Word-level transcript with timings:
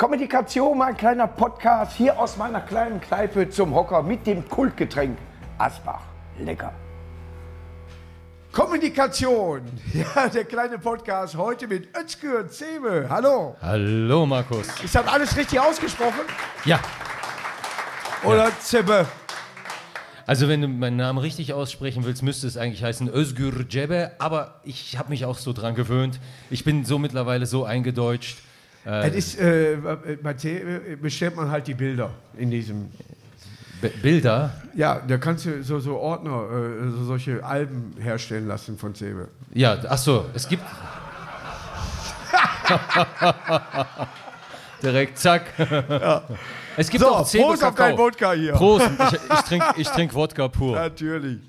Kommunikation, 0.00 0.78
mein 0.78 0.96
kleiner 0.96 1.26
Podcast 1.26 1.94
hier 1.94 2.18
aus 2.18 2.38
meiner 2.38 2.62
kleinen 2.62 3.02
Kneipe 3.02 3.50
zum 3.50 3.74
Hocker 3.74 4.02
mit 4.02 4.26
dem 4.26 4.48
Kultgetränk 4.48 5.18
Asbach. 5.58 6.00
Lecker. 6.38 6.72
Kommunikation, 8.50 9.60
ja, 9.92 10.26
der 10.30 10.44
kleine 10.46 10.78
Podcast 10.78 11.36
heute 11.36 11.68
mit 11.68 11.94
Özgür 11.94 12.48
Zeme. 12.48 13.08
Hallo. 13.10 13.56
Hallo 13.60 14.24
Markus. 14.24 14.68
Ist 14.82 14.94
das 14.94 15.06
alles 15.06 15.36
richtig 15.36 15.60
ausgesprochen? 15.60 16.22
Ja. 16.64 16.80
Oder 18.24 18.44
ja. 18.44 18.58
Zebe? 18.58 19.06
Also 20.26 20.48
wenn 20.48 20.62
du 20.62 20.68
meinen 20.68 20.96
Namen 20.96 21.18
richtig 21.18 21.52
aussprechen 21.52 22.06
willst, 22.06 22.22
müsste 22.22 22.46
es 22.46 22.56
eigentlich 22.56 22.82
heißen 22.82 23.06
Özgür 23.12 23.68
Cebe, 23.70 24.12
aber 24.18 24.62
ich 24.64 24.96
habe 24.96 25.10
mich 25.10 25.26
auch 25.26 25.36
so 25.36 25.52
dran 25.52 25.74
gewöhnt. 25.74 26.20
Ich 26.48 26.64
bin 26.64 26.86
so 26.86 26.98
mittlerweile 26.98 27.44
so 27.44 27.66
eingedeutscht. 27.66 28.38
Äh, 28.86 29.08
es 29.08 29.14
ist, 29.14 29.38
äh, 29.40 29.76
bei 30.22 30.34
T 30.34 30.96
bestellt 31.00 31.36
man 31.36 31.50
halt 31.50 31.66
die 31.66 31.74
Bilder 31.74 32.10
in 32.36 32.50
diesem. 32.50 32.90
B 33.80 33.88
Bilder? 34.02 34.52
Ja, 34.74 35.00
da 35.00 35.16
kannst 35.18 35.46
du 35.46 35.62
so, 35.62 35.80
so 35.80 35.98
Ordner, 35.98 36.44
äh, 36.50 36.90
so 36.90 37.04
solche 37.04 37.44
Alben 37.44 37.94
herstellen 37.98 38.46
lassen 38.46 38.78
von 38.78 38.94
Zebe. 38.94 39.28
Ja, 39.52 39.78
ach 39.88 39.98
so, 39.98 40.26
es 40.34 40.48
gibt. 40.48 40.64
Direkt, 44.82 45.18
zack. 45.18 45.42
Ja. 45.58 46.22
Es 46.76 46.88
gibt 46.88 47.04
so, 47.04 47.10
auch 47.10 47.26
Zebe 47.26 47.44
Prost 47.44 47.64
auf 47.64 47.74
dein 47.74 47.98
Wodka 47.98 48.32
hier. 48.32 48.52
Prost, 48.52 48.88
ich, 48.98 49.18
ich 49.30 49.40
trinke 49.40 49.82
trink 49.94 50.14
Wodka 50.14 50.48
pur. 50.48 50.76
Natürlich. 50.76 51.40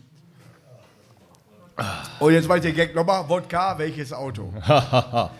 Und 2.19 2.33
jetzt 2.33 2.49
weiß 2.49 2.61
der 2.61 2.73
Gag 2.73 2.93
nochmal, 2.93 3.27
Wodka, 3.27 3.77
welches 3.77 4.11
Auto? 4.11 4.53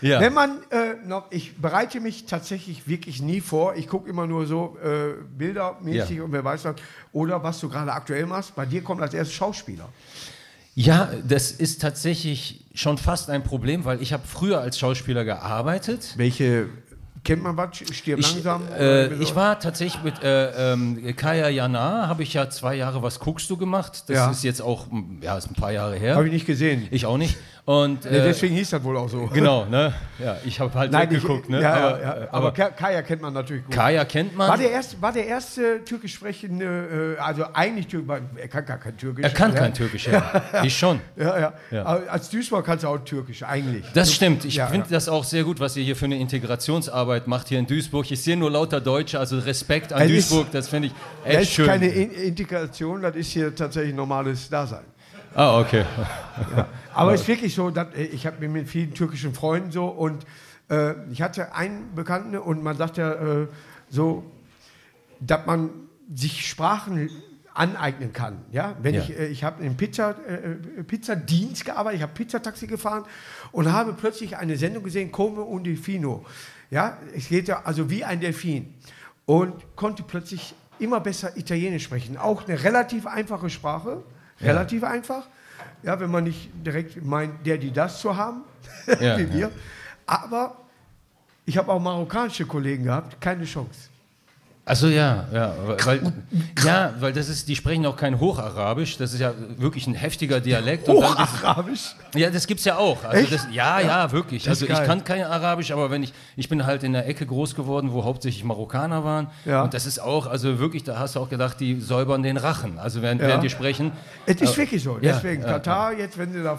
ja. 0.00 0.20
Wenn 0.20 0.34
man 0.34 0.58
äh, 0.70 0.94
noch, 1.06 1.26
ich 1.30 1.56
bereite 1.56 2.00
mich 2.00 2.26
tatsächlich 2.26 2.86
wirklich 2.88 3.22
nie 3.22 3.40
vor. 3.40 3.76
Ich 3.76 3.88
gucke 3.88 4.08
immer 4.08 4.26
nur 4.26 4.46
so 4.46 4.76
äh, 4.82 5.14
bildermäßig 5.36 6.18
ja. 6.18 6.22
und 6.22 6.32
wer 6.32 6.44
weiß 6.44 6.64
was. 6.64 6.76
Oder 7.12 7.42
was 7.42 7.60
du 7.60 7.68
gerade 7.68 7.92
aktuell 7.92 8.26
machst. 8.26 8.54
Bei 8.54 8.66
dir 8.66 8.82
kommt 8.82 9.02
als 9.02 9.14
erstes 9.14 9.34
Schauspieler. 9.34 9.88
Ja, 10.74 11.08
das 11.26 11.52
ist 11.52 11.80
tatsächlich 11.80 12.66
schon 12.74 12.98
fast 12.98 13.30
ein 13.30 13.42
Problem, 13.42 13.86
weil 13.86 14.02
ich 14.02 14.12
habe 14.12 14.24
früher 14.26 14.60
als 14.60 14.78
Schauspieler 14.78 15.24
gearbeitet. 15.24 16.12
Welche 16.16 16.68
Kennt 17.26 17.42
man 17.42 17.56
was? 17.56 17.78
Stirb 17.90 18.20
ich, 18.20 18.34
langsam? 18.34 18.62
Äh, 18.78 19.12
ich 19.14 19.34
war 19.34 19.58
tatsächlich 19.58 20.00
mit 20.04 20.22
äh, 20.22 20.72
ähm, 20.72 21.16
Kaya 21.16 21.48
Jana, 21.48 22.06
habe 22.06 22.22
ich 22.22 22.32
ja 22.32 22.48
zwei 22.50 22.76
Jahre 22.76 23.02
Was 23.02 23.18
guckst 23.18 23.50
du 23.50 23.56
gemacht. 23.56 24.04
Das 24.06 24.16
ja. 24.16 24.30
ist 24.30 24.44
jetzt 24.44 24.62
auch, 24.62 24.86
ja, 25.20 25.36
ist 25.36 25.50
ein 25.50 25.54
paar 25.54 25.72
Jahre 25.72 25.96
her. 25.96 26.14
Habe 26.14 26.26
ich 26.26 26.32
nicht 26.32 26.46
gesehen. 26.46 26.86
Ich 26.92 27.04
auch 27.04 27.18
nicht. 27.18 27.36
Und, 27.66 28.04
nee, 28.04 28.10
deswegen 28.12 28.54
hieß 28.54 28.70
das 28.70 28.84
wohl 28.84 28.96
auch 28.96 29.08
so. 29.08 29.26
Genau, 29.26 29.64
ne? 29.64 29.92
Ja, 30.20 30.36
ich 30.44 30.60
habe 30.60 30.72
halt 30.72 30.92
Nein, 30.92 31.08
geguckt, 31.08 31.48
ne? 31.48 31.60
Ja, 31.60 31.74
aber, 31.74 32.00
ja, 32.00 32.20
ja. 32.20 32.28
aber, 32.30 32.52
Kaya 32.52 33.02
kennt 33.02 33.22
man 33.22 33.32
natürlich 33.32 33.64
gut. 33.64 33.74
Kaya 33.74 34.04
kennt 34.04 34.36
man. 34.36 34.48
War 34.48 34.56
der 34.56 34.70
erste, 34.70 35.02
war 35.02 35.12
der 35.12 35.26
erste 35.26 35.84
türkisch 35.84 36.14
sprechende, 36.14 37.16
äh, 37.18 37.20
also 37.20 37.44
eigentlich 37.52 37.88
türkisch, 37.88 38.20
er 38.36 38.46
kann 38.46 38.64
gar 38.66 38.78
kein 38.78 38.96
Türkisch. 38.96 39.24
Er 39.24 39.30
kann 39.30 39.52
kein 39.52 39.74
Türkisch, 39.74 40.06
ja. 40.06 40.44
ich 40.62 40.78
schon. 40.78 41.00
Ja, 41.16 41.54
ja. 41.72 41.84
Aber 41.84 42.08
als 42.08 42.30
Duisburg 42.30 42.64
kannst 42.64 42.84
du 42.84 42.88
auch 42.88 42.98
Türkisch, 42.98 43.42
eigentlich. 43.42 43.84
Das 43.94 44.12
stimmt. 44.12 44.44
Ich 44.44 44.60
finde 44.60 44.86
das 44.88 45.08
auch 45.08 45.24
sehr 45.24 45.42
gut, 45.42 45.58
was 45.58 45.76
ihr 45.76 45.82
hier 45.82 45.96
für 45.96 46.04
eine 46.04 46.20
Integrationsarbeit 46.20 47.26
macht 47.26 47.48
hier 47.48 47.58
in 47.58 47.66
Duisburg. 47.66 48.08
Ich 48.08 48.22
sehe 48.22 48.36
nur 48.36 48.52
lauter 48.52 48.80
Deutsche, 48.80 49.18
also 49.18 49.40
Respekt 49.40 49.92
an 49.92 50.02
es 50.02 50.08
Duisburg, 50.08 50.52
das 50.52 50.68
finde 50.68 50.86
ich 50.86 50.94
echt 51.24 51.34
das 51.34 51.42
ist 51.42 51.52
schön. 51.52 51.66
keine 51.66 51.88
Integration, 51.88 53.02
das 53.02 53.16
ist 53.16 53.32
hier 53.32 53.52
tatsächlich 53.52 53.92
normales 53.92 54.48
Dasein. 54.48 54.84
Ah, 55.36 55.60
okay. 55.60 55.84
Ja. 56.56 56.66
Aber 56.94 57.12
es 57.12 57.20
ist 57.20 57.28
wirklich 57.28 57.54
so, 57.54 57.68
äh, 57.68 58.04
ich 58.04 58.26
habe 58.26 58.48
mit 58.48 58.70
vielen 58.70 58.94
türkischen 58.94 59.34
Freunden 59.34 59.70
so 59.70 59.84
und 59.86 60.24
äh, 60.70 60.94
ich 61.10 61.20
hatte 61.20 61.54
einen 61.54 61.94
Bekannten 61.94 62.38
und 62.38 62.62
man 62.62 62.74
sagt 62.78 62.96
ja 62.96 63.12
äh, 63.12 63.46
so, 63.90 64.24
dass 65.20 65.44
man 65.44 65.68
sich 66.14 66.48
Sprachen 66.48 67.10
aneignen 67.52 68.14
kann. 68.14 68.46
Ja? 68.50 68.76
Wenn 68.80 68.94
ja. 68.94 69.02
ich, 69.02 69.18
äh, 69.18 69.26
ich 69.26 69.44
habe 69.44 69.62
im 69.62 69.76
Pizza, 69.76 70.16
äh, 70.26 70.82
Pizzadienst 70.82 71.66
gearbeitet, 71.66 71.98
ich 71.98 72.02
habe 72.02 72.14
Pizzataxi 72.14 72.66
gefahren 72.66 73.04
und 73.52 73.70
habe 73.70 73.92
plötzlich 73.92 74.38
eine 74.38 74.56
Sendung 74.56 74.84
gesehen, 74.84 75.12
Come 75.12 75.42
un 75.42 75.62
Delfino. 75.62 76.24
Ja, 76.70 76.96
es 77.14 77.28
geht 77.28 77.46
ja 77.48 77.60
also 77.64 77.90
wie 77.90 78.04
ein 78.04 78.20
Delfin 78.20 78.72
und 79.26 79.76
konnte 79.76 80.02
plötzlich 80.02 80.54
immer 80.78 81.00
besser 81.00 81.36
Italienisch 81.36 81.84
sprechen. 81.84 82.16
Auch 82.16 82.48
eine 82.48 82.64
relativ 82.64 83.06
einfache 83.06 83.50
Sprache, 83.50 84.02
relativ 84.40 84.82
ja. 84.82 84.88
einfach. 84.88 85.26
Ja, 85.82 85.98
wenn 86.00 86.10
man 86.10 86.24
nicht 86.24 86.50
direkt 86.54 87.04
meint, 87.04 87.46
der, 87.46 87.58
die 87.58 87.72
das 87.72 88.00
zu 88.00 88.16
haben, 88.16 88.42
ja, 89.00 89.18
wie 89.18 89.32
wir. 89.32 89.50
Aber 90.06 90.56
ich 91.44 91.56
habe 91.56 91.70
auch 91.72 91.80
marokkanische 91.80 92.46
Kollegen 92.46 92.84
gehabt, 92.84 93.20
keine 93.20 93.44
Chance. 93.44 93.90
Also 94.68 94.88
ja, 94.88 95.28
ja, 95.32 95.54
weil, 95.84 96.12
ja, 96.64 96.92
weil 96.98 97.12
das 97.12 97.28
ist, 97.28 97.46
die 97.46 97.54
sprechen 97.54 97.86
auch 97.86 97.96
kein 97.96 98.18
Hocharabisch, 98.18 98.96
das 98.98 99.12
ist 99.12 99.20
ja 99.20 99.32
wirklich 99.58 99.86
ein 99.86 99.94
heftiger 99.94 100.40
Dialekt. 100.40 100.88
Hocharabisch? 100.88 101.94
ja, 102.16 102.30
das 102.30 102.48
gibt's 102.48 102.64
ja 102.64 102.76
auch. 102.76 103.04
Also 103.04 103.30
das, 103.30 103.46
ja, 103.52 103.78
ja, 103.78 103.86
ja, 103.86 104.10
wirklich. 104.10 104.48
Also 104.48 104.66
ich 104.66 104.74
kann 104.74 105.04
kein 105.04 105.22
Arabisch, 105.22 105.70
aber 105.70 105.92
wenn 105.92 106.02
ich, 106.02 106.12
ich 106.36 106.48
bin 106.48 106.66
halt 106.66 106.82
in 106.82 106.94
der 106.94 107.06
Ecke 107.06 107.26
groß 107.26 107.54
geworden, 107.54 107.92
wo 107.92 108.02
hauptsächlich 108.02 108.42
Marokkaner 108.42 109.04
waren. 109.04 109.28
Ja. 109.44 109.62
Und 109.62 109.72
das 109.72 109.86
ist 109.86 110.00
auch, 110.00 110.26
also 110.26 110.58
wirklich, 110.58 110.82
da 110.82 110.98
hast 110.98 111.14
du 111.14 111.20
auch 111.20 111.30
gedacht, 111.30 111.60
die 111.60 111.78
säubern 111.80 112.24
den 112.24 112.36
Rachen. 112.36 112.80
Also 112.80 113.02
während, 113.02 113.22
ja. 113.22 113.28
während 113.28 113.44
die 113.44 113.50
sprechen. 113.50 113.92
Es 114.26 114.40
ist 114.40 114.58
wirklich 114.58 114.82
so. 114.82 114.98
Deswegen, 114.98 115.44
Katar, 115.44 115.92
jetzt, 115.92 116.18
wenn 116.18 116.32
sie 116.32 116.42
da, 116.42 116.58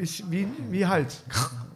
ist 0.00 0.30
wie, 0.30 0.46
wie 0.70 0.86
Hals. 0.86 1.24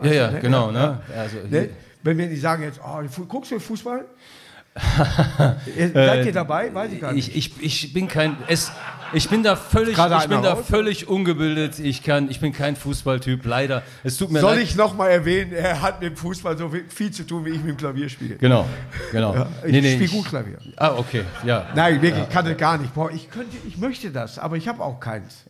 Ja, 0.00 0.12
ja, 0.12 0.30
ne? 0.30 0.38
genau. 0.38 0.70
Ne? 0.70 1.00
Also, 1.12 1.38
ne? 1.50 1.70
Wenn 2.04 2.18
wir 2.18 2.28
nicht 2.28 2.40
sagen 2.40 2.62
jetzt, 2.62 2.78
oh, 2.86 3.02
guckst 3.26 3.50
du 3.50 3.58
Fußball? 3.58 4.04
Seid 5.94 6.26
ihr 6.26 6.32
dabei? 6.32 6.72
Weiß 6.74 6.92
ich 6.92 7.00
gar 7.00 7.12
nicht. 7.12 7.34
Ich, 7.34 7.52
ich, 7.60 7.84
ich 7.84 7.92
bin 7.92 8.08
kein. 8.08 8.36
Es, 8.46 8.70
ich 9.12 9.28
bin 9.28 9.42
da 9.42 9.56
völlig, 9.56 9.96
ich 9.96 10.28
bin 10.28 10.42
da 10.42 10.56
völlig 10.56 11.08
ungebildet. 11.08 11.78
Ich, 11.78 12.02
kann, 12.02 12.28
ich 12.30 12.40
bin 12.40 12.52
kein 12.52 12.76
Fußballtyp, 12.76 13.44
leider. 13.44 13.82
Es 14.02 14.16
tut 14.16 14.30
mir 14.30 14.40
Soll 14.40 14.56
leid. 14.56 14.64
ich 14.64 14.76
nochmal 14.76 15.10
erwähnen, 15.10 15.52
er 15.52 15.80
hat 15.80 16.00
mit 16.00 16.10
dem 16.10 16.16
Fußball 16.16 16.58
so 16.58 16.70
viel 16.88 17.10
zu 17.10 17.24
tun, 17.26 17.44
wie 17.44 17.50
ich 17.50 17.58
mit 17.58 17.68
dem 17.68 17.76
Klavier 17.76 18.08
spiele. 18.08 18.36
Genau, 18.36 18.66
genau. 19.12 19.34
Ja, 19.34 19.48
ich 19.64 19.72
nee, 19.72 19.80
nee, 19.80 19.94
spiele 19.94 20.10
gut 20.10 20.26
Klavier. 20.26 20.58
Ah, 20.76 20.94
okay, 20.96 21.22
ja. 21.44 21.66
Nein, 21.74 22.02
wirklich, 22.02 22.24
ich 22.24 22.30
kann 22.30 22.44
das 22.44 22.56
gar 22.56 22.78
nicht. 22.78 22.92
Boah, 22.94 23.10
ich, 23.10 23.30
könnte, 23.30 23.56
ich 23.66 23.78
möchte 23.78 24.10
das, 24.10 24.38
aber 24.38 24.56
ich 24.56 24.68
habe 24.68 24.82
auch 24.82 25.00
keins. 25.00 25.44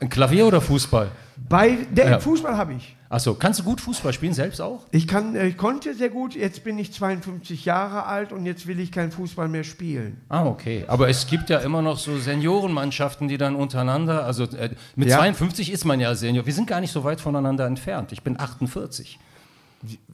Ein 0.00 0.08
Klavier 0.08 0.46
oder 0.46 0.60
Fußball? 0.60 1.10
Bei 1.48 1.78
der 1.90 2.10
ja. 2.10 2.18
Fußball 2.18 2.56
habe 2.56 2.74
ich. 2.74 2.96
Achso, 3.12 3.34
kannst 3.34 3.60
du 3.60 3.64
gut 3.64 3.78
Fußball 3.78 4.14
spielen, 4.14 4.32
selbst 4.32 4.58
auch? 4.62 4.80
Ich, 4.90 5.06
kann, 5.06 5.36
äh, 5.36 5.46
ich 5.46 5.58
konnte 5.58 5.92
sehr 5.92 6.08
gut, 6.08 6.34
jetzt 6.34 6.64
bin 6.64 6.78
ich 6.78 6.94
52 6.94 7.66
Jahre 7.66 8.06
alt 8.06 8.32
und 8.32 8.46
jetzt 8.46 8.66
will 8.66 8.80
ich 8.80 8.90
keinen 8.90 9.12
Fußball 9.12 9.48
mehr 9.48 9.64
spielen. 9.64 10.22
Ah, 10.30 10.46
okay. 10.46 10.86
Aber 10.88 11.10
es 11.10 11.26
gibt 11.26 11.50
ja 11.50 11.58
immer 11.58 11.82
noch 11.82 11.98
so 11.98 12.16
Seniorenmannschaften, 12.16 13.28
die 13.28 13.36
dann 13.36 13.54
untereinander, 13.54 14.24
also 14.24 14.44
äh, 14.44 14.70
mit 14.96 15.10
ja. 15.10 15.18
52 15.18 15.70
ist 15.70 15.84
man 15.84 16.00
ja 16.00 16.14
Senior. 16.14 16.46
Wir 16.46 16.54
sind 16.54 16.66
gar 16.66 16.80
nicht 16.80 16.90
so 16.90 17.04
weit 17.04 17.20
voneinander 17.20 17.66
entfernt. 17.66 18.12
Ich 18.12 18.22
bin 18.22 18.40
48. 18.40 19.18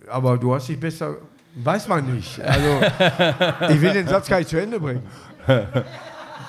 Aber 0.08 0.36
du 0.36 0.52
hast 0.52 0.68
dich 0.68 0.80
besser, 0.80 1.18
weiß 1.54 1.86
man 1.86 2.12
nicht. 2.12 2.40
Also, 2.40 2.80
ich 3.74 3.80
will 3.80 3.92
den 3.92 4.08
Satz 4.08 4.26
gar 4.26 4.38
nicht 4.38 4.50
zu 4.50 4.60
Ende 4.60 4.80
bringen. 4.80 5.04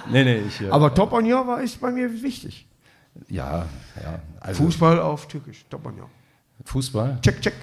nee, 0.10 0.24
nee, 0.24 0.38
ich. 0.48 0.62
Ja. 0.62 0.72
Aber 0.72 0.96
Top 0.96 1.14
on 1.14 1.32
Your 1.32 1.60
ist 1.60 1.80
bei 1.80 1.92
mir 1.92 2.12
wichtig. 2.24 2.66
Ja, 3.28 3.68
ja. 4.02 4.20
Also 4.40 4.64
Fußball 4.64 5.00
auf 5.00 5.28
Türkisch, 5.28 5.64
Top 5.70 5.86
on 5.86 6.00
Your. 6.00 6.10
Fußball? 6.66 7.20
Check, 7.22 7.42
check. 7.42 7.54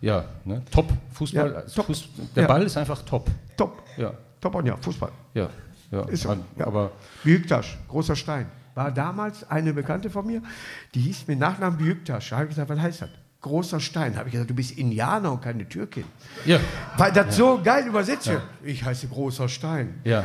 Ja, 0.00 0.24
ne? 0.44 0.62
top. 0.70 0.92
Fußball. 1.12 1.52
Ja, 1.52 1.60
top. 1.62 1.86
Fuß, 1.86 2.08
der 2.36 2.42
ja. 2.42 2.48
Ball 2.48 2.62
ist 2.62 2.76
einfach 2.76 3.00
top. 3.02 3.30
Top. 3.56 3.82
Ja. 3.96 4.12
Top 4.40 4.54
on 4.54 4.66
ja, 4.66 4.76
Fußball. 4.76 5.10
Ja. 5.32 5.48
ja. 5.90 6.02
Ist 6.02 6.26
Man, 6.26 6.44
ja. 6.58 6.66
Aber 6.66 6.90
Büyüktasch, 7.22 7.78
großer 7.88 8.14
Stein. 8.14 8.46
War 8.74 8.90
damals 8.90 9.48
eine 9.48 9.72
Bekannte 9.72 10.10
von 10.10 10.26
mir, 10.26 10.42
die 10.94 11.00
hieß 11.00 11.26
mir 11.28 11.36
Nachnamen 11.36 11.78
Büyüktasch. 11.78 12.30
Da 12.30 12.36
habe 12.36 12.46
ich 12.46 12.50
gesagt, 12.50 12.68
was 12.68 12.78
heißt 12.78 13.02
das? 13.02 13.08
Großer 13.40 13.78
Stein. 13.78 14.16
habe 14.16 14.28
ich 14.28 14.32
gesagt, 14.32 14.50
du 14.50 14.54
bist 14.54 14.72
Indianer 14.72 15.32
und 15.32 15.42
keine 15.42 15.68
Türkin. 15.68 16.04
Ja. 16.44 16.58
Weil 16.96 17.12
das 17.12 17.36
so 17.36 17.60
geil 17.62 17.86
übersetzt 17.86 18.26
wird. 18.26 18.42
Ich 18.62 18.84
heiße 18.84 19.06
Großer 19.08 19.48
Stein. 19.48 20.00
Ja. 20.04 20.24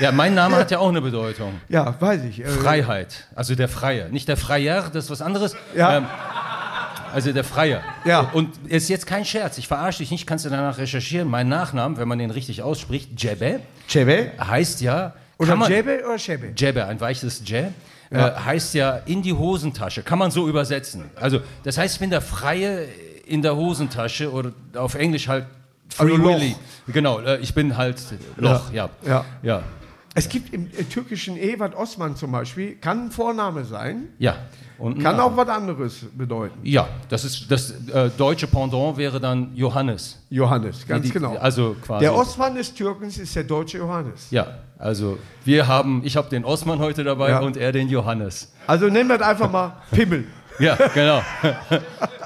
Ja, 0.00 0.12
mein 0.12 0.34
Name 0.34 0.56
hat 0.56 0.70
ja 0.70 0.78
auch 0.78 0.90
eine 0.90 1.00
Bedeutung. 1.00 1.54
Ja, 1.68 1.98
weiß 1.98 2.22
ich. 2.24 2.40
Äh, 2.40 2.48
Freiheit. 2.48 3.28
Also 3.34 3.54
der 3.54 3.68
Freie. 3.68 4.10
Nicht 4.10 4.28
der 4.28 4.36
Freier, 4.36 4.90
das 4.92 5.04
ist 5.04 5.10
was 5.10 5.22
anderes. 5.22 5.56
Ja. 5.74 5.98
Ähm, 5.98 6.06
also 7.14 7.32
der 7.32 7.44
Freie. 7.44 7.80
Ja. 8.04 8.30
Und 8.32 8.50
ist 8.66 8.88
jetzt 8.88 9.06
kein 9.06 9.24
Scherz, 9.24 9.56
ich 9.58 9.68
verarsche 9.68 9.98
dich 9.98 10.10
nicht, 10.10 10.26
kannst 10.26 10.44
du 10.44 10.50
danach 10.50 10.78
recherchieren. 10.78 11.28
Mein 11.28 11.48
Nachname, 11.48 11.96
wenn 11.96 12.08
man 12.08 12.18
den 12.18 12.30
richtig 12.30 12.62
ausspricht, 12.62 13.10
Jebe. 13.22 13.60
Jebe? 13.88 14.32
Heißt 14.38 14.80
ja. 14.80 15.14
Oder 15.38 15.56
man, 15.56 15.70
Jebe 15.70 16.02
oder 16.04 16.16
Jebe? 16.16 16.52
Jebe, 16.56 16.84
ein 16.86 17.00
weiches 17.00 17.42
J. 17.46 17.66
Ja. 18.10 18.28
Äh, 18.28 18.40
heißt 18.40 18.74
ja 18.74 19.00
in 19.06 19.22
die 19.22 19.32
Hosentasche. 19.32 20.02
Kann 20.02 20.18
man 20.18 20.30
so 20.30 20.48
übersetzen. 20.48 21.04
Also, 21.16 21.40
das 21.62 21.78
heißt, 21.78 21.94
ich 21.94 22.00
bin 22.00 22.10
der 22.10 22.20
Freie 22.20 22.86
in 23.26 23.42
der 23.42 23.56
Hosentasche 23.56 24.30
oder 24.30 24.52
auf 24.74 24.94
Englisch 24.94 25.28
halt 25.28 25.46
Free 25.88 26.12
also 26.12 26.24
Willy. 26.24 26.56
Genau, 26.88 27.20
äh, 27.20 27.38
ich 27.38 27.54
bin 27.54 27.76
halt 27.76 28.02
Loch, 28.36 28.72
ja. 28.72 28.90
Ja. 29.06 29.24
ja. 29.42 29.62
Es 30.16 30.28
gibt 30.28 30.54
im 30.54 30.66
äh, 30.66 30.84
türkischen 30.84 31.36
Ewart 31.36 31.74
Osman 31.74 32.14
zum 32.14 32.30
Beispiel, 32.30 32.76
kann 32.76 33.06
ein 33.06 33.10
Vorname 33.10 33.64
sein. 33.64 34.08
Ja. 34.18 34.36
Und 34.78 35.00
kann 35.00 35.18
auch 35.20 35.36
was 35.36 35.48
anderes 35.48 36.04
bedeuten. 36.12 36.58
Ja, 36.62 36.88
das 37.08 37.24
ist 37.24 37.50
das 37.50 37.70
äh, 37.88 38.10
deutsche 38.16 38.46
Pendant 38.46 38.96
wäre 38.96 39.20
dann 39.20 39.54
Johannes. 39.54 40.20
Johannes, 40.30 40.86
ganz 40.86 41.06
die, 41.06 41.12
genau. 41.12 41.36
Also 41.36 41.76
quasi. 41.80 42.04
Der 42.04 42.14
Osman 42.14 42.56
des 42.56 42.74
Türkens 42.74 43.18
ist 43.18 43.34
der 43.36 43.44
deutsche 43.44 43.78
Johannes. 43.78 44.30
Ja, 44.30 44.58
also 44.78 45.18
wir 45.44 45.66
haben, 45.68 46.02
ich 46.04 46.16
habe 46.16 46.28
den 46.28 46.44
Osman 46.44 46.78
heute 46.80 47.04
dabei 47.04 47.30
ja. 47.30 47.40
und 47.40 47.56
er 47.56 47.70
den 47.70 47.88
Johannes. 47.88 48.52
Also 48.66 48.86
nennen 48.86 49.08
wir 49.08 49.18
das 49.18 49.28
einfach 49.28 49.50
mal 49.50 49.82
Pimmel. 49.92 50.24
Ja, 50.58 50.76
genau. 50.94 51.22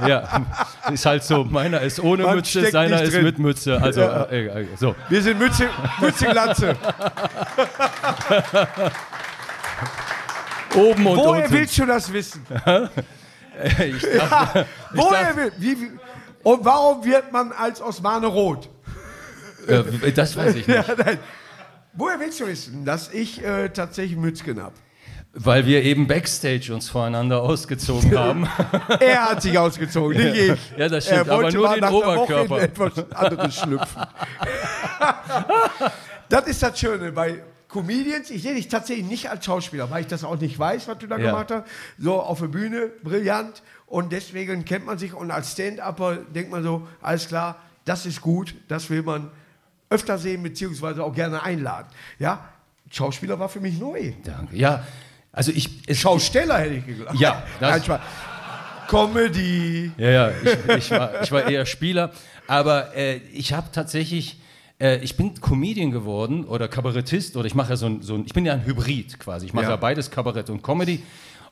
ja, 0.06 0.46
ist 0.92 1.06
halt 1.06 1.22
so. 1.24 1.44
Meiner 1.44 1.80
ist 1.80 2.00
ohne 2.00 2.24
Man 2.24 2.36
Mütze, 2.36 2.70
seiner 2.70 3.02
ist 3.02 3.20
mit 3.20 3.38
Mütze. 3.38 3.80
Also, 3.80 4.02
ja. 4.02 4.24
äh, 4.24 4.62
äh, 4.62 4.66
so. 4.76 4.94
Wir 5.08 5.22
sind 5.22 5.38
Mütze, 5.38 5.68
Mütze 6.00 6.26
Glatze. 6.26 6.76
Oben 10.74 11.06
und 11.06 11.16
Woher 11.16 11.44
unten. 11.44 11.52
willst 11.52 11.78
du 11.78 11.86
das 11.86 12.12
wissen? 12.12 12.44
ich 13.64 14.18
dachte, 14.18 14.66
Woher 14.92 15.36
will, 15.36 15.52
wie, 15.58 15.80
wie, 15.80 15.90
und 16.42 16.64
warum 16.64 17.04
wird 17.04 17.32
man 17.32 17.52
als 17.52 17.80
Osmane 17.80 18.26
rot? 18.26 18.68
Äh, 19.66 20.12
das 20.12 20.36
weiß 20.36 20.54
ich 20.54 20.66
nicht. 20.68 20.88
Ja, 20.88 20.94
Woher 21.94 22.20
willst 22.20 22.40
du 22.40 22.46
wissen, 22.46 22.84
dass 22.84 23.12
ich 23.12 23.42
äh, 23.44 23.70
tatsächlich 23.70 24.16
Mützgen 24.16 24.62
habe? 24.62 24.74
Weil 25.34 25.66
wir 25.66 25.82
eben 25.82 26.06
Backstage 26.06 26.72
uns 26.74 26.88
voreinander 26.88 27.42
ausgezogen 27.42 28.18
haben. 28.18 28.48
er 28.98 29.30
hat 29.30 29.42
sich 29.42 29.58
ausgezogen, 29.58 30.16
nicht 30.16 30.36
ich. 30.36 30.78
Ja, 30.78 30.88
das 30.88 31.06
stimmt, 31.06 31.28
aber 31.28 31.50
nur 31.52 31.74
den 31.74 31.84
Oberkörper. 31.84 32.60
etwas 32.60 33.12
anderes 33.12 33.54
schlüpfen. 33.56 34.02
das 36.28 36.46
ist 36.46 36.62
das 36.62 36.78
Schöne 36.78 37.12
bei 37.12 37.42
Comedians. 37.68 38.30
Ich 38.30 38.42
sehe 38.42 38.54
dich 38.54 38.68
tatsächlich 38.68 39.06
nicht 39.06 39.30
als 39.30 39.44
Schauspieler, 39.44 39.90
weil 39.90 40.00
ich 40.00 40.06
das 40.06 40.24
auch 40.24 40.40
nicht 40.40 40.58
weiß, 40.58 40.88
was 40.88 40.98
du 40.98 41.06
da 41.06 41.18
ja. 41.18 41.26
gemacht 41.30 41.50
hast. 41.50 41.64
So 41.98 42.20
auf 42.20 42.40
der 42.40 42.48
Bühne, 42.48 42.90
brillant. 43.02 43.62
Und 43.86 44.12
deswegen 44.12 44.64
kennt 44.64 44.86
man 44.86 44.98
sich. 44.98 45.14
Und 45.14 45.30
als 45.30 45.52
Stand-Upper 45.52 46.16
denkt 46.16 46.50
man 46.50 46.62
so, 46.62 46.88
alles 47.00 47.28
klar, 47.28 47.56
das 47.84 48.06
ist 48.06 48.20
gut, 48.20 48.54
das 48.68 48.90
will 48.90 49.02
man 49.02 49.30
öfter 49.90 50.18
sehen, 50.18 50.42
beziehungsweise 50.42 51.02
auch 51.04 51.14
gerne 51.14 51.42
einladen. 51.42 51.88
Ja, 52.18 52.48
Schauspieler 52.90 53.38
war 53.38 53.48
für 53.48 53.60
mich 53.60 53.78
neu. 53.78 54.12
Danke. 54.24 54.56
Ja, 54.56 54.86
also 55.38 55.52
ich. 55.52 55.70
Schausteller 55.96 56.58
hätte 56.58 56.74
ich 56.74 56.86
gesagt. 56.86 57.14
Ja, 57.18 57.44
das 57.60 57.86
Nein, 57.86 58.00
Comedy. 58.88 59.92
Ja, 59.96 60.10
ja, 60.10 60.30
ich, 60.30 60.76
ich, 60.76 60.90
war, 60.90 61.22
ich 61.22 61.30
war 61.30 61.48
eher 61.48 61.64
Spieler. 61.64 62.10
Aber 62.48 62.96
äh, 62.96 63.18
ich 63.32 63.52
habe 63.52 63.68
tatsächlich. 63.72 64.40
Äh, 64.80 64.98
ich 64.98 65.16
bin 65.16 65.40
Comedian 65.40 65.92
geworden 65.92 66.44
oder 66.44 66.66
Kabarettist 66.66 67.36
oder 67.36 67.46
ich 67.46 67.54
mache 67.54 67.70
ja 67.70 67.76
so 67.76 67.86
ein, 67.86 68.02
so 68.02 68.14
ein, 68.14 68.24
ich 68.26 68.32
bin 68.32 68.46
ja 68.46 68.54
ein 68.54 68.64
Hybrid 68.64 69.20
quasi. 69.20 69.46
Ich 69.46 69.52
mache 69.52 69.66
ja. 69.66 69.70
ja 69.70 69.76
beides 69.76 70.10
Kabarett 70.10 70.50
und 70.50 70.62
Comedy. 70.62 71.02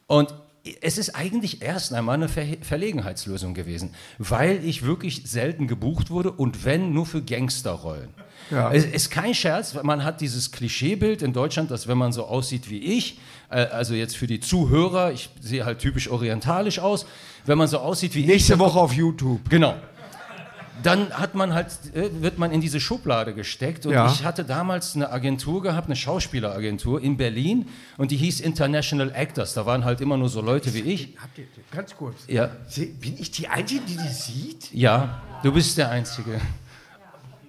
Und 0.09 0.35
es 0.81 0.99
ist 0.99 1.15
eigentlich 1.15 1.63
erst 1.63 1.93
einmal 1.93 2.17
eine 2.17 2.29
Ver 2.29 2.45
Verlegenheitslösung 2.63 3.55
gewesen, 3.55 3.95
weil 4.19 4.65
ich 4.65 4.85
wirklich 4.85 5.23
selten 5.27 5.69
gebucht 5.69 6.11
wurde 6.11 6.33
und 6.33 6.65
wenn 6.65 6.93
nur 6.93 7.07
für 7.07 7.23
Gangsterrollen. 7.23 8.11
Ja. 8.51 8.73
Es 8.73 8.85
ist 8.85 9.11
kein 9.11 9.35
Scherz, 9.35 9.75
man 9.83 10.05
hat 10.05 10.21
dieses 10.21 10.53
Klischeebild 10.53 11.23
in 11.23 11.33
Deutschland, 11.33 11.71
dass 11.71 11.89
wenn 11.89 11.99
man 11.99 12.13
so 12.13 12.27
aussieht 12.27 12.71
wie 12.71 12.79
ich, 12.79 13.19
also 13.55 13.95
jetzt 13.95 14.17
für 14.17 14.27
die 14.27 14.41
Zuhörer, 14.41 15.13
ich 15.13 15.31
sehe 15.41 15.65
halt 15.65 15.79
typisch 15.79 16.09
orientalisch 16.09 16.79
aus, 16.79 17.07
wenn 17.45 17.59
man 17.59 17.69
so 17.69 17.79
aussieht 17.79 18.15
wie 18.15 18.21
Nächste 18.21 18.33
ich. 18.33 18.43
Nächste 18.43 18.59
Woche 18.59 18.79
auf 18.79 18.93
YouTube. 18.93 19.49
Genau 19.49 19.75
dann 20.83 21.11
hat 21.13 21.35
man 21.35 21.55
halt, 21.55 21.69
äh, 21.95 22.23
wird 22.23 22.39
man 22.39 22.53
in 22.53 22.61
diese 22.61 22.81
Schublade 22.81 23.35
gesteckt. 23.35 23.87
Und 23.87 23.93
ja. 23.93 24.07
ich 24.11 24.25
hatte 24.25 24.45
damals 24.45 24.95
eine 24.95 25.11
Agentur 25.11 25.63
gehabt, 25.63 25.87
eine 25.87 25.97
Schauspieleragentur 25.97 27.03
in 27.03 27.17
Berlin 27.17 27.69
und 27.97 28.11
die 28.11 28.17
hieß 28.17 28.41
International 28.41 29.11
Actors. 29.15 29.55
Da 29.55 29.67
waren 29.67 29.85
halt 29.85 30.01
immer 30.01 30.17
nur 30.17 30.29
so 30.29 30.41
Leute 30.41 30.73
wie 30.75 30.81
ich. 30.81 31.17
Habt 31.21 31.39
ihr, 31.39 31.47
ganz 31.71 31.97
kurz. 31.97 32.17
Ja. 32.29 32.51
Bin 33.01 33.17
ich 33.19 33.31
die 33.31 33.49
Einzige, 33.49 33.81
die 33.83 33.97
die 33.97 34.09
sieht? 34.09 34.73
Ja, 34.73 35.23
du 35.43 35.53
bist 35.53 35.77
der 35.79 35.91
Einzige. 35.91 36.41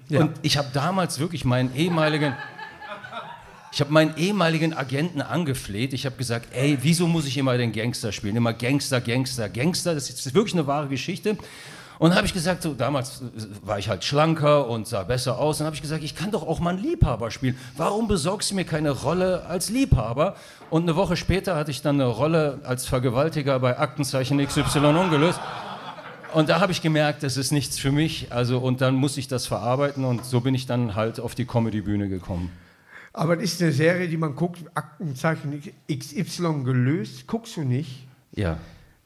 Ja. 0.09 0.21
Und 0.21 0.31
ich 0.41 0.57
habe 0.57 0.69
damals 0.73 1.19
wirklich 1.19 1.43
meinen 1.43 1.75
ehemaligen. 1.75 2.33
Ich 3.71 3.81
habe 3.81 3.91
meinen 3.91 4.15
ehemaligen 4.17 4.73
Agenten 4.73 5.21
angefleht. 5.21 5.93
Ich 5.93 6.05
habe 6.05 6.15
gesagt, 6.15 6.47
ey, 6.53 6.77
wieso 6.81 7.07
muss 7.07 7.25
ich 7.25 7.37
immer 7.37 7.57
den 7.57 7.71
Gangster 7.73 8.11
spielen? 8.11 8.35
Immer 8.35 8.53
Gangster, 8.53 9.01
Gangster, 9.01 9.49
Gangster. 9.49 9.93
Das 9.93 10.09
ist 10.09 10.33
wirklich 10.33 10.53
eine 10.53 10.67
wahre 10.67 10.87
Geschichte. 10.87 11.37
Und 11.99 12.13
habe 12.15 12.27
ich 12.27 12.33
gesagt, 12.33 12.61
so 12.61 12.73
damals 12.73 13.23
war 13.63 13.79
ich 13.79 13.89
halt 13.89 14.03
schlanker 14.03 14.67
und 14.67 14.87
sah 14.87 15.03
besser 15.03 15.39
aus. 15.39 15.59
Und 15.59 15.65
habe 15.65 15.75
ich 15.75 15.81
gesagt, 15.81 16.03
ich 16.03 16.15
kann 16.15 16.31
doch 16.31 16.47
auch 16.47 16.59
mal 16.59 16.71
einen 16.75 16.83
Liebhaber 16.83 17.31
spielen. 17.31 17.57
Warum 17.75 18.07
besorgst 18.07 18.51
du 18.51 18.55
mir 18.55 18.65
keine 18.65 18.91
Rolle 18.91 19.45
als 19.47 19.69
Liebhaber? 19.69 20.35
Und 20.69 20.83
eine 20.83 20.95
Woche 20.95 21.17
später 21.17 21.55
hatte 21.55 21.71
ich 21.71 21.81
dann 21.81 21.95
eine 21.99 22.09
Rolle 22.09 22.59
als 22.63 22.85
Vergewaltiger 22.85 23.59
bei 23.59 23.77
Aktenzeichen 23.77 24.45
XY 24.45 24.79
ungelöst. 24.79 25.39
Und 26.33 26.49
da 26.49 26.59
habe 26.59 26.71
ich 26.71 26.81
gemerkt, 26.81 27.23
das 27.23 27.35
ist 27.35 27.51
nichts 27.51 27.79
für 27.79 27.91
mich. 27.91 28.31
Also 28.31 28.59
und 28.59 28.81
dann 28.81 28.95
muss 28.95 29.17
ich 29.17 29.27
das 29.27 29.47
verarbeiten 29.47 30.05
und 30.05 30.23
so 30.23 30.41
bin 30.41 30.53
ich 30.53 30.67
dann 30.67 30.93
halt 30.93 31.19
auf 31.19 31.33
die 31.33 31.45
Comedy-Bühne 31.45 32.09
gekommen. 32.09 32.51
Aber 33.17 33.35
das 33.35 33.45
ist 33.45 33.61
eine 33.63 33.71
Serie, 33.71 34.07
die 34.07 34.15
man 34.15 34.35
guckt, 34.35 34.59
Aktenzeichen 34.75 35.59
XY 35.91 36.61
gelöst, 36.63 37.25
guckst 37.25 37.57
du 37.57 37.61
nicht? 37.61 38.07
Ja. 38.35 38.59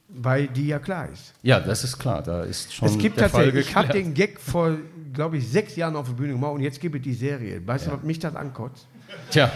Weil 0.09 0.49
die 0.49 0.67
ja 0.67 0.79
klar 0.79 1.07
ist. 1.07 1.33
Ja, 1.43 1.61
das 1.61 1.85
ist 1.85 1.97
klar. 1.97 2.21
Da 2.21 2.43
ist 2.43 2.73
schon 2.73 2.89
es 2.89 2.97
gibt 2.97 3.17
tatsächlich, 3.17 3.69
Ich 3.69 3.73
habe 3.73 3.93
den 3.93 4.13
Gag 4.13 4.41
vor, 4.41 4.75
glaube 5.13 5.37
ich, 5.37 5.47
sechs 5.47 5.77
Jahren 5.77 5.95
auf 5.95 6.07
der 6.07 6.15
Bühne 6.15 6.33
gemacht 6.33 6.51
und 6.51 6.59
jetzt 6.59 6.81
gebe 6.81 6.97
ich 6.97 7.03
die 7.03 7.13
Serie. 7.13 7.65
Weißt 7.65 7.85
ja. 7.85 7.91
du, 7.91 7.97
was 7.99 8.03
mich 8.03 8.19
das 8.19 8.35
ankotzt? 8.35 8.85
Tja. 9.29 9.49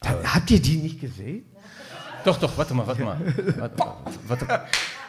Da, 0.00 0.34
habt 0.34 0.50
ihr 0.50 0.60
die 0.60 0.78
nicht 0.78 1.00
gesehen? 1.00 1.44
Doch, 2.24 2.36
doch, 2.36 2.58
warte 2.58 2.74
mal, 2.74 2.84
warte 2.84 3.04
mal. 3.04 3.20
Warte, 3.58 3.76
warte. 4.26 4.60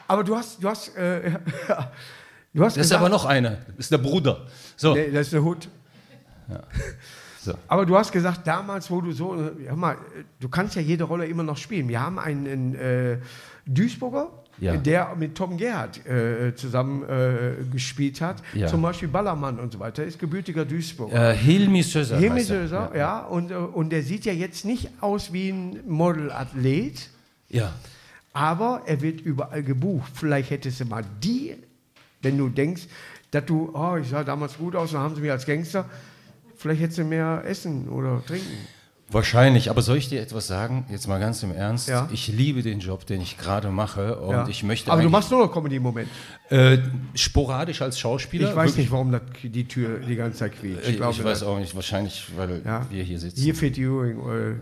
Aber 0.08 0.24
du 0.24 0.38
hast, 0.38 0.64
du 0.64 0.70
hast, 0.70 0.96
äh, 0.96 1.32
du 2.54 2.64
hast. 2.64 2.78
Das 2.78 2.86
ist 2.86 2.92
aber 2.92 3.10
noch 3.10 3.26
eine. 3.26 3.66
Das 3.70 3.86
ist 3.86 3.92
der 3.92 3.98
Bruder. 3.98 4.46
So. 4.76 4.94
Nee, 4.94 5.10
das 5.10 5.26
ist 5.26 5.34
der 5.34 5.42
Hut. 5.42 5.68
Ja. 6.50 6.62
So. 7.48 7.54
Aber 7.70 7.86
du 7.86 7.98
hast 7.98 8.12
gesagt, 8.12 8.46
damals, 8.46 8.92
wo 8.92 9.00
du 9.00 9.14
so, 9.14 9.34
hör 9.36 9.76
mal, 9.76 9.98
du 10.40 10.50
kannst 10.50 10.76
ja 10.76 10.82
jede 10.82 11.06
Rolle 11.06 11.26
immer 11.26 11.44
noch 11.44 11.56
spielen. 11.56 11.88
Wir 11.88 12.02
haben 12.02 12.20
einen 12.20 12.76
äh, 12.76 13.20
Duisburger, 13.66 14.30
ja. 14.60 14.76
der 14.76 15.16
mit 15.16 15.36
Tom 15.36 15.56
Gerhardt 15.56 16.06
äh, 16.06 16.54
zusammen 16.56 17.04
äh, 17.04 17.64
gespielt 17.72 18.20
hat, 18.20 18.44
ja. 18.54 18.68
zum 18.68 18.82
Beispiel 18.82 19.08
Ballermann 19.08 19.60
und 19.60 19.72
so 19.72 19.80
weiter, 19.80 20.04
ist 20.04 20.20
gebürtiger 20.20 20.66
Duisburger. 20.66 21.32
Äh, 21.32 21.38
Hilmi 21.38 21.84
Söser. 21.84 22.18
Hilmi 22.18 22.42
Söser, 22.42 22.92
ja. 22.94 22.98
ja. 22.98 23.20
Und, 23.22 23.52
äh, 23.52 23.56
und 23.56 23.92
der 23.92 24.04
sieht 24.04 24.26
ja 24.26 24.34
jetzt 24.34 24.66
nicht 24.66 24.90
aus 25.00 25.32
wie 25.32 25.50
ein 25.50 25.80
Modelathlet. 25.88 27.10
Ja. 27.48 27.72
Aber 28.34 28.82
er 28.86 29.02
wird 29.02 29.22
überall 29.22 29.64
gebucht. 29.64 30.12
Vielleicht 30.16 30.50
hättest 30.50 30.82
du 30.82 30.86
mal 30.86 31.06
die, 31.24 31.56
wenn 32.22 32.38
du 32.38 32.50
denkst, 32.50 32.84
dass 33.32 33.46
du, 33.46 33.72
oh, 33.74 33.96
ich 33.96 34.10
sah 34.10 34.26
damals 34.26 34.58
gut 34.58 34.76
aus, 34.76 34.92
dann 34.92 35.02
haben 35.02 35.16
sie 35.16 35.22
mich 35.22 35.32
als 35.32 35.46
Gangster 35.46 35.86
vielleicht 36.68 36.82
hättest 36.82 37.00
du 37.00 37.04
mehr 37.04 37.44
essen 37.46 37.90
oder 37.90 38.24
trinken. 38.26 38.68
Wahrscheinlich, 39.10 39.70
aber 39.70 39.82
soll 39.82 39.98
ich 39.98 40.10
dir 40.10 40.22
etwas 40.22 40.48
sagen? 40.48 40.86
Jetzt 40.90 41.08
mal 41.08 41.18
ganz 41.18 41.42
im 41.42 41.56
Ernst. 41.56 41.88
Ja. 41.88 42.10
Ich 42.12 42.28
liebe 42.28 42.62
den 42.62 42.82
Job, 42.82 43.06
den 43.06 43.22
ich 43.22 43.38
gerade 43.38 43.70
mache 43.72 44.18
und 44.18 44.32
ja. 44.32 44.48
ich 44.50 44.64
möchte. 44.64 44.92
Aber 44.92 45.02
du 45.02 45.10
machst 45.10 45.32
nur 45.32 45.46
noch 45.46 45.54
Comedy 45.54 45.78
im 45.78 45.84
Moment. 45.84 46.10
Äh, 46.50 46.80
sporadisch 47.16 47.82
als 47.82 47.98
Schauspieler. 47.98 48.50
Ich 48.50 48.56
weiß 48.56 48.76
nicht, 48.76 48.92
warum 48.92 49.14
das, 49.14 49.22
die 49.42 49.66
Tür 49.66 50.00
die 50.00 50.18
ganze 50.18 50.40
Zeit 50.40 50.60
quietscht. 50.60 50.90
Ich, 50.90 51.00
ich 51.00 51.24
weiß 51.24 51.44
auch 51.44 51.58
nicht, 51.58 51.74
wahrscheinlich, 51.74 52.26
weil 52.36 52.62
ja. 52.66 52.86
wir 52.90 53.02
hier 53.02 53.18
sitzen. 53.18 53.42
Hier 53.42 53.56
fehlt 53.56 53.78
Ewing 53.78 54.20
Oil. 54.20 54.60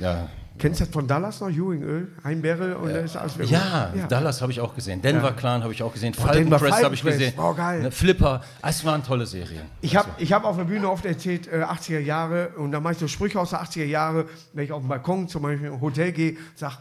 Ja. 0.00 0.12
ja. 0.12 0.28
Kennst 0.56 0.80
du 0.80 0.84
das 0.84 0.92
von 0.92 1.06
Dallas 1.06 1.40
noch? 1.40 1.48
Ewing 1.48 1.82
Öl, 1.82 2.08
Heimberre 2.22 2.78
und 2.78 2.88
äh, 2.88 3.04
ist 3.04 3.16
alles 3.16 3.34
ja, 3.50 3.92
ja, 3.94 4.06
Dallas 4.06 4.40
habe 4.40 4.52
ich 4.52 4.60
auch 4.60 4.72
gesehen. 4.74 5.02
Denver 5.02 5.32
Clan 5.32 5.62
habe 5.62 5.72
ich 5.72 5.82
auch 5.82 5.92
gesehen. 5.92 6.14
Oh, 6.16 6.22
Falcon 6.22 6.50
Press 6.50 6.84
habe 6.84 6.94
ich 6.94 7.02
gesehen. 7.02 7.34
Oh, 7.36 7.52
geil. 7.54 7.82
Ne, 7.82 7.90
Flipper. 7.90 8.40
Es 8.62 8.84
waren 8.84 9.02
tolle 9.02 9.26
Serien. 9.26 9.62
Ich 9.80 9.96
habe 9.96 10.10
also. 10.16 10.34
hab 10.34 10.44
auf 10.44 10.56
der 10.56 10.64
Bühne 10.64 10.88
oft 10.88 11.04
erzählt, 11.04 11.48
äh, 11.48 11.62
80er 11.62 11.98
Jahre, 11.98 12.50
und 12.56 12.70
da 12.70 12.78
mache 12.78 12.92
ich 12.92 12.98
so 13.00 13.08
Sprüche 13.08 13.40
aus 13.40 13.50
der 13.50 13.62
80er 13.62 13.84
Jahre, 13.84 14.26
wenn 14.52 14.64
ich 14.64 14.72
auf 14.72 14.82
den 14.82 14.88
Balkon 14.88 15.28
zum 15.28 15.42
Beispiel 15.42 15.68
im 15.68 15.80
Hotel 15.80 16.12
gehe, 16.12 16.36
sage, 16.54 16.76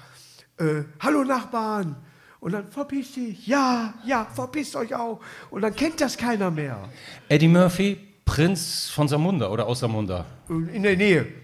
äh, 0.60 0.84
hallo 1.00 1.24
Nachbarn. 1.24 1.96
Und 2.40 2.52
dann 2.52 2.68
verpiss 2.68 3.14
dich. 3.14 3.48
Ja, 3.48 3.94
ja, 4.06 4.28
verpisst 4.34 4.76
euch 4.76 4.94
auch. 4.94 5.20
Und 5.50 5.62
dann 5.62 5.74
kennt 5.74 6.00
das 6.00 6.18
keiner 6.18 6.52
mehr. 6.52 6.78
Eddie 7.30 7.48
Murphy, 7.48 7.98
Prinz 8.26 8.90
von 8.90 9.08
Samunda 9.08 9.50
oder 9.50 9.66
aus 9.66 9.80
Samunda? 9.80 10.26
In 10.50 10.84
der 10.84 10.98
Nähe. 10.98 11.43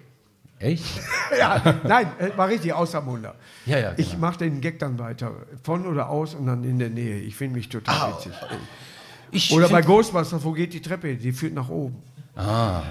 Echt? 0.59 0.83
ja, 1.39 1.79
nein, 1.83 2.07
war 2.35 2.49
richtig 2.49 2.73
aus 2.73 2.91
Samunda. 2.91 3.33
Ja, 3.65 3.79
ja. 3.79 3.93
Genau. 3.93 4.07
Ich 4.07 4.17
mache 4.17 4.39
den 4.39 4.59
Gag 4.59 4.77
dann 4.79 4.99
weiter. 4.99 5.31
Von 5.63 5.87
oder 5.87 6.09
aus 6.09 6.35
und 6.35 6.47
dann 6.47 6.63
in 6.63 6.79
der 6.79 6.89
Nähe. 6.89 7.19
Ich 7.19 7.35
finde 7.35 7.55
mich 7.55 7.69
total 7.69 7.95
ah, 7.95 8.17
witzig. 8.17 8.33
Ich 9.31 9.53
oder 9.53 9.69
bei 9.69 9.81
Ghostbusters, 9.81 10.43
wo 10.43 10.51
geht 10.51 10.73
die 10.73 10.81
Treppe? 10.81 11.15
Die 11.15 11.31
führt 11.31 11.53
nach 11.53 11.69
oben. 11.69 12.01
Ah. 12.35 12.81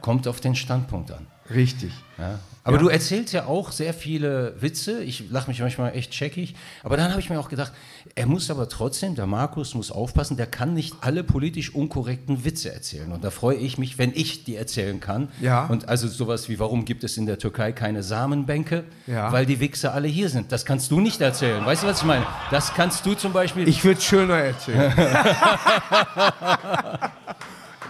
Kommt 0.00 0.26
auf 0.26 0.40
den 0.40 0.54
Standpunkt 0.54 1.10
an. 1.10 1.26
Richtig. 1.52 1.92
Ja. 2.16 2.38
Aber 2.62 2.76
ja. 2.76 2.82
du 2.82 2.88
erzählst 2.88 3.32
ja 3.32 3.46
auch 3.46 3.72
sehr 3.72 3.94
viele 3.94 4.54
Witze. 4.60 5.02
Ich 5.02 5.30
lache 5.30 5.48
mich 5.48 5.60
manchmal 5.60 5.96
echt 5.96 6.12
checkig. 6.12 6.54
Aber 6.82 6.96
dann 6.96 7.10
habe 7.10 7.20
ich 7.20 7.30
mir 7.30 7.40
auch 7.40 7.48
gedacht, 7.48 7.72
er 8.14 8.26
muss 8.26 8.50
aber 8.50 8.68
trotzdem, 8.68 9.14
der 9.14 9.26
Markus 9.26 9.74
muss 9.74 9.90
aufpassen, 9.90 10.36
der 10.36 10.46
kann 10.46 10.74
nicht 10.74 10.94
alle 11.00 11.24
politisch 11.24 11.74
unkorrekten 11.74 12.44
Witze 12.44 12.72
erzählen. 12.72 13.12
Und 13.12 13.24
da 13.24 13.30
freue 13.30 13.56
ich 13.56 13.78
mich, 13.78 13.98
wenn 13.98 14.12
ich 14.14 14.44
die 14.44 14.56
erzählen 14.56 15.00
kann. 15.00 15.28
Ja. 15.40 15.66
Und 15.66 15.88
also 15.88 16.06
sowas 16.06 16.48
wie, 16.48 16.58
warum 16.58 16.84
gibt 16.84 17.02
es 17.02 17.16
in 17.16 17.26
der 17.26 17.38
Türkei 17.38 17.72
keine 17.72 18.02
Samenbänke? 18.02 18.84
Ja. 19.06 19.32
Weil 19.32 19.46
die 19.46 19.60
Wichser 19.60 19.94
alle 19.94 20.08
hier 20.08 20.28
sind. 20.28 20.52
Das 20.52 20.66
kannst 20.66 20.90
du 20.90 21.00
nicht 21.00 21.20
erzählen. 21.20 21.64
Weißt 21.64 21.82
du, 21.82 21.86
was 21.86 22.00
ich 22.00 22.06
meine? 22.06 22.26
Das 22.50 22.74
kannst 22.74 23.06
du 23.06 23.14
zum 23.14 23.32
Beispiel. 23.32 23.66
Ich 23.68 23.84
würde 23.84 23.98
es 23.98 24.04
schöner 24.04 24.36
erzählen. 24.36 24.92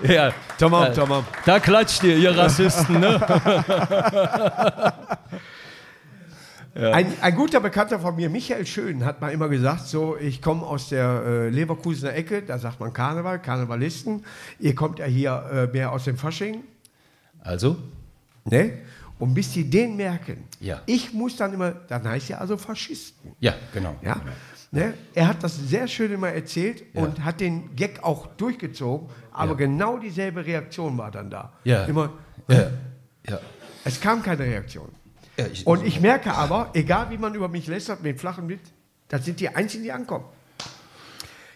Ja, 0.02 0.32
tamam, 0.58 0.84
da, 0.86 0.92
tamam. 0.92 1.24
Da 1.44 1.60
klatscht 1.60 2.02
ihr, 2.04 2.16
ihr 2.16 2.36
Rassisten, 2.36 3.00
ne? 3.00 3.20
ja. 6.74 6.90
ein, 6.92 7.12
ein, 7.20 7.34
guter 7.34 7.60
Bekannter 7.60 8.00
von 8.00 8.16
mir, 8.16 8.30
Michael 8.30 8.66
Schön, 8.66 9.04
hat 9.04 9.20
mal 9.20 9.30
immer 9.30 9.48
gesagt, 9.48 9.86
so, 9.86 10.16
ich 10.16 10.40
komme 10.40 10.66
aus 10.66 10.88
der 10.88 11.22
äh, 11.24 11.48
Leverkusener 11.50 12.14
Ecke, 12.14 12.42
da 12.42 12.58
sagt 12.58 12.80
man 12.80 12.92
Karneval, 12.92 13.40
Karnevalisten. 13.40 14.24
Ihr 14.58 14.74
kommt 14.74 14.98
ja 14.98 15.06
hier 15.06 15.44
äh, 15.52 15.66
mehr 15.66 15.92
aus 15.92 16.04
dem 16.04 16.16
Fasching. 16.16 16.64
Also? 17.40 17.76
Ne? 18.44 18.78
Und 19.18 19.34
bis 19.34 19.52
die 19.52 19.68
den 19.68 19.96
merken, 19.96 20.44
ja. 20.60 20.80
ich 20.86 21.12
muss 21.12 21.36
dann 21.36 21.52
immer, 21.52 21.72
dann 21.72 22.08
heißt 22.08 22.30
ja 22.30 22.38
also 22.38 22.56
Faschisten. 22.56 23.32
Ja, 23.38 23.54
genau. 23.72 23.94
Ja? 24.02 24.20
Ne? 24.72 24.94
Er 25.14 25.26
hat 25.26 25.42
das 25.42 25.56
sehr 25.56 25.88
schön 25.88 26.12
immer 26.12 26.28
erzählt 26.28 26.84
ja. 26.92 27.02
und 27.02 27.24
hat 27.24 27.40
den 27.40 27.74
Gag 27.74 28.04
auch 28.04 28.26
durchgezogen, 28.36 29.08
aber 29.32 29.52
ja. 29.52 29.56
genau 29.56 29.98
dieselbe 29.98 30.46
Reaktion 30.46 30.96
war 30.96 31.10
dann 31.10 31.28
da. 31.28 31.52
Ja. 31.64 31.84
Immer, 31.84 32.12
ja. 32.46 32.70
ja. 33.28 33.40
Es 33.84 34.00
kam 34.00 34.22
keine 34.22 34.44
Reaktion. 34.44 34.88
Ich, 35.36 35.66
und 35.66 35.84
ich 35.84 36.00
merke 36.00 36.32
aber, 36.32 36.70
egal 36.74 37.10
wie 37.10 37.18
man 37.18 37.34
über 37.34 37.48
mich 37.48 37.66
lästert, 37.66 38.02
mit 38.02 38.20
flachen 38.20 38.48
Witz, 38.48 38.70
das 39.08 39.24
sind 39.24 39.40
die 39.40 39.48
Einzigen, 39.48 39.84
die 39.84 39.92
ankommen. 39.92 40.26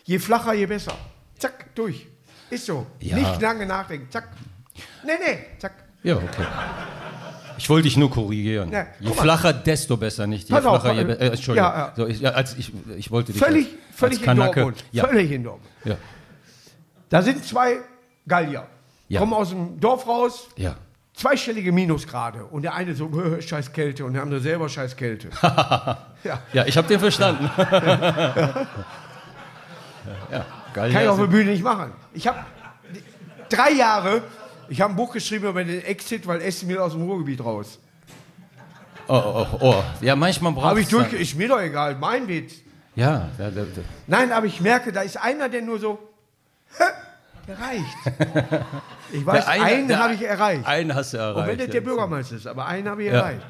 Je 0.04 0.18
flacher, 0.18 0.54
je 0.54 0.66
besser. 0.66 0.96
Zack, 1.38 1.74
durch. 1.74 2.06
Ist 2.50 2.66
so. 2.66 2.86
Nicht 3.00 3.40
lange 3.40 3.66
nachdenken. 3.66 4.10
Zack. 4.10 4.28
Nee, 5.04 5.12
nee, 5.24 5.38
zack. 5.58 5.72
Ja, 6.02 6.16
okay. 6.16 6.44
Ich 7.58 7.68
wollte 7.68 7.84
dich 7.84 7.96
nur 7.96 8.10
korrigieren. 8.10 8.70
Ja, 8.72 8.86
je 9.00 9.12
flacher, 9.12 9.52
desto 9.52 9.96
besser, 9.96 10.26
nicht 10.26 10.48
je 10.48 10.54
Pass 10.54 10.62
flacher, 10.64 10.90
auf, 10.90 10.96
je. 10.96 11.02
Äh, 11.02 11.26
Entschuldigung. 11.30 11.70
Ja. 11.70 11.92
So, 11.96 12.06
ich, 12.06 12.26
als 12.26 12.56
ich, 12.56 12.72
ich 12.96 13.10
wollte 13.10 13.32
dich 13.32 13.42
völlig, 13.42 13.66
als, 13.66 13.98
völlig 13.98 14.18
als 14.18 14.24
Kanake, 14.24 14.60
in 14.60 14.66
Dortmund. 14.66 14.84
ja. 14.92 15.06
Völlig 15.06 15.30
in 15.30 15.44
Dortmund. 15.44 15.70
Ja. 15.84 15.96
Da 17.08 17.22
sind 17.22 17.44
zwei 17.44 17.78
Gallier. 18.26 18.66
Kommen 19.16 19.34
aus 19.34 19.50
dem 19.50 19.78
Dorf 19.78 20.06
raus. 20.06 20.48
Ja. 20.56 20.76
Zweistellige 21.14 21.70
Minusgrade. 21.70 22.44
Und 22.44 22.62
der 22.62 22.74
eine 22.74 22.94
so, 22.94 23.08
scheiß 23.40 23.72
Kälte. 23.72 24.04
Und 24.04 24.14
der 24.14 24.22
andere 24.22 24.40
selber 24.40 24.68
scheiß 24.68 24.96
Kälte. 24.96 25.28
ja. 25.42 26.42
ja, 26.52 26.66
ich 26.66 26.76
habe 26.76 26.88
den 26.88 26.98
verstanden. 26.98 27.48
ja. 27.58 28.66
ja. 30.32 30.46
Kann 30.72 30.90
ich 30.90 31.08
auf 31.08 31.18
der 31.18 31.26
Bühne 31.26 31.50
nicht 31.52 31.62
machen. 31.62 31.92
Ich 32.12 32.26
habe 32.26 32.38
drei 33.48 33.70
Jahre 33.70 34.22
ich 34.68 34.80
habe 34.80 34.92
ein 34.92 34.96
Buch 34.96 35.12
geschrieben 35.12 35.46
über 35.46 35.62
den 35.62 35.82
Exit, 35.84 36.26
weil 36.26 36.40
Essen 36.40 36.68
will 36.68 36.78
aus 36.78 36.92
dem 36.92 37.02
Ruhrgebiet 37.02 37.44
raus. 37.44 37.78
Oh, 39.06 39.14
oh, 39.14 39.46
oh. 39.52 39.58
oh. 39.60 39.84
Ja, 40.00 40.16
manchmal 40.16 40.52
braucht 40.52 40.66
Habe 40.66 40.80
ich 40.80 40.88
durch, 40.88 41.12
ist 41.12 41.36
mir 41.36 41.48
doch 41.48 41.60
egal, 41.60 41.96
mein 41.96 42.26
Witz. 42.26 42.54
Ja, 42.96 43.28
ja, 43.38 43.48
ja, 43.48 43.64
Nein, 44.06 44.32
aber 44.32 44.46
ich 44.46 44.60
merke, 44.60 44.92
da 44.92 45.02
ist 45.02 45.16
einer, 45.16 45.48
der 45.48 45.62
nur 45.62 45.78
so, 45.78 45.98
der 47.46 47.58
reicht. 47.58 48.64
Ich 49.12 49.24
weiß, 49.24 49.46
eine, 49.46 49.64
einen 49.64 49.98
habe 49.98 50.14
ich 50.14 50.22
erreicht. 50.22 50.66
Einen 50.66 50.92
hast 50.92 51.12
du 51.12 51.18
erreicht. 51.18 51.38
Und 51.38 51.46
wenn 51.46 51.58
das 51.58 51.68
der 51.68 51.82
Bürgermeister 51.82 52.34
ist, 52.34 52.48
aber 52.48 52.66
einen 52.66 52.88
habe 52.88 53.04
ich 53.04 53.10
erreicht. 53.10 53.46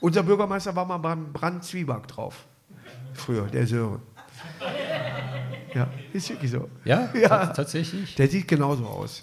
Unser 0.00 0.24
Bürgermeister 0.24 0.74
war 0.74 0.84
mal 0.84 0.98
beim 0.98 1.32
Brand 1.32 1.62
Zwieback 1.62 2.08
drauf. 2.08 2.46
Früher, 3.14 3.46
der 3.46 3.64
Sören. 3.64 4.02
Ja, 5.72 5.88
ist 6.12 6.28
wirklich 6.30 6.50
so. 6.50 6.68
Ja, 6.84 7.10
ja. 7.14 7.46
tatsächlich. 7.48 8.16
Der 8.16 8.26
sieht 8.26 8.48
genauso 8.48 8.86
aus. 8.86 9.22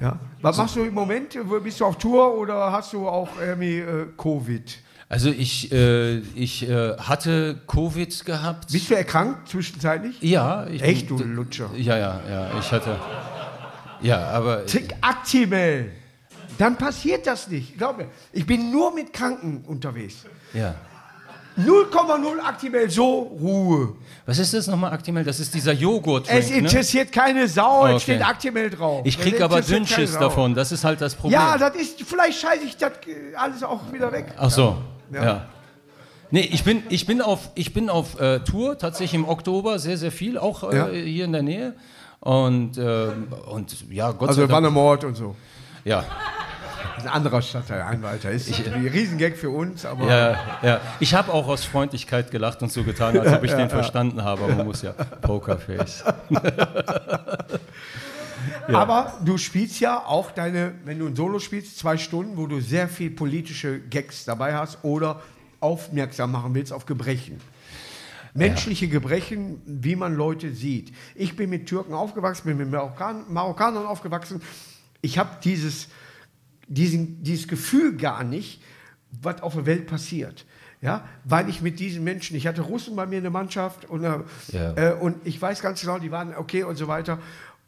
Ja. 0.00 0.18
Was 0.42 0.56
machst 0.56 0.76
du 0.76 0.84
im 0.84 0.94
Moment? 0.94 1.36
Bist 1.62 1.80
du 1.80 1.84
auf 1.84 1.98
Tour 1.98 2.36
oder 2.36 2.72
hast 2.72 2.92
du 2.92 3.08
auch 3.08 3.28
irgendwie 3.40 3.78
äh, 3.78 4.06
Covid? 4.16 4.78
Also 5.08 5.30
ich, 5.30 5.72
äh, 5.72 6.18
ich 6.36 6.68
äh, 6.68 6.96
hatte 6.96 7.60
Covid 7.66 8.24
gehabt. 8.24 8.70
Bist 8.70 8.90
du 8.90 8.94
erkrankt 8.94 9.48
zwischenzeitlich? 9.48 10.22
Ja. 10.22 10.66
Ich 10.68 10.82
Echt, 10.82 11.10
du 11.10 11.18
Lutscher? 11.18 11.70
Ja, 11.76 11.98
ja, 11.98 12.20
ja. 12.28 12.58
Ich 12.60 12.70
hatte. 12.70 12.96
Ja, 14.02 14.28
aber. 14.28 14.66
Trink 14.66 14.94
Actimel. 15.00 15.90
Dann 16.58 16.76
passiert 16.76 17.26
das 17.26 17.48
nicht. 17.48 17.76
Glaub 17.76 17.98
mir. 17.98 18.06
Ich 18.32 18.46
bin 18.46 18.70
nur 18.70 18.94
mit 18.94 19.12
Kranken 19.12 19.64
unterwegs. 19.66 20.26
Ja. 20.52 20.74
0,0 21.58 22.40
Actimel, 22.40 22.90
so 22.90 23.36
Ruhe. 23.40 23.94
Was 24.26 24.38
ist 24.38 24.54
das 24.54 24.66
nochmal 24.66 24.92
Actimel? 24.92 25.24
Das 25.24 25.40
ist 25.40 25.52
dieser 25.54 25.72
Joghurt. 25.72 26.28
Es 26.28 26.50
ne? 26.50 26.56
interessiert 26.56 27.06
ne? 27.06 27.10
keine 27.12 27.48
Sau, 27.48 27.86
es 27.88 28.02
steht 28.02 28.24
Actimel 28.24 28.70
drauf. 28.70 29.02
Ich 29.04 29.18
krieg 29.18 29.40
aber 29.40 29.60
Dünnschiss 29.60 30.12
davon, 30.12 30.54
das 30.54 30.72
ist 30.72 30.84
halt 30.84 31.00
das 31.00 31.14
Problem. 31.14 31.40
Ja, 31.40 31.58
das 31.58 31.74
ist, 31.76 32.02
vielleicht 32.02 32.40
scheiße 32.40 32.64
ich 32.64 32.76
das 32.76 32.92
alles 33.36 33.62
auch 33.62 33.92
wieder 33.92 34.12
weg. 34.12 34.26
Ach 34.36 34.50
so, 34.50 34.78
ja. 35.12 35.24
ja. 35.24 35.46
Nee, 36.32 36.48
ich 36.52 36.62
bin, 36.62 36.84
ich 36.88 37.06
bin 37.06 37.20
auf, 37.20 37.50
ich 37.56 37.74
bin 37.74 37.90
auf 37.90 38.20
äh, 38.20 38.38
Tour, 38.40 38.78
tatsächlich 38.78 39.14
im 39.14 39.28
Oktober, 39.28 39.80
sehr, 39.80 39.98
sehr 39.98 40.12
viel, 40.12 40.38
auch 40.38 40.70
äh, 40.70 40.76
ja. 40.76 40.88
hier 40.88 41.24
in 41.24 41.32
der 41.32 41.42
Nähe. 41.42 41.74
Und, 42.20 42.78
äh, 42.78 43.08
und 43.50 43.90
ja, 43.90 44.12
Gott 44.12 44.28
also 44.28 44.42
sei 44.42 44.46
Dank. 44.46 44.64
Also 44.64 44.74
Wannemord 44.74 45.04
und 45.04 45.16
so. 45.16 45.34
Ja. 45.84 46.04
Ein 47.02 47.08
anderer 47.08 47.42
Stadtteil, 47.42 47.82
Einwalter. 47.82 48.30
Ist 48.30 48.48
ich, 48.48 48.66
ein 48.66 48.86
Riesengag 48.86 49.36
für 49.36 49.50
uns, 49.50 49.84
aber. 49.84 50.06
Ja, 50.06 50.38
ja. 50.62 50.80
Ich 51.00 51.14
habe 51.14 51.32
auch 51.32 51.48
aus 51.48 51.64
Freundlichkeit 51.64 52.30
gelacht 52.30 52.62
und 52.62 52.72
so 52.72 52.84
getan, 52.84 53.18
als 53.18 53.32
ob 53.32 53.44
ich 53.44 53.52
den 53.52 53.70
verstanden 53.70 54.22
habe. 54.24 54.44
Aber 54.44 54.54
man 54.54 54.66
muss 54.66 54.82
ja 54.82 54.92
Pokerface. 54.92 56.04
ja. 56.28 56.42
Aber 58.72 59.18
du 59.24 59.36
spielst 59.36 59.80
ja 59.80 59.98
auch 59.98 60.30
deine, 60.30 60.74
wenn 60.84 60.98
du 60.98 61.06
ein 61.06 61.16
Solo 61.16 61.38
spielst, 61.38 61.78
zwei 61.78 61.96
Stunden, 61.98 62.36
wo 62.36 62.46
du 62.46 62.60
sehr 62.60 62.88
viel 62.88 63.10
politische 63.10 63.80
Gags 63.80 64.24
dabei 64.24 64.54
hast 64.54 64.78
oder 64.82 65.20
aufmerksam 65.60 66.32
machen 66.32 66.54
willst 66.54 66.72
auf 66.72 66.86
Gebrechen. 66.86 67.40
Menschliche 68.32 68.86
ja. 68.86 68.92
Gebrechen, 68.92 69.60
wie 69.66 69.96
man 69.96 70.14
Leute 70.14 70.52
sieht. 70.52 70.92
Ich 71.14 71.36
bin 71.36 71.50
mit 71.50 71.66
Türken 71.66 71.94
aufgewachsen, 71.94 72.44
bin 72.44 72.58
mit 72.58 72.70
Marokkan 72.70 73.24
Marokkanern 73.28 73.86
aufgewachsen. 73.86 74.40
Ich 75.02 75.18
habe 75.18 75.30
dieses 75.42 75.88
diesen, 76.70 77.22
dieses 77.22 77.48
Gefühl 77.48 77.96
gar 77.96 78.24
nicht, 78.24 78.62
was 79.20 79.42
auf 79.42 79.54
der 79.54 79.66
Welt 79.66 79.86
passiert. 79.86 80.46
Ja, 80.82 81.06
weil 81.24 81.50
ich 81.50 81.60
mit 81.60 81.78
diesen 81.78 82.04
Menschen, 82.04 82.36
ich 82.36 82.46
hatte 82.46 82.62
Russen 82.62 82.96
bei 82.96 83.04
mir 83.04 83.16
in 83.16 83.22
der 83.22 83.30
Mannschaft 83.30 83.84
und, 83.84 84.02
äh, 84.02 84.20
ja. 84.52 84.72
äh, 84.76 84.94
und 84.94 85.16
ich 85.24 85.40
weiß 85.40 85.60
ganz 85.60 85.82
genau, 85.82 85.98
die 85.98 86.10
waren 86.10 86.34
okay 86.34 86.62
und 86.62 86.76
so 86.76 86.88
weiter. 86.88 87.18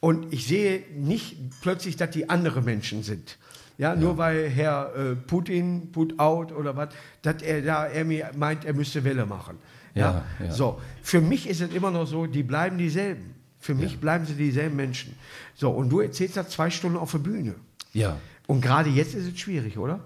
Und 0.00 0.32
ich 0.32 0.46
sehe 0.46 0.82
nicht 0.96 1.36
plötzlich, 1.60 1.96
dass 1.96 2.10
die 2.10 2.30
andere 2.30 2.62
Menschen 2.62 3.02
sind. 3.02 3.36
Ja, 3.76 3.92
ja. 3.92 4.00
nur 4.00 4.16
weil 4.16 4.48
Herr 4.48 4.94
äh, 4.96 5.14
Putin, 5.14 5.92
put 5.92 6.18
out 6.18 6.52
oder 6.52 6.74
was, 6.74 6.88
dass 7.20 7.42
er 7.42 7.60
da 7.60 7.86
er 7.86 8.04
mir 8.06 8.30
meint, 8.34 8.64
er 8.64 8.72
müsste 8.72 9.04
Welle 9.04 9.26
machen. 9.26 9.58
Ja, 9.94 10.24
ja, 10.42 10.50
So, 10.50 10.80
für 11.02 11.20
mich 11.20 11.46
ist 11.46 11.60
es 11.60 11.70
immer 11.74 11.90
noch 11.90 12.06
so, 12.06 12.26
die 12.26 12.42
bleiben 12.42 12.78
dieselben. 12.78 13.34
Für 13.60 13.74
mich 13.74 14.00
bleiben 14.00 14.24
sie 14.24 14.34
dieselben 14.34 14.74
Menschen. 14.74 15.14
So, 15.54 15.70
und 15.70 15.90
du 15.90 16.00
erzählst 16.00 16.36
das 16.36 16.48
zwei 16.48 16.70
Stunden 16.70 16.96
auf 16.96 17.12
der 17.12 17.18
Bühne. 17.18 17.54
Ja. 17.92 18.16
Und 18.46 18.60
gerade 18.60 18.90
jetzt 18.90 19.14
ist 19.14 19.32
es 19.32 19.38
schwierig, 19.38 19.78
oder? 19.78 20.00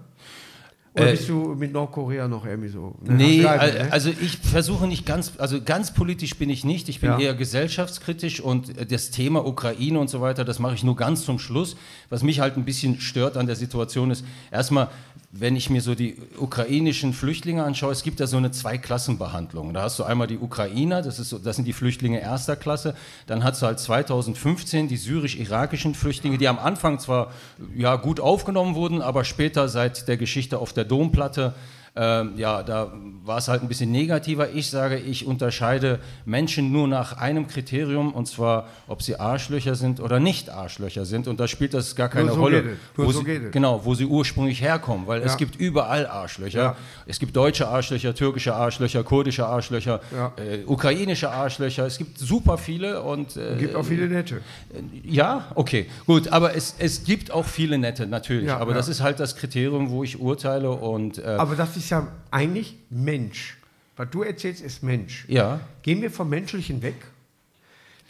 Oder 0.97 1.09
äh, 1.09 1.11
bist 1.11 1.29
du 1.29 1.55
mit 1.55 1.71
Nordkorea 1.73 2.27
noch 2.27 2.45
irgendwie 2.45 2.69
so? 2.69 2.95
Ne? 3.01 3.13
Nee, 3.13 3.37
ne? 3.41 3.87
also 3.91 4.09
ich 4.09 4.37
versuche 4.37 4.87
nicht 4.87 5.05
ganz, 5.05 5.33
also 5.37 5.61
ganz 5.61 5.93
politisch 5.93 6.35
bin 6.37 6.49
ich 6.49 6.63
nicht. 6.65 6.89
Ich 6.89 7.01
bin 7.01 7.11
ja. 7.11 7.19
eher 7.19 7.35
gesellschaftskritisch 7.35 8.39
und 8.39 8.91
das 8.91 9.11
Thema 9.11 9.45
Ukraine 9.45 9.99
und 9.99 10.09
so 10.09 10.21
weiter, 10.21 10.43
das 10.43 10.59
mache 10.59 10.73
ich 10.73 10.83
nur 10.83 10.95
ganz 10.95 11.23
zum 11.23 11.39
Schluss. 11.39 11.77
Was 12.09 12.23
mich 12.23 12.39
halt 12.39 12.57
ein 12.57 12.65
bisschen 12.65 12.99
stört 12.99 13.37
an 13.37 13.45
der 13.45 13.55
Situation 13.55 14.09
ist, 14.09 14.25
erstmal, 14.51 14.89
wenn 15.31 15.57
ich 15.57 15.69
mir 15.69 15.81
so 15.81 15.93
die 15.93 16.15
ukrainischen 16.39 17.13
Flüchtlinge 17.13 17.63
anschaue, 17.63 17.91
es 17.91 18.03
gibt 18.03 18.19
ja 18.19 18.27
so 18.27 18.37
eine 18.37 18.51
Zweiklassenbehandlung. 18.51 19.73
Da 19.73 19.83
hast 19.83 19.99
du 19.99 20.03
einmal 20.03 20.27
die 20.27 20.37
Ukrainer, 20.37 21.01
das, 21.01 21.19
ist 21.19 21.29
so, 21.29 21.37
das 21.37 21.57
sind 21.57 21.65
die 21.65 21.73
Flüchtlinge 21.73 22.21
erster 22.21 22.55
Klasse. 22.55 22.95
Dann 23.25 23.43
hast 23.43 23.61
du 23.61 23.65
halt 23.65 23.79
2015 23.79 24.87
die 24.87 24.95
syrisch-irakischen 24.95 25.95
Flüchtlinge, 25.95 26.37
die 26.37 26.47
am 26.47 26.57
Anfang 26.57 26.99
zwar 26.99 27.33
ja, 27.75 27.97
gut 27.97 28.21
aufgenommen 28.21 28.75
wurden, 28.75 29.01
aber 29.01 29.25
später 29.25 29.67
seit 29.67 30.07
der 30.07 30.15
Geschichte 30.15 30.59
auf 30.59 30.71
der 30.71 30.85
Domplatte 30.85 31.53
Ähm, 31.95 32.33
ja, 32.37 32.63
da 32.63 32.91
war 33.25 33.37
es 33.37 33.47
halt 33.47 33.61
ein 33.61 33.67
bisschen 33.67 33.91
negativer. 33.91 34.49
Ich 34.53 34.69
sage, 34.69 34.97
ich 34.97 35.25
unterscheide 35.25 35.99
Menschen 36.25 36.71
nur 36.71 36.87
nach 36.87 37.17
einem 37.17 37.47
Kriterium 37.47 38.13
und 38.13 38.27
zwar, 38.27 38.67
ob 38.87 39.01
sie 39.01 39.19
Arschlöcher 39.19 39.75
sind 39.75 39.99
oder 39.99 40.19
nicht 40.19 40.49
Arschlöcher 40.49 41.05
sind. 41.05 41.27
Und 41.27 41.39
da 41.39 41.47
spielt 41.47 41.73
das 41.73 41.95
gar 41.95 42.09
keine 42.09 42.31
so 42.31 42.39
Rolle, 42.39 42.77
wo 42.95 43.11
so 43.11 43.23
sie, 43.23 43.39
genau, 43.51 43.83
wo 43.83 43.95
sie 43.95 44.05
ursprünglich 44.05 44.61
herkommen, 44.61 45.07
weil 45.07 45.21
ja. 45.21 45.25
es 45.25 45.37
gibt 45.37 45.55
überall 45.55 46.05
Arschlöcher. 46.07 46.59
Ja. 46.59 46.75
Es 47.05 47.19
gibt 47.19 47.35
deutsche 47.35 47.67
Arschlöcher, 47.67 48.13
türkische 48.13 48.53
Arschlöcher, 48.53 49.03
kurdische 49.03 49.45
Arschlöcher, 49.45 50.01
ja. 50.13 50.33
äh, 50.37 50.63
ukrainische 50.65 51.29
Arschlöcher. 51.29 51.85
Es 51.85 51.97
gibt 51.97 52.19
super 52.19 52.57
viele 52.57 53.01
und 53.01 53.37
äh, 53.37 53.55
gibt 53.57 53.75
auch 53.75 53.85
viele 53.85 54.07
nette. 54.07 54.35
Äh, 54.35 54.81
ja, 55.03 55.47
okay, 55.55 55.87
gut, 56.05 56.27
aber 56.29 56.55
es, 56.55 56.75
es 56.79 57.03
gibt 57.03 57.31
auch 57.31 57.45
viele 57.45 57.77
nette 57.77 58.07
natürlich. 58.07 58.51
aber 58.51 58.73
das 58.73 58.87
ist 58.87 59.01
halt 59.01 59.19
das 59.19 59.35
Kriterium, 59.35 59.89
wo 59.89 60.03
ich 60.03 60.19
urteile 60.19 60.71
und. 60.71 61.17
Äh, 61.17 61.23
aber 61.37 61.55
das 61.55 61.75
ist 61.77 61.86
ist 61.87 61.91
ja 61.91 62.07
eigentlich 62.31 62.75
Mensch. 62.89 63.57
Was 63.95 64.09
du 64.09 64.21
erzählst, 64.21 64.61
ist 64.61 64.83
Mensch. 64.83 65.25
Ja. 65.29 65.61
Gehen 65.83 66.01
wir 66.01 66.11
vom 66.11 66.29
Menschlichen 66.29 66.81
weg? 66.81 66.95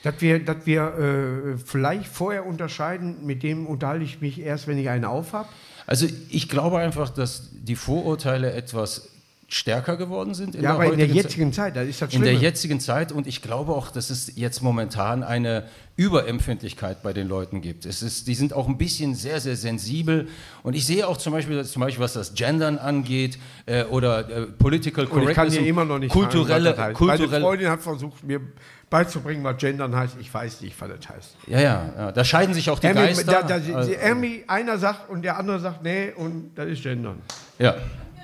Dass 0.02 0.20
wir, 0.20 0.44
dass 0.44 0.66
wir 0.66 0.82
äh, 0.82 1.58
vielleicht 1.58 2.08
vorher 2.08 2.46
unterscheiden, 2.46 3.26
mit 3.26 3.44
dem 3.44 3.68
unterhalte 3.68 4.04
ich 4.04 4.20
mich 4.20 4.40
erst, 4.40 4.68
wenn 4.68 4.80
ich 4.80 4.90
einen 4.90 5.06
aufhab? 5.06 5.48
Also 5.86 6.08
ich 6.30 6.50
glaube 6.50 6.80
einfach, 6.80 7.10
dass 7.10 7.50
die 7.54 7.76
Vorurteile 7.76 8.52
etwas 8.52 9.10
stärker 9.48 9.96
geworden 9.96 10.34
sind. 10.34 10.56
In 10.56 10.62
ja, 10.62 10.72
der 10.72 10.82
aber 10.82 10.92
in 10.92 10.98
der 10.98 11.08
jetzigen 11.08 11.54
Zeit, 11.54 11.76
Zeit 11.76 11.84
das 11.84 11.90
ist 11.90 12.02
das 12.02 12.14
In 12.14 12.22
der 12.22 12.34
jetzigen 12.34 12.80
Zeit 12.82 13.14
und 13.14 13.28
ich 13.28 13.42
glaube 13.42 13.74
auch, 13.74 13.92
dass 13.92 14.10
es 14.10 14.34
jetzt 14.36 14.62
momentan 14.62 15.24
eine 15.24 15.64
Überempfindlichkeit 15.96 17.02
bei 17.02 17.14
den 17.14 17.30
Leuten 17.30 17.62
gibt. 17.62 17.86
Es 17.86 18.02
ist, 18.02 18.28
die 18.28 18.36
sind 18.36 18.52
auch 18.52 18.68
ein 18.68 18.78
bisschen 18.78 19.16
sehr, 19.16 19.40
sehr 19.40 19.56
sensibel 19.56 20.28
und 20.64 20.76
ich 20.76 20.86
sehe 20.86 21.08
auch 21.08 21.16
zum 21.16 21.32
Beispiel, 21.32 21.64
zum 21.64 21.80
Beispiel 21.80 22.04
was 22.04 22.14
das 22.14 22.34
Gendern 22.34 22.78
angeht 22.78 23.40
äh, 23.66 23.86
oder 23.86 24.30
äh, 24.30 24.46
Political 24.48 25.08
Correctness. 25.08 25.30
Ich 25.30 25.36
kann 25.36 25.64
dir 25.64 25.70
immer 25.70 25.86
noch 25.86 26.00
nicht 26.00 26.12
kulturelle, 26.12 26.76
sagen, 26.76 26.94
kulturelle 26.94 27.30
Meine 27.30 27.42
Freundin 27.42 27.70
hat 27.70 27.82
versucht, 27.82 28.24
mir 28.26 28.42
beizubringen, 28.90 29.46
was 29.46 29.58
Gendern 29.58 29.96
heißt. 29.96 30.18
Ich 30.20 30.34
weiß 30.34 30.62
nicht, 30.62 30.80
was 30.80 30.90
das 30.90 31.10
heißt. 31.10 31.36
Ja, 31.48 31.60
ja, 31.62 31.94
ja. 31.98 32.12
da 32.12 32.24
scheiden 32.26 32.54
sich 32.54 32.70
auch 32.70 32.80
die 32.80 32.88
Ermi, 32.88 33.00
Geister. 33.00 33.44
Da, 33.44 33.60
da, 33.60 33.76
also, 33.76 33.92
Ermi, 33.94 34.44
einer 34.46 34.78
sagt 34.78 35.10
und 35.10 35.22
der 35.22 35.38
andere 35.38 35.60
sagt, 35.60 35.84
nee, 35.84 36.12
und 36.16 36.52
das 36.56 36.68
ist 36.68 36.84
Gendern. 36.84 37.22
Ja, 37.60 37.76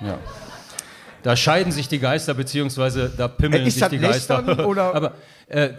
ja. 0.02 0.18
Da 1.24 1.36
scheiden 1.36 1.72
sich 1.72 1.88
die 1.88 2.00
Geister, 2.00 2.34
beziehungsweise 2.34 3.10
da 3.16 3.28
pimmeln 3.28 3.66
äh, 3.66 3.70
sich 3.70 3.82
die 3.88 3.98
Geister. 3.98 4.46
Aber 4.94 5.14
äh, 5.48 5.70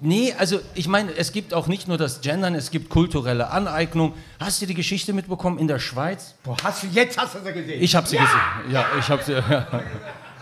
nee, 0.00 0.32
also 0.38 0.60
ich 0.76 0.86
meine, 0.86 1.12
es 1.16 1.32
gibt 1.32 1.52
auch 1.52 1.66
nicht 1.66 1.88
nur 1.88 1.98
das 1.98 2.20
Gendern, 2.20 2.54
es 2.54 2.70
gibt 2.70 2.90
kulturelle 2.90 3.50
Aneignung. 3.50 4.14
Hast 4.38 4.62
du 4.62 4.66
die 4.66 4.74
Geschichte 4.74 5.12
mitbekommen 5.12 5.58
in 5.58 5.66
der 5.66 5.80
Schweiz? 5.80 6.36
Boah, 6.44 6.56
hast 6.62 6.84
du, 6.84 6.86
jetzt 6.92 7.18
hast 7.18 7.34
du 7.34 7.38
sie 7.44 7.52
gesehen. 7.52 7.82
Ich 7.82 7.96
habe 7.96 8.06
sie 8.06 8.14
ja! 8.14 8.22
gesehen. 8.22 8.72
Ja, 8.72 8.86
ich 8.96 9.08
habe 9.08 9.22
sie. 9.26 9.32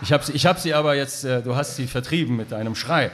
ich 0.03 0.13
habe 0.13 0.23
sie, 0.23 0.33
hab 0.33 0.59
sie 0.59 0.73
aber 0.75 0.93
jetzt, 0.93 1.25
äh, 1.25 1.41
du 1.41 1.55
hast 1.55 1.75
sie 1.75 1.87
vertrieben 1.87 2.35
mit 2.35 2.53
einem 2.53 2.75
Schrei. 2.75 3.09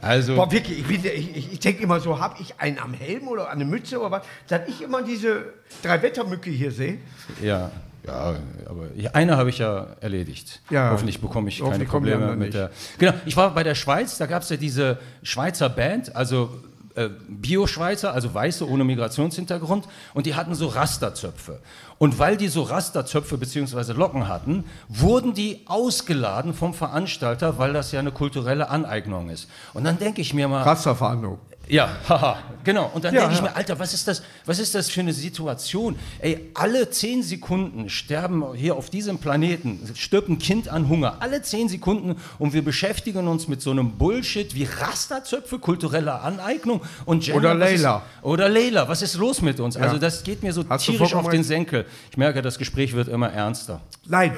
Also. 0.00 0.34
Boah, 0.34 0.50
wirklich, 0.50 0.78
ich, 0.78 1.04
ich, 1.04 1.52
ich 1.52 1.60
denke 1.60 1.82
immer 1.82 2.00
so, 2.00 2.18
habe 2.18 2.36
ich 2.40 2.54
einen 2.58 2.78
am 2.78 2.94
Helm 2.94 3.28
oder 3.28 3.50
eine 3.50 3.66
Mütze 3.66 4.00
oder 4.00 4.12
was, 4.12 4.22
dass 4.46 4.66
ich 4.66 4.80
immer 4.80 5.02
diese 5.02 5.52
drei 5.82 6.00
Wettermücke 6.00 6.48
hier 6.48 6.72
sehe. 6.72 7.00
Ja. 7.42 7.70
Ja, 8.08 8.34
aber 8.68 8.86
ich, 8.96 9.14
eine 9.14 9.36
habe 9.36 9.50
ich 9.50 9.58
ja 9.58 9.86
erledigt. 10.00 10.60
Ja, 10.70 10.90
Hoffentlich 10.90 11.20
bekomme 11.20 11.48
ich 11.48 11.62
keine 11.62 11.84
Probleme 11.84 12.36
mit 12.36 12.54
der. 12.54 12.70
Genau, 12.98 13.12
ich 13.26 13.36
war 13.36 13.54
bei 13.54 13.62
der 13.62 13.74
Schweiz, 13.74 14.18
da 14.18 14.26
gab 14.26 14.42
es 14.42 14.48
ja 14.48 14.56
diese 14.56 14.98
Schweizer 15.22 15.68
Band, 15.68 16.16
also 16.16 16.50
äh, 16.94 17.10
Bio-Schweizer, 17.28 18.12
also 18.12 18.34
Weiße 18.34 18.68
ohne 18.68 18.82
Migrationshintergrund, 18.82 19.86
und 20.14 20.26
die 20.26 20.34
hatten 20.34 20.54
so 20.54 20.66
Rasterzöpfe. 20.66 21.60
Und 21.98 22.18
weil 22.18 22.36
die 22.36 22.48
so 22.48 22.62
Rasterzöpfe 22.62 23.38
bzw. 23.38 23.92
Locken 23.92 24.26
hatten, 24.26 24.64
wurden 24.88 25.32
die 25.32 25.62
ausgeladen 25.66 26.54
vom 26.54 26.74
Veranstalter, 26.74 27.58
weil 27.58 27.72
das 27.72 27.92
ja 27.92 28.00
eine 28.00 28.10
kulturelle 28.10 28.68
Aneignung 28.68 29.30
ist. 29.30 29.48
Und 29.74 29.84
dann 29.84 29.98
denke 29.98 30.20
ich 30.20 30.34
mir 30.34 30.48
mal. 30.48 30.62
Rasterverhandlung. 30.62 31.38
Ja, 31.68 31.98
haha, 32.08 32.38
genau. 32.64 32.90
Und 32.94 33.04
dann 33.04 33.14
ja, 33.14 33.20
denke 33.22 33.34
ich 33.34 33.42
mir, 33.42 33.54
Alter, 33.54 33.78
was 33.78 33.92
ist, 33.92 34.08
das, 34.08 34.22
was 34.46 34.58
ist 34.58 34.74
das 34.74 34.88
für 34.88 35.00
eine 35.00 35.12
Situation? 35.12 35.96
Ey, 36.18 36.50
alle 36.54 36.90
zehn 36.90 37.22
Sekunden 37.22 37.90
sterben 37.90 38.54
hier 38.54 38.74
auf 38.76 38.90
diesem 38.90 39.18
Planeten, 39.18 39.80
stirbt 39.94 40.28
ein 40.28 40.38
Kind 40.38 40.68
an 40.68 40.88
Hunger. 40.88 41.16
Alle 41.20 41.42
zehn 41.42 41.68
Sekunden 41.68 42.16
und 42.38 42.54
wir 42.54 42.62
beschäftigen 42.62 43.28
uns 43.28 43.48
mit 43.48 43.60
so 43.60 43.70
einem 43.70 43.92
Bullshit 43.92 44.54
wie 44.54 44.64
Rasterzöpfe, 44.64 45.58
kulturelle 45.58 46.20
Aneignung 46.20 46.80
und 47.04 47.24
Gender. 47.24 47.38
Oder 47.38 47.54
Leila. 47.54 48.02
oder 48.22 48.48
Leila, 48.48 48.88
was 48.88 49.02
ist 49.02 49.16
los 49.16 49.42
mit 49.42 49.60
uns? 49.60 49.74
Ja. 49.74 49.82
Also 49.82 49.98
das 49.98 50.22
geht 50.24 50.42
mir 50.42 50.52
so 50.52 50.64
Hast 50.68 50.86
tierisch 50.86 51.14
auf 51.14 51.28
den 51.28 51.44
Senkel. 51.44 51.84
Ich 52.10 52.16
merke, 52.16 52.40
das 52.40 52.58
Gespräch 52.58 52.94
wird 52.94 53.08
immer 53.08 53.30
ernster. 53.30 53.80
Nein, 54.06 54.32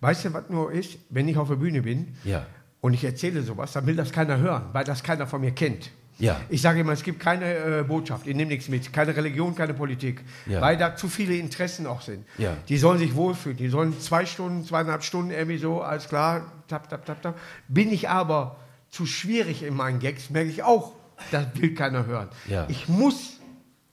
weißt 0.00 0.26
du, 0.26 0.32
was 0.32 0.44
nur 0.48 0.70
ist, 0.70 0.96
wenn 1.10 1.26
ich 1.28 1.36
auf 1.36 1.48
der 1.48 1.56
Bühne 1.56 1.82
bin 1.82 2.14
ja. 2.24 2.46
und 2.80 2.94
ich 2.94 3.02
erzähle 3.02 3.42
sowas, 3.42 3.72
dann 3.72 3.86
will 3.86 3.96
das 3.96 4.12
keiner 4.12 4.38
hören, 4.38 4.66
weil 4.72 4.84
das 4.84 5.02
keiner 5.02 5.26
von 5.26 5.40
mir 5.40 5.50
kennt. 5.50 5.90
Ja. 6.18 6.40
Ich 6.48 6.62
sage 6.62 6.80
immer, 6.80 6.92
es 6.92 7.02
gibt 7.02 7.20
keine 7.20 7.80
äh, 7.80 7.82
Botschaft, 7.82 8.26
ich 8.26 8.36
nehme 8.36 8.50
nichts 8.50 8.68
mit, 8.68 8.92
keine 8.92 9.16
Religion, 9.16 9.54
keine 9.54 9.74
Politik, 9.74 10.22
ja. 10.46 10.60
weil 10.60 10.76
da 10.76 10.94
zu 10.94 11.08
viele 11.08 11.34
Interessen 11.36 11.86
auch 11.86 12.02
sind. 12.02 12.26
Ja. 12.38 12.56
Die 12.68 12.76
sollen 12.76 12.98
sich 12.98 13.14
wohlfühlen, 13.14 13.56
die 13.56 13.68
sollen 13.68 13.98
zwei 14.00 14.26
Stunden, 14.26 14.64
zweieinhalb 14.64 15.02
Stunden 15.02 15.30
irgendwie 15.30 15.58
so, 15.58 15.82
alles 15.82 16.08
klar, 16.08 16.52
tap, 16.68 16.88
tap, 16.88 17.04
tap, 17.06 17.22
tap. 17.22 17.38
Bin 17.68 17.92
ich 17.92 18.08
aber 18.08 18.56
zu 18.88 19.06
schwierig 19.06 19.62
in 19.62 19.74
meinen 19.74 19.98
Gags, 19.98 20.30
merke 20.30 20.50
ich 20.50 20.62
auch, 20.62 20.92
das 21.30 21.46
will 21.54 21.74
keiner 21.74 22.06
hören. 22.06 22.28
Ja. 22.46 22.66
Ich 22.68 22.88
muss 22.88 23.40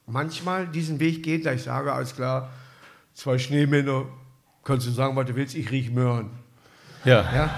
manchmal 0.05 0.67
diesen 0.67 0.99
Weg 0.99 1.23
gehen, 1.23 1.43
da 1.43 1.53
ich 1.53 1.63
sage, 1.63 1.93
alles 1.93 2.15
klar, 2.15 2.49
zwei 3.13 3.37
Schneemänner, 3.37 4.05
kannst 4.63 4.87
du 4.87 4.91
sagen, 4.91 5.15
was 5.15 5.25
du 5.25 5.35
willst, 5.35 5.55
ich 5.55 5.71
rieche 5.71 5.91
Möhren. 5.91 6.31
Ja. 7.05 7.21
ja. 7.33 7.49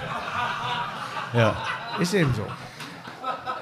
Ja. 1.34 1.56
Ist 2.00 2.14
eben 2.14 2.32
so. 2.34 2.46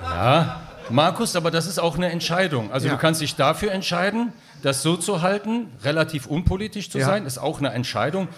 Ja. 0.03 0.70
Markus, 0.91 1.37
aber 1.37 1.51
das 1.51 1.67
ist 1.67 1.79
auch 1.79 1.97
eine 1.97 2.11
Entscheidung. 2.11 2.73
Also 2.73 2.87
ja. 2.87 2.95
du 2.95 2.99
kannst 2.99 3.21
dich 3.21 3.37
dafür 3.37 3.73
entscheiden, 3.73 4.33
das 4.63 4.83
so 4.83 4.97
zu 4.97 5.23
halten, 5.23 5.67
relativ 5.83 6.27
unpolitisch 6.27 6.91
zu 6.91 6.99
ja. 6.99 7.07
sein, 7.07 7.27
ist 7.27 7.39
auch 7.39 7.59
eine 7.59 7.71
Entscheidung. 7.71 8.29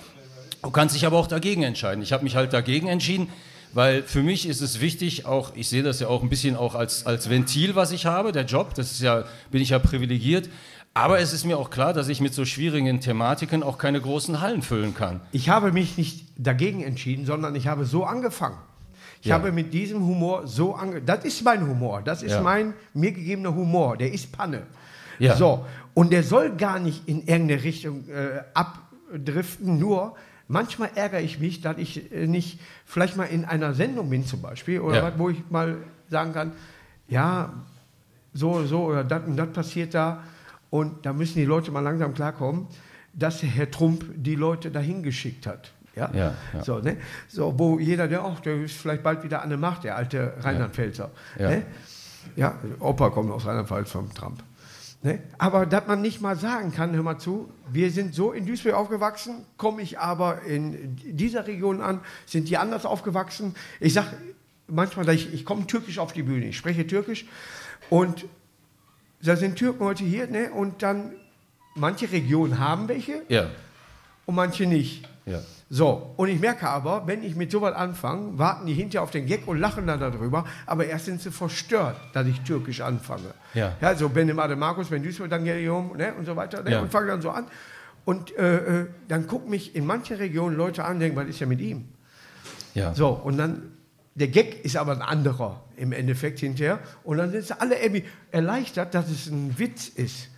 Du 0.63 0.71
kannst 0.71 0.95
dich 0.95 1.07
aber 1.07 1.19
auch 1.19 1.27
dagegen 1.27 1.63
entscheiden. 1.63 2.03
Ich 2.03 2.13
habe 2.13 2.25
mich 2.25 2.37
halt 2.37 2.53
dagegen 2.53 2.89
entschieden, 2.89 3.29
weil 3.73 4.03
für 4.03 4.23
mich 4.23 4.49
ist 4.49 4.61
es 4.61 4.81
wichtig, 4.81 5.27
auch 5.27 5.53
ich 5.55 5.69
sehe 5.69 5.83
das 5.83 5.99
ja 6.01 6.09
auch 6.09 6.23
ein 6.23 6.29
bisschen 6.29 6.57
auch 6.57 6.75
als, 6.75 7.07
als 7.07 7.29
Ventil, 7.29 7.75
was 7.75 7.91
ich 7.91 8.07
habe, 8.07 8.33
der 8.33 8.45
Job, 8.45 8.75
das 8.75 8.93
ist 8.93 9.01
ja, 9.01 9.25
bin 9.51 9.63
ich 9.63 9.71
ja 9.71 9.79
privilegiert. 9.79 10.49
Aber 10.95 11.21
es 11.21 11.33
ist 11.33 11.47
mir 11.47 11.57
auch 11.57 11.71
klar, 11.71 11.95
dass 11.95 12.09
ich 12.09 12.21
mit 12.21 12.35
so 12.35 12.45
schwierigen 12.45 13.01
Thematiken 13.01 13.63
auch 13.63 13.79
keine 13.79 13.99
großen 13.99 14.43
Hallen 14.43 14.61
füllen 14.61 14.95
kann. 14.95 15.21
Ich 15.33 15.49
habe 15.49 15.73
mich 15.73 15.97
nicht 15.97 16.27
dagegen 16.37 16.83
entschieden, 16.83 17.25
sondern 17.25 17.55
ich 17.55 17.67
habe 17.67 17.87
so 17.87 18.05
angefangen. 18.05 18.59
Ich 19.23 19.29
ja. 19.29 19.37
habe 19.37 19.53
mit 19.53 19.73
diesem 19.73 20.05
Humor 20.05 20.49
so 20.49 20.75
ange... 20.75 21.01
Das 21.01 21.25
ist 21.25 21.45
mein 21.45 21.65
Humor. 21.65 22.03
Das 22.05 22.25
ist 22.25 22.33
ja. 22.33 22.41
mein 22.41 22.75
mir 22.93 23.13
gegebener 23.13 23.55
Humor. 23.55 23.97
Der 23.97 24.13
ist 24.13 24.33
Panne. 24.33 24.65
Ja. 25.21 25.37
So. 25.37 25.65
Und 25.95 26.13
der 26.13 26.25
soll 26.25 26.57
gar 26.57 26.81
nicht 26.81 27.09
in 27.09 27.19
irgendeine 27.19 27.63
Richtung 27.63 28.09
äh, 28.09 28.43
abdriften. 28.53 29.79
Nur 29.79 30.17
manchmal 30.49 30.91
ärgere 30.97 31.21
ich 31.21 31.39
mich, 31.39 31.61
dass 31.61 31.79
ich 31.79 32.11
äh, 32.11 32.27
nicht 32.27 32.59
vielleicht 32.85 33.17
mal 33.17 33.27
in 33.27 33.45
einer 33.45 33.75
Sendung 33.75 34.11
bin 34.11 34.27
zum 34.27 34.43
Beispiel 34.43 34.81
oder 34.81 35.05
was, 35.05 35.17
wo 35.17 35.31
ich 35.31 35.39
mal 35.51 35.77
sagen 36.11 36.33
kann, 36.33 36.53
ja, 37.07 37.53
so, 38.35 38.65
so 38.65 38.87
oder 38.87 39.05
das 39.05 39.23
und 39.25 39.37
das 39.37 39.53
passiert 39.53 39.95
da. 39.95 40.25
Und 40.69 41.07
da 41.07 41.13
müssen 41.13 41.37
die 41.37 41.45
Leute 41.45 41.71
mal 41.71 41.79
langsam 41.79 42.13
klarkommen, 42.13 42.67
dass 43.13 43.41
Herr 43.41 43.71
Trump 43.71 44.05
die 44.17 44.35
Leute 44.35 44.73
dahin 44.73 45.05
geschickt 45.05 45.47
hat. 45.47 45.71
Ja? 45.95 46.11
Ja, 46.15 46.35
ja. 46.55 46.65
So, 46.65 46.79
ne? 46.79 46.97
so, 47.29 47.59
wo 47.59 47.79
jeder, 47.79 48.09
der 48.09 48.25
auch, 48.25 48.41
der 48.41 48.57
ist 48.57 48.77
vielleicht 48.77 49.03
bald 49.03 49.23
wieder 49.23 49.43
an 49.43 49.51
der 49.51 49.59
Macht, 49.59 49.85
der 49.85 49.97
alte 49.97 50.35
Rheinland-Pfälzer. 50.41 51.11
Ja. 51.39 51.51
Ne? 51.51 51.63
ja, 52.37 52.55
Opa 52.81 53.11
kommt 53.11 53.31
aus 53.31 53.47
Rheinland-Pfalz 53.47 53.91
vom 53.91 54.13
Trump. 54.15 54.43
Ne? 55.03 55.19
Aber 55.39 55.67
dass 55.67 55.87
man 55.87 56.01
nicht 56.01 56.21
mal 56.21 56.37
sagen 56.37 56.73
kann, 56.73 56.95
hör 56.95 57.03
mal 57.03 57.19
zu, 57.19 57.51
wir 57.71 57.91
sind 57.91 58.15
so 58.15 58.33
in 58.33 58.47
Duisburg 58.47 58.75
aufgewachsen, 58.75 59.45
komme 59.57 59.83
ich 59.83 59.99
aber 59.99 60.43
in 60.43 60.97
dieser 60.97 61.47
Region 61.47 61.81
an, 61.81 62.01
sind 62.25 62.49
die 62.49 62.57
anders 62.57 62.87
aufgewachsen. 62.87 63.55
Ich 63.81 63.95
sage 63.95 64.09
manchmal, 64.69 65.09
ich, 65.11 65.35
ich 65.35 65.45
komme 65.45 65.67
türkisch 65.67 65.99
auf 65.99 66.13
die 66.13 66.23
Bühne, 66.23 66.47
ich 66.47 66.57
spreche 66.57 66.87
türkisch 66.87 67.27
und 67.91 68.27
da 69.23 69.37
sind 69.37 69.57
Türken 69.57 69.85
heute 69.85 70.05
hier 70.05 70.29
ne? 70.29 70.53
und 70.53 70.83
dann 70.83 71.13
manche 71.75 72.11
Regionen 72.13 72.59
haben 72.59 72.89
welche 72.89 73.23
ja. 73.29 73.51
Und 74.27 74.35
manche 74.35 74.67
nicht. 74.67 75.09
Ja. 75.27 75.41
So, 75.71 76.13
und 76.17 76.29
ich 76.29 76.39
merke 76.39 76.69
aber, 76.69 77.07
wenn 77.07 77.23
ich 77.23 77.35
mit 77.35 77.51
sowas 77.51 77.75
anfange, 77.75 78.39
warten 78.39 78.67
die 78.67 78.75
hinterher 78.75 79.03
auf 79.03 79.11
den 79.11 79.25
Gag 79.25 79.49
und 79.49 79.59
lachen 79.59 79.87
dann 79.87 80.01
darüber, 80.01 80.45
aber 80.67 80.85
erst 80.85 81.07
sind 81.07 81.23
sie 81.23 81.31
verstört, 81.31 81.97
dass 82.13 82.27
ich 82.27 82.41
türkisch 82.43 82.81
anfange. 82.83 83.33
Ja. 83.55 83.77
Ja, 83.81 83.95
so 83.95 84.09
Benim 84.09 84.39
Ade 84.39 84.57
Markus, 84.57 84.89
Ben 84.89 85.03
Duisburg, 85.03 85.31
dann 85.31 85.45
Gerium, 85.45 85.97
ne, 85.97 86.13
und 86.15 86.27
so 86.27 86.37
weiter, 86.37 86.63
ne, 86.63 86.73
ja. 86.73 86.81
und 86.81 86.93
fange 86.93 87.07
dann 87.07 87.23
so 87.23 87.31
an. 87.31 87.47
Und 88.05 88.37
äh, 88.37 88.83
äh, 88.83 88.87
dann 89.09 89.27
gucken 89.27 89.51
mich 89.51 89.75
in 89.75 89.87
manchen 89.87 90.17
Regionen 90.17 90.57
Leute 90.57 90.85
an 90.85 90.95
und 90.95 91.01
denken, 91.01 91.17
was 91.17 91.29
ist 91.29 91.41
ja 91.41 91.47
mit 91.47 91.61
ihm? 91.61 91.89
Ja. 92.75 92.95
So, 92.95 93.09
und 93.09 93.39
dann, 93.39 93.73
der 94.15 94.29
Gag 94.29 94.65
ist 94.65 94.77
aber 94.77 94.93
ein 94.93 95.03
anderer 95.03 95.63
im 95.77 95.93
Endeffekt 95.93 96.41
hinterher. 96.41 96.81
Und 97.05 97.19
dann 97.19 97.31
sind 97.31 97.47
sie 97.47 97.59
alle 97.59 97.81
irgendwie 97.81 98.05
erleichtert, 98.31 98.95
dass 98.95 99.09
es 99.09 99.27
ein 99.29 99.59
Witz 99.59 99.89
ist. 99.89 100.29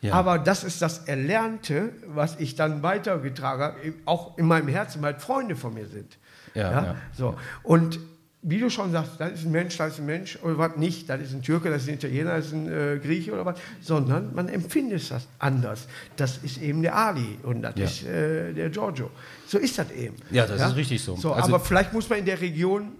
Ja. 0.00 0.14
Aber 0.14 0.38
das 0.38 0.64
ist 0.64 0.80
das 0.80 1.06
Erlernte, 1.06 1.92
was 2.06 2.38
ich 2.38 2.54
dann 2.54 2.82
weitergetragen 2.82 3.62
habe, 3.62 3.94
auch 4.06 4.38
in 4.38 4.46
meinem 4.46 4.68
Herzen, 4.68 5.02
weil 5.02 5.14
Freunde 5.18 5.56
von 5.56 5.74
mir 5.74 5.86
sind. 5.86 6.18
Ja, 6.54 6.70
ja? 6.70 6.96
So. 7.12 7.36
Und 7.62 8.00
wie 8.42 8.58
du 8.58 8.70
schon 8.70 8.90
sagst, 8.92 9.12
das 9.18 9.32
ist 9.32 9.44
ein 9.44 9.52
Mensch, 9.52 9.76
das 9.76 9.92
ist 9.92 9.98
ein 9.98 10.06
Mensch 10.06 10.38
oder 10.42 10.56
was 10.56 10.76
nicht, 10.76 11.10
das 11.10 11.20
ist 11.20 11.34
ein 11.34 11.42
Türke, 11.42 11.68
das 11.68 11.82
ist 11.82 11.88
ein 11.88 11.94
Italiener, 11.96 12.36
das 12.36 12.46
ist 12.46 12.52
ein 12.54 12.72
äh, 12.72 12.98
Grieche 12.98 13.32
oder 13.32 13.44
was, 13.44 13.58
sondern 13.82 14.34
man 14.34 14.48
empfindet 14.48 15.10
das 15.10 15.28
anders. 15.38 15.86
Das 16.16 16.38
ist 16.38 16.56
eben 16.62 16.80
der 16.80 16.96
Ali 16.96 17.38
und 17.42 17.60
das 17.60 17.74
ja. 17.76 17.84
ist 17.84 18.04
äh, 18.04 18.54
der 18.54 18.70
Giorgio. 18.70 19.10
So 19.46 19.58
ist 19.58 19.78
das 19.78 19.90
eben. 19.90 20.16
Ja, 20.30 20.46
das 20.46 20.58
ja? 20.58 20.68
ist 20.68 20.76
richtig 20.76 21.02
so. 21.02 21.16
so 21.16 21.34
also 21.34 21.54
aber 21.54 21.62
vielleicht 21.62 21.92
muss 21.92 22.08
man 22.08 22.20
in 22.20 22.24
der 22.24 22.40
Region 22.40 22.92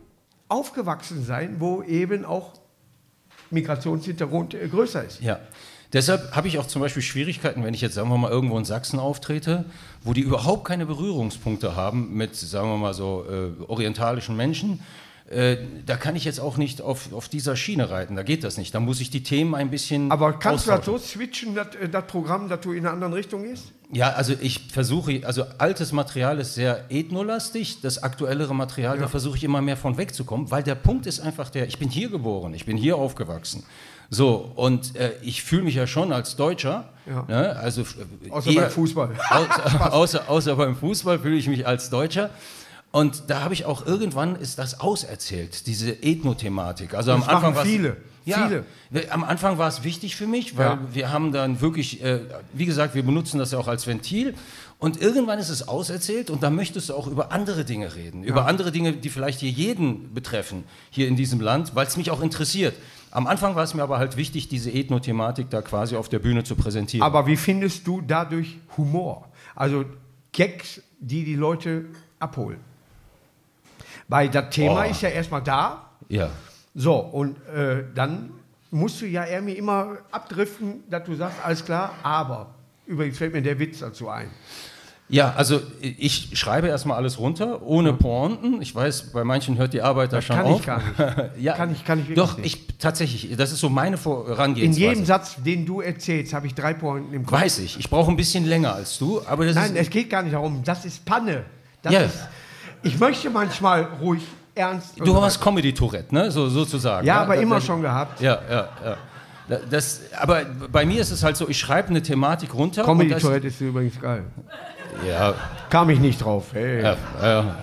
aufgewachsen 0.48 1.24
sein, 1.24 1.56
wo 1.58 1.82
eben 1.84 2.26
auch 2.26 2.52
Migrationshintergrund 3.50 4.54
äh, 4.54 4.68
größer 4.68 5.04
ist. 5.04 5.22
Ja. 5.22 5.40
Deshalb 5.92 6.36
habe 6.36 6.46
ich 6.46 6.58
auch 6.58 6.66
zum 6.66 6.80
Beispiel 6.80 7.02
Schwierigkeiten, 7.02 7.64
wenn 7.64 7.74
ich 7.74 7.80
jetzt, 7.80 7.94
sagen 7.94 8.08
wir 8.08 8.18
mal, 8.18 8.30
irgendwo 8.30 8.56
in 8.56 8.64
Sachsen 8.64 9.00
auftrete, 9.00 9.64
wo 10.02 10.12
die 10.12 10.20
überhaupt 10.20 10.64
keine 10.64 10.86
Berührungspunkte 10.86 11.74
haben 11.74 12.14
mit, 12.14 12.36
sagen 12.36 12.68
wir 12.68 12.76
mal 12.76 12.94
so, 12.94 13.24
äh, 13.28 13.62
orientalischen 13.68 14.36
Menschen 14.36 14.80
äh, 15.30 15.58
da 15.86 15.96
kann 15.96 16.16
ich 16.16 16.24
jetzt 16.24 16.40
auch 16.40 16.56
nicht 16.56 16.82
auf, 16.82 17.12
auf 17.12 17.28
dieser 17.28 17.54
Schiene 17.54 17.88
reiten, 17.88 18.16
da 18.16 18.24
geht 18.24 18.42
das 18.42 18.58
nicht. 18.58 18.74
Da 18.74 18.80
muss 18.80 19.00
ich 19.00 19.10
die 19.10 19.22
Themen 19.22 19.54
ein 19.54 19.70
bisschen. 19.70 20.10
Aber 20.10 20.32
kannst 20.32 20.66
du 20.66 20.72
das 20.72 20.84
so 20.84 20.98
switchen, 20.98 21.54
das, 21.54 21.76
äh, 21.76 21.88
das 21.88 22.04
Programm, 22.08 22.48
dass 22.48 22.60
du 22.62 22.72
in 22.72 22.84
eine 22.84 22.90
andere 22.90 23.14
Richtung 23.14 23.44
gehst? 23.44 23.70
Ja, 23.92 24.10
also 24.10 24.34
ich 24.40 24.72
versuche, 24.72 25.20
also 25.24 25.44
altes 25.58 25.92
Material 25.92 26.40
ist 26.40 26.54
sehr 26.54 26.84
ethnolastig, 26.90 27.80
das 27.80 28.02
aktuellere 28.02 28.56
Material, 28.56 28.96
ja. 28.96 29.02
da 29.02 29.08
versuche 29.08 29.36
ich 29.36 29.44
immer 29.44 29.62
mehr 29.62 29.76
von 29.76 29.98
wegzukommen, 29.98 30.50
weil 30.50 30.64
der 30.64 30.74
Punkt 30.74 31.06
ist 31.06 31.20
einfach 31.20 31.48
der, 31.48 31.68
ich 31.68 31.78
bin 31.78 31.88
hier 31.88 32.08
geboren, 32.08 32.52
ich 32.52 32.66
bin 32.66 32.76
hier 32.76 32.96
aufgewachsen. 32.96 33.64
So, 34.12 34.52
und 34.56 34.96
äh, 34.96 35.12
ich 35.22 35.44
fühle 35.44 35.62
mich 35.62 35.76
ja 35.76 35.86
schon 35.86 36.12
als 36.12 36.34
Deutscher. 36.34 36.88
Ja. 37.06 37.24
Ne? 37.28 37.56
Also, 37.56 37.82
äh, 37.82 38.30
außer 38.30 38.50
eher, 38.50 38.62
beim 38.62 38.70
Fußball. 38.70 39.10
Außer, 39.30 39.92
außer, 39.94 40.28
außer 40.28 40.56
beim 40.56 40.76
Fußball 40.76 41.20
fühle 41.20 41.36
ich 41.36 41.48
mich 41.48 41.66
als 41.66 41.90
Deutscher. 41.90 42.30
Und 42.92 43.24
da 43.28 43.42
habe 43.42 43.54
ich 43.54 43.66
auch 43.66 43.86
irgendwann 43.86 44.34
ist 44.34 44.58
das 44.58 44.80
auserzählt, 44.80 45.68
diese 45.68 45.92
Ethno-Thematik. 46.02 46.94
Also 46.94 47.12
das 47.12 47.22
am 47.22 47.36
Anfang 47.36 47.54
war 47.54 47.64
viele. 47.64 47.96
Ja, 48.26 48.48
viele. 48.48 49.10
am 49.12 49.24
Anfang 49.24 49.58
war 49.58 49.68
es 49.68 49.82
wichtig 49.82 50.16
für 50.16 50.26
mich, 50.26 50.58
weil 50.58 50.66
ja. 50.66 50.78
wir 50.92 51.12
haben 51.12 51.32
dann 51.32 51.60
wirklich, 51.60 52.02
äh, 52.02 52.20
wie 52.52 52.66
gesagt, 52.66 52.94
wir 52.94 53.02
benutzen 53.02 53.38
das 53.38 53.52
ja 53.52 53.58
auch 53.58 53.68
als 53.68 53.86
Ventil. 53.86 54.34
Und 54.78 55.00
irgendwann 55.00 55.38
ist 55.38 55.50
es 55.50 55.68
auserzählt 55.68 56.30
und 56.30 56.42
da 56.42 56.50
möchtest 56.50 56.88
du 56.88 56.94
auch 56.94 57.06
über 57.06 57.32
andere 57.32 57.64
Dinge 57.64 57.94
reden, 57.94 58.24
ja. 58.24 58.30
über 58.30 58.46
andere 58.46 58.72
Dinge, 58.72 58.92
die 58.94 59.08
vielleicht 59.08 59.40
hier 59.40 59.50
jeden 59.50 60.12
betreffen, 60.14 60.64
hier 60.90 61.06
in 61.06 61.16
diesem 61.16 61.40
Land, 61.40 61.74
weil 61.74 61.86
es 61.86 61.96
mich 61.96 62.10
auch 62.10 62.22
interessiert. 62.22 62.74
Am 63.12 63.26
Anfang 63.26 63.56
war 63.56 63.64
es 63.64 63.74
mir 63.74 63.82
aber 63.82 63.98
halt 63.98 64.16
wichtig, 64.16 64.48
diese 64.48 64.70
Ethno-Thematik 64.70 65.50
da 65.50 65.62
quasi 65.62 65.96
auf 65.96 66.08
der 66.08 66.20
Bühne 66.20 66.44
zu 66.44 66.54
präsentieren. 66.54 67.04
Aber 67.04 67.26
wie 67.26 67.36
findest 67.36 67.86
du 67.86 68.00
dadurch 68.00 68.58
Humor? 68.76 69.28
Also 69.56 69.84
Gags, 70.32 70.80
die 71.00 71.24
die 71.24 71.34
Leute 71.34 71.86
abholen? 72.20 72.60
Weil 74.06 74.28
das 74.28 74.50
Thema 74.50 74.84
oh. 74.86 74.90
ist 74.90 75.02
ja 75.02 75.08
erstmal 75.08 75.42
da. 75.42 75.90
Ja. 76.08 76.30
So, 76.74 76.96
und 76.96 77.36
äh, 77.48 77.84
dann 77.94 78.30
musst 78.70 79.00
du 79.00 79.06
ja 79.06 79.26
irgendwie 79.26 79.54
immer 79.54 79.98
abdriften, 80.12 80.84
dass 80.88 81.04
du 81.04 81.14
sagst, 81.14 81.38
alles 81.44 81.64
klar, 81.64 81.94
aber. 82.02 82.54
Übrigens 82.86 83.18
fällt 83.18 83.32
mir 83.32 83.42
der 83.42 83.58
Witz 83.58 83.80
dazu 83.80 84.08
ein. 84.08 84.30
Ja, 85.10 85.34
also 85.36 85.60
ich 85.80 86.30
schreibe 86.34 86.68
erstmal 86.68 86.96
alles 86.96 87.18
runter, 87.18 87.62
ohne 87.62 87.92
Pointen. 87.92 88.62
Ich 88.62 88.74
weiß, 88.74 89.12
bei 89.12 89.24
manchen 89.24 89.58
hört 89.58 89.72
die 89.72 89.82
Arbeit 89.82 90.12
da 90.12 90.22
schon 90.22 90.36
kann 90.36 90.46
auf. 90.46 90.60
Ich 90.60 90.66
gar 90.66 90.78
nicht. 90.78 91.30
ja, 91.40 91.54
kann 91.54 91.72
ich, 91.72 91.84
kann 91.84 92.04
ich 92.08 92.14
Doch, 92.14 92.36
nicht. 92.36 92.46
ich 92.46 92.78
tatsächlich, 92.78 93.36
das 93.36 93.50
ist 93.50 93.60
so 93.60 93.68
meine 93.68 93.96
Vorangehensweise. 93.96 94.84
In 94.84 94.88
jedem 94.90 95.04
Satz, 95.04 95.36
den 95.44 95.66
du 95.66 95.80
erzählst, 95.80 96.32
habe 96.32 96.46
ich 96.46 96.54
drei 96.54 96.74
Pointen 96.74 97.12
im 97.12 97.26
Kopf. 97.26 97.40
Weiß 97.40 97.58
ich. 97.58 97.78
Ich 97.78 97.90
brauche 97.90 98.10
ein 98.10 98.16
bisschen 98.16 98.46
länger 98.46 98.74
als 98.74 98.98
du, 98.98 99.20
aber 99.26 99.46
das 99.46 99.56
Nein, 99.56 99.74
es 99.74 99.90
geht 99.90 100.10
gar 100.10 100.22
nicht 100.22 100.34
darum. 100.34 100.62
Das 100.64 100.84
ist 100.84 101.04
Panne. 101.04 101.44
Das 101.82 101.92
ja. 101.92 102.00
ist, 102.02 102.18
ich 102.82 102.98
möchte 102.98 103.30
manchmal 103.30 103.88
ruhig 104.00 104.22
ernst. 104.54 104.94
Du 104.96 105.20
hast 105.20 105.40
Comedy-Tourette, 105.40 106.14
ne? 106.14 106.30
So, 106.30 106.48
sozusagen. 106.48 107.06
Ja, 107.06 107.16
ja 107.16 107.22
aber 107.22 107.34
das, 107.34 107.42
immer 107.42 107.56
das, 107.56 107.66
schon 107.66 107.82
gehabt. 107.82 108.20
Ja, 108.20 108.38
ja, 108.48 108.68
ja. 108.84 108.96
Das, 109.68 110.02
aber 110.16 110.44
bei 110.70 110.86
mir 110.86 111.00
ist 111.00 111.10
es 111.10 111.24
halt 111.24 111.36
so, 111.36 111.48
ich 111.48 111.58
schreibe 111.58 111.88
eine 111.88 112.00
Thematik 112.00 112.54
runter. 112.54 112.84
Comedy-Tourette 112.84 113.48
ist 113.48 113.60
übrigens 113.60 114.00
geil. 114.00 114.24
Ja. 115.06 115.34
Kam 115.70 115.90
ich 115.90 115.98
nicht 115.98 116.24
drauf. 116.24 116.48
Hey. 116.52 116.82
Ja, 116.82 116.96
ja. 117.22 117.56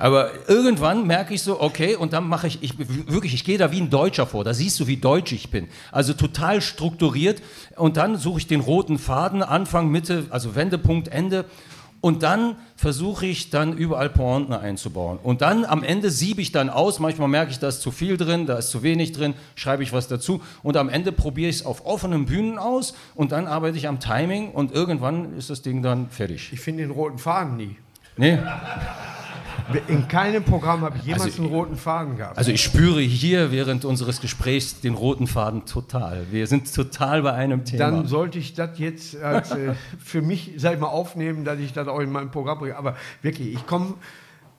Aber 0.00 0.30
irgendwann 0.48 1.06
merke 1.06 1.34
ich 1.34 1.42
so, 1.42 1.60
okay, 1.60 1.94
und 1.94 2.14
dann 2.14 2.26
mache 2.26 2.46
ich, 2.46 2.62
ich 2.62 2.72
wirklich, 2.78 3.34
ich 3.34 3.44
gehe 3.44 3.58
da 3.58 3.70
wie 3.70 3.82
ein 3.82 3.90
Deutscher 3.90 4.26
vor. 4.26 4.44
Da 4.44 4.54
siehst 4.54 4.80
du, 4.80 4.86
wie 4.86 4.96
deutsch 4.96 5.32
ich 5.32 5.50
bin. 5.50 5.68
Also 5.92 6.14
total 6.14 6.62
strukturiert. 6.62 7.42
Und 7.76 7.98
dann 7.98 8.16
suche 8.16 8.38
ich 8.38 8.46
den 8.46 8.60
roten 8.60 8.98
Faden, 8.98 9.42
Anfang, 9.42 9.90
Mitte, 9.90 10.24
also 10.30 10.54
Wendepunkt, 10.54 11.08
Ende. 11.08 11.44
Und 12.00 12.22
dann 12.22 12.56
versuche 12.76 13.26
ich 13.26 13.50
dann 13.50 13.76
überall 13.76 14.08
Pointen 14.08 14.54
einzubauen. 14.54 15.18
Und 15.22 15.42
dann 15.42 15.66
am 15.66 15.82
Ende 15.82 16.10
siebe 16.10 16.40
ich 16.40 16.50
dann 16.50 16.70
aus. 16.70 16.98
Manchmal 16.98 17.28
merke 17.28 17.50
ich, 17.50 17.58
da 17.58 17.68
ist 17.68 17.82
zu 17.82 17.90
viel 17.90 18.16
drin, 18.16 18.46
da 18.46 18.56
ist 18.56 18.70
zu 18.70 18.82
wenig 18.82 19.12
drin, 19.12 19.34
schreibe 19.54 19.82
ich 19.82 19.92
was 19.92 20.08
dazu. 20.08 20.40
Und 20.62 20.78
am 20.78 20.88
Ende 20.88 21.12
probiere 21.12 21.50
ich 21.50 21.56
es 21.56 21.66
auf 21.66 21.84
offenen 21.84 22.24
Bühnen 22.24 22.58
aus 22.58 22.94
und 23.14 23.32
dann 23.32 23.46
arbeite 23.46 23.76
ich 23.76 23.86
am 23.86 24.00
Timing 24.00 24.50
und 24.52 24.72
irgendwann 24.72 25.36
ist 25.36 25.50
das 25.50 25.60
Ding 25.60 25.82
dann 25.82 26.08
fertig. 26.08 26.50
Ich 26.52 26.60
finde 26.60 26.82
den 26.84 26.90
roten 26.90 27.18
Faden 27.18 27.56
nie. 27.56 27.76
Nee. 28.16 28.38
In 29.88 30.08
keinem 30.08 30.44
Programm 30.44 30.82
habe 30.82 30.98
ich 30.98 31.04
jemals 31.04 31.24
also, 31.24 31.42
einen 31.42 31.52
roten 31.52 31.76
Faden 31.76 32.16
gehabt. 32.16 32.38
Also 32.38 32.50
ich 32.50 32.62
spüre 32.62 33.00
hier 33.00 33.52
während 33.52 33.84
unseres 33.84 34.20
Gesprächs 34.20 34.80
den 34.80 34.94
roten 34.94 35.26
Faden 35.26 35.66
total. 35.66 36.26
Wir 36.30 36.46
sind 36.46 36.72
total 36.74 37.22
bei 37.22 37.32
einem 37.32 37.64
Thema. 37.64 37.90
Dann 37.90 38.06
sollte 38.06 38.38
ich 38.38 38.54
das 38.54 38.78
jetzt 38.78 39.16
als, 39.16 39.50
äh, 39.52 39.74
für 39.98 40.22
mich, 40.22 40.52
sag 40.56 40.74
ich 40.74 40.80
mal, 40.80 40.88
aufnehmen, 40.88 41.44
dass 41.44 41.58
ich 41.58 41.72
das 41.72 41.88
auch 41.88 42.00
in 42.00 42.10
meinem 42.10 42.30
Programm 42.30 42.58
bringe. 42.58 42.76
Aber 42.76 42.96
wirklich, 43.22 43.54
ich 43.54 43.66
komme 43.66 43.94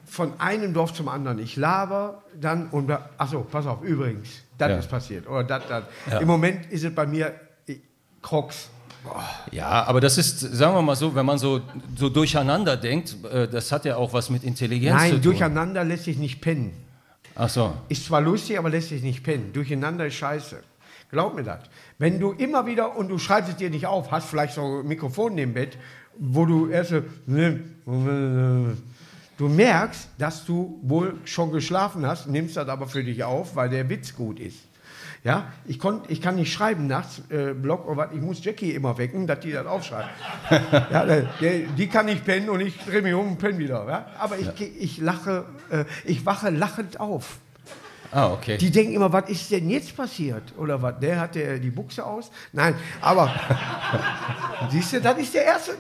von 0.06 0.34
einem 0.40 0.74
Dorf 0.74 0.94
zum 0.94 1.08
anderen. 1.08 1.40
Ich 1.40 1.56
laber 1.56 2.24
dann 2.40 2.68
und 2.70 2.92
achso, 3.18 3.42
pass 3.42 3.66
auf, 3.66 3.82
übrigens, 3.82 4.30
das 4.58 4.70
ja. 4.70 4.78
ist 4.78 4.90
passiert 4.90 5.28
oder 5.28 5.44
das, 5.44 5.64
das. 5.68 5.84
Ja. 6.10 6.20
Im 6.20 6.28
Moment 6.28 6.72
ist 6.72 6.84
es 6.84 6.94
bei 6.94 7.06
mir 7.06 7.34
Crocs. 8.22 8.70
Ja, 9.52 9.84
aber 9.86 10.00
das 10.00 10.18
ist, 10.18 10.40
sagen 10.40 10.76
wir 10.76 10.82
mal 10.82 10.96
so, 10.96 11.14
wenn 11.16 11.26
man 11.26 11.38
so, 11.38 11.62
so 11.98 12.10
durcheinander 12.10 12.78
denkt, 12.78 13.16
äh, 13.32 13.48
das 13.48 13.72
hat 13.72 13.86
ja 13.86 13.96
auch 13.98 14.14
was 14.14 14.30
mit 14.30 14.44
Intelligenz 14.44 14.96
Nein, 14.96 15.10
zu 15.10 15.16
tun. 15.16 15.16
Nein, 15.16 15.24
durcheinander 15.24 15.84
lässt 15.84 16.04
sich 16.06 16.18
nicht 16.18 16.40
pennen. 16.42 16.74
Ach 17.36 17.50
so. 17.50 17.74
Ist 17.90 18.06
zwar 18.06 18.22
lustig, 18.22 18.60
aber 18.60 18.70
lässt 18.70 18.90
sich 18.90 19.02
nicht 19.02 19.24
pennen. 19.24 19.54
Durcheinander 19.54 20.06
ist 20.06 20.16
scheiße. 20.16 20.62
Glaub 21.10 21.36
mir 21.36 21.44
das. 21.44 21.60
Wenn 21.98 22.20
du 22.20 22.32
immer 22.32 22.66
wieder, 22.66 22.96
und 22.96 23.10
du 23.10 23.18
schreibst 23.18 23.52
es 23.52 23.58
dir 23.58 23.70
nicht 23.70 23.86
auf, 23.86 24.12
hast 24.12 24.28
vielleicht 24.28 24.54
so 24.54 24.80
ein 24.80 24.88
Mikrofon 24.88 25.36
neben 25.36 25.54
Bett, 25.54 25.78
wo 26.18 26.46
du 26.46 26.70
erst 26.70 26.92
so, 26.92 27.02
du 29.38 29.48
merkst, 29.50 30.10
dass 30.18 30.46
du 30.46 30.80
wohl 30.84 31.20
schon 31.26 31.52
geschlafen 31.52 32.06
hast, 32.06 32.28
nimmst 32.28 32.56
das 32.58 32.68
aber 32.70 32.88
für 32.88 33.04
dich 33.04 33.24
auf, 33.24 33.56
weil 33.56 33.70
der 33.70 33.90
Witz 33.90 34.16
gut 34.16 34.40
ist. 34.40 34.60
Ja, 35.24 35.54
ich, 35.66 35.78
konnt, 35.78 36.10
ich 36.10 36.20
kann 36.20 36.36
nicht 36.36 36.52
schreiben 36.52 36.88
nachts, 36.88 37.22
äh, 37.30 37.54
Blog 37.54 37.86
oder 37.86 37.98
was, 37.98 38.10
ich 38.12 38.22
muss 38.22 38.44
Jackie 38.44 38.72
immer 38.72 38.98
wecken, 38.98 39.28
dass 39.28 39.40
die 39.40 39.52
das 39.52 39.68
aufschreibt. 39.68 40.10
ja, 40.50 41.06
der, 41.06 41.22
der, 41.40 41.60
die 41.78 41.88
kann 41.88 42.08
nicht 42.08 42.26
pennen 42.26 42.50
und 42.50 42.60
ich 42.60 42.76
drehe 42.80 43.04
mich 43.04 43.14
um 43.14 43.34
und 43.34 43.38
penne 43.38 43.60
wieder. 43.60 43.86
Ja? 43.88 44.08
Aber 44.18 44.40
ich, 44.40 44.48
ja. 44.48 44.54
ich 44.80 44.98
lache, 44.98 45.46
äh, 45.70 45.86
ich 46.06 46.26
wache 46.26 46.50
lachend 46.50 47.00
auf. 47.00 47.38
Ah, 48.12 48.34
okay. 48.34 48.58
Die 48.58 48.72
denken 48.72 48.94
immer, 48.94 49.14
was 49.14 49.30
ist 49.30 49.52
denn 49.52 49.70
jetzt 49.70 49.96
passiert? 49.96 50.58
Oder 50.58 50.82
was? 50.82 51.00
Der 51.00 51.20
hat 51.20 51.36
der 51.36 51.60
die 51.60 51.70
Buchse 51.70 52.04
aus? 52.04 52.32
Nein, 52.52 52.74
aber 53.00 53.32
siehst 54.72 54.94
du, 54.94 55.02
das 55.02 55.18
ist 55.20 55.36
der 55.36 55.46
erste. 55.46 55.74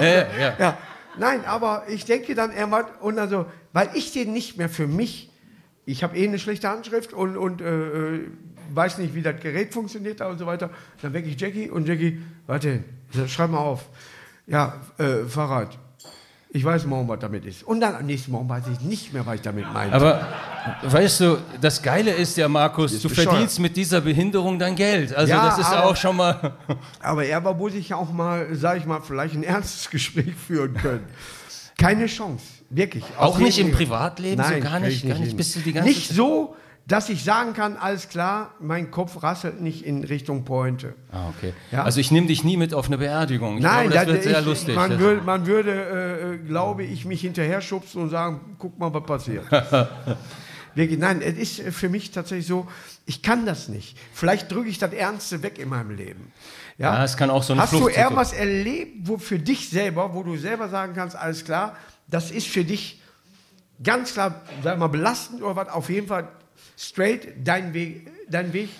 ja, 0.00 0.26
ja, 0.38 0.54
ja. 0.58 0.78
Nein, 1.18 1.44
aber 1.44 1.82
ich 1.88 2.04
denke 2.04 2.36
dann, 2.36 2.52
er 2.52 2.68
macht, 2.68 3.00
und 3.00 3.18
also, 3.18 3.46
weil 3.72 3.90
ich 3.94 4.12
den 4.12 4.32
nicht 4.32 4.58
mehr 4.58 4.68
für 4.68 4.86
mich, 4.86 5.30
ich 5.86 6.04
habe 6.04 6.16
eh 6.16 6.26
eine 6.26 6.38
schlechte 6.38 6.68
Handschrift 6.68 7.12
und, 7.12 7.36
und 7.36 7.60
äh, 7.60 8.14
äh 8.16 8.30
weiß 8.72 8.98
nicht, 8.98 9.14
wie 9.14 9.22
das 9.22 9.40
Gerät 9.40 9.72
funktioniert 9.72 10.20
da 10.20 10.28
und 10.28 10.38
so 10.38 10.46
weiter. 10.46 10.70
Dann 11.02 11.12
wecke 11.12 11.28
ich 11.28 11.40
Jackie 11.40 11.70
und 11.70 11.88
Jackie, 11.88 12.20
warte, 12.46 12.84
schreib 13.26 13.50
mal 13.50 13.58
auf. 13.58 13.86
Ja, 14.46 14.80
äh, 14.98 15.24
Fahrrad. 15.28 15.78
Ich 16.50 16.64
weiß 16.64 16.86
morgen, 16.86 17.06
was 17.08 17.18
damit 17.18 17.44
ist. 17.44 17.64
Und 17.64 17.80
dann 17.80 17.96
am 17.96 18.06
nächsten 18.06 18.30
Morgen 18.30 18.48
weiß 18.48 18.64
ich 18.72 18.80
nicht 18.80 19.12
mehr, 19.12 19.26
was 19.26 19.34
ich 19.34 19.40
damit 19.42 19.70
meine. 19.72 19.92
Aber 19.92 20.26
weißt 20.84 21.20
du, 21.20 21.38
das 21.60 21.82
Geile 21.82 22.12
ist 22.12 22.36
ja, 22.36 22.48
Markus, 22.48 22.92
ist 22.92 23.04
du 23.04 23.08
bescheuert. 23.08 23.30
verdienst 23.30 23.58
mit 23.58 23.76
dieser 23.76 24.00
Behinderung 24.00 24.58
dein 24.58 24.74
Geld. 24.74 25.14
Also 25.14 25.32
ja, 25.32 25.48
das 25.48 25.58
ist 25.58 25.66
aber, 25.66 25.90
auch 25.90 25.96
schon 25.96 26.16
mal. 26.16 26.56
aber 27.00 27.26
er 27.26 27.44
war, 27.44 27.58
wo 27.58 27.68
sich 27.68 27.92
auch 27.92 28.10
mal, 28.10 28.48
sag 28.52 28.78
ich 28.78 28.86
mal, 28.86 29.00
vielleicht 29.02 29.34
ein 29.34 29.42
ernstes 29.42 29.90
Gespräch 29.90 30.34
führen 30.34 30.74
können. 30.74 31.04
Keine 31.76 32.06
Chance, 32.06 32.44
wirklich. 32.70 33.04
Auch 33.18 33.38
nicht 33.38 33.58
im 33.58 33.72
Privatleben, 33.72 34.40
Nein, 34.40 34.62
so 34.62 34.68
gar 34.68 34.80
nicht, 34.80 35.06
gar 35.06 35.18
nicht, 35.18 35.36
bist 35.36 35.56
du 35.56 35.60
die 35.60 35.74
ganze 35.74 35.88
Nicht 35.90 36.10
so, 36.10 36.56
dass 36.86 37.08
ich 37.08 37.24
sagen 37.24 37.52
kann, 37.52 37.76
alles 37.76 38.08
klar, 38.08 38.54
mein 38.60 38.92
Kopf 38.92 39.22
rasselt 39.22 39.60
nicht 39.60 39.84
in 39.84 40.04
Richtung 40.04 40.44
Pointe. 40.44 40.94
Ah, 41.10 41.28
okay. 41.36 41.52
Ja? 41.72 41.82
Also 41.82 41.98
ich 41.98 42.12
nehme 42.12 42.28
dich 42.28 42.44
nie 42.44 42.56
mit 42.56 42.74
auf 42.74 42.86
eine 42.86 42.98
Beerdigung. 42.98 43.56
Ich 43.56 43.62
Nein, 43.62 43.90
glaube, 43.90 43.94
das, 43.94 44.04
das 44.06 44.14
wird 44.14 44.22
sehr 44.22 44.40
ich, 44.40 44.46
lustig. 44.46 44.76
Man, 44.76 45.00
will, 45.00 45.20
man 45.20 45.46
würde, 45.46 46.38
äh, 46.42 46.46
glaube 46.46 46.84
ich, 46.84 47.04
mich 47.04 47.22
hinterher 47.22 47.60
schubsen 47.60 48.02
und 48.02 48.10
sagen, 48.10 48.56
guck 48.58 48.78
mal, 48.78 48.94
was 48.94 49.02
passiert. 49.02 49.44
Nein, 50.76 51.22
es 51.22 51.58
ist 51.58 51.74
für 51.74 51.88
mich 51.88 52.12
tatsächlich 52.12 52.46
so, 52.46 52.68
ich 53.04 53.22
kann 53.22 53.46
das 53.46 53.68
nicht. 53.68 53.98
Vielleicht 54.12 54.52
drücke 54.52 54.68
ich 54.68 54.78
das 54.78 54.92
Ernste 54.92 55.42
weg 55.42 55.58
in 55.58 55.70
meinem 55.70 55.90
Leben. 55.90 56.32
Ja, 56.78 56.94
ja 56.94 57.04
es 57.04 57.16
kann 57.16 57.30
auch 57.30 57.42
so 57.42 57.54
eine 57.54 57.62
Hast 57.62 57.70
Flucht 57.70 57.96
du 57.96 57.98
irgendwas 57.98 58.32
erlebt, 58.32 59.08
wo 59.08 59.18
für 59.18 59.38
dich 59.38 59.70
selber, 59.70 60.14
wo 60.14 60.22
du 60.22 60.36
selber 60.36 60.68
sagen 60.68 60.92
kannst, 60.94 61.16
alles 61.16 61.44
klar, 61.44 61.76
das 62.06 62.30
ist 62.30 62.46
für 62.46 62.62
dich 62.62 63.00
ganz 63.82 64.12
klar, 64.12 64.42
sag 64.62 64.78
mal, 64.78 64.86
belastend 64.86 65.42
oder 65.42 65.56
was, 65.56 65.68
auf 65.68 65.88
jeden 65.88 66.06
Fall 66.06 66.28
straight 66.78 67.28
dein 67.44 67.74
Weg, 67.74 68.08
dein 68.28 68.52
Weg 68.52 68.70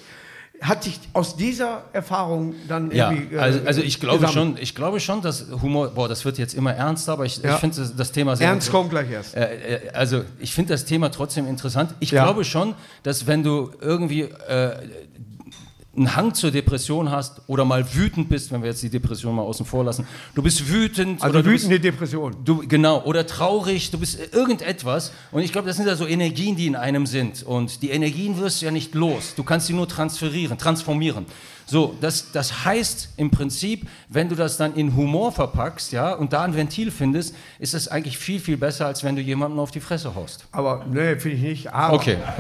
hat 0.61 0.85
sich 0.85 0.99
aus 1.13 1.37
dieser 1.37 1.85
Erfahrung 1.93 2.55
dann 2.69 2.91
ja, 2.91 3.11
irgendwie. 3.11 3.37
Äh, 3.37 3.39
also, 3.39 3.61
also 3.67 3.83
ich 3.83 4.01
glaube 4.01 4.29
schon, 4.29 4.57
ich 4.59 4.75
glaube 4.75 5.01
schon, 5.01 5.21
dass 5.23 5.47
Humor, 5.63 5.89
boah, 5.91 6.09
das 6.09 6.25
wird 6.25 6.39
jetzt 6.39 6.55
immer 6.55 6.73
ernster, 6.75 7.13
aber 7.13 7.27
ich, 7.27 7.39
ja. 7.39 7.55
ich 7.55 7.61
finde 7.61 7.77
das, 7.77 7.95
das, 7.95 8.13
Thema 8.13 8.37
sehr. 8.37 8.49
Ernst 8.49 8.71
kommt 8.71 8.91
gleich 8.91 9.11
erst. 9.11 9.37
Äh, 9.37 9.77
äh, 9.77 9.91
also 9.91 10.25
ich 10.39 10.55
finde 10.55 10.73
das 10.73 10.85
Thema 10.85 11.11
trotzdem 11.11 11.47
interessant. 11.47 11.95
Ich 12.01 12.11
ja. 12.11 12.25
glaube 12.25 12.45
schon, 12.45 12.75
dass 13.03 13.27
wenn 13.27 13.43
du 13.43 13.71
irgendwie 13.81 14.23
äh, 14.23 14.77
einen 15.97 16.15
Hang 16.15 16.35
zur 16.35 16.51
Depression 16.51 17.11
hast 17.11 17.41
oder 17.47 17.65
mal 17.65 17.87
wütend 17.95 18.29
bist, 18.29 18.53
wenn 18.53 18.63
wir 18.63 18.71
jetzt 18.71 18.83
die 18.83 18.91
Depression 18.91 19.35
mal 19.35 19.43
außen 19.43 19.65
vor 19.65 19.85
lassen, 19.85 20.07
du 20.35 20.43
bist 20.43 20.69
wütend. 20.69 21.23
Also 21.23 21.45
wütende 21.45 21.81
Depression. 21.81 22.37
Du, 22.45 22.67
genau, 22.67 23.03
oder 23.05 23.27
traurig, 23.27 23.91
du 23.91 23.99
bist 23.99 24.19
irgendetwas. 24.33 25.13
Und 25.33 25.43
ich 25.43 25.53
glaube, 25.53 25.67
das 25.69 25.77
sind 25.77 25.87
ja 25.87 25.97
so 25.97 26.07
Energien, 26.07 26.57
die 26.57 26.67
in 26.67 26.77
einem 26.77 27.07
sind. 27.07 27.43
Und 27.43 27.83
die 27.83 27.91
Energien 27.91 28.39
wirst 28.39 28.61
du 28.61 28.67
ja 28.67 28.73
nicht 28.73 28.95
los. 28.95 29.35
Du 29.37 29.45
kannst 29.45 29.67
sie 29.67 29.73
nur 29.73 29.89
transferieren, 29.89 30.59
transformieren. 30.59 31.27
So, 31.69 31.97
das, 32.01 32.31
das 32.31 32.65
heißt 32.65 33.15
im 33.17 33.33
Prinzip, 33.33 33.89
wenn 34.09 34.29
du 34.29 34.37
das 34.37 34.57
dann 34.57 34.75
in 34.75 34.95
Humor 34.95 35.33
verpackst, 35.33 35.91
ja, 35.93 36.13
und 36.15 36.33
da 36.33 36.45
ein 36.45 36.55
Ventil 36.55 36.93
findest, 36.93 37.35
ist 37.59 37.75
das 37.75 37.89
eigentlich 37.89 38.17
viel, 38.19 38.39
viel 38.39 38.57
besser, 38.57 38.87
als 38.87 39.03
wenn 39.03 39.17
du 39.17 39.23
jemanden 39.23 39.59
auf 39.59 39.73
die 39.73 39.81
Fresse 39.81 40.15
haust. 40.15 40.47
Aber, 40.53 40.87
nee, 40.89 41.17
finde 41.17 41.37
ich 41.37 41.43
nicht. 41.43 41.73
Aber. 41.73 41.95
Okay. 41.95 42.19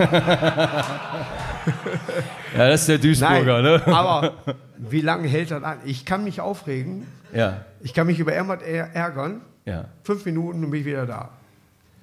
ja, 2.57 2.69
das 2.69 2.83
ist 2.83 2.89
der 2.89 2.99
Duisburger, 2.99 3.63
Nein, 3.63 3.83
ne? 3.85 3.95
aber 3.95 4.35
wie 4.77 5.01
lange 5.01 5.27
hält 5.27 5.51
das 5.51 5.65
an? 5.65 5.79
Ich 5.85 6.05
kann 6.05 6.23
mich 6.23 6.41
aufregen. 6.41 7.09
Ja. 7.35 7.65
Ich 7.81 7.95
kann 7.95 8.07
mich 8.07 8.21
über 8.21 8.33
irgendwas 8.33 8.63
ärgern. 8.63 9.41
Ja. 9.65 9.87
Fünf 10.05 10.25
Minuten 10.25 10.65
und 10.65 10.71
bin 10.71 10.81
ich 10.81 10.87
wieder 10.87 11.05
da. 11.05 11.31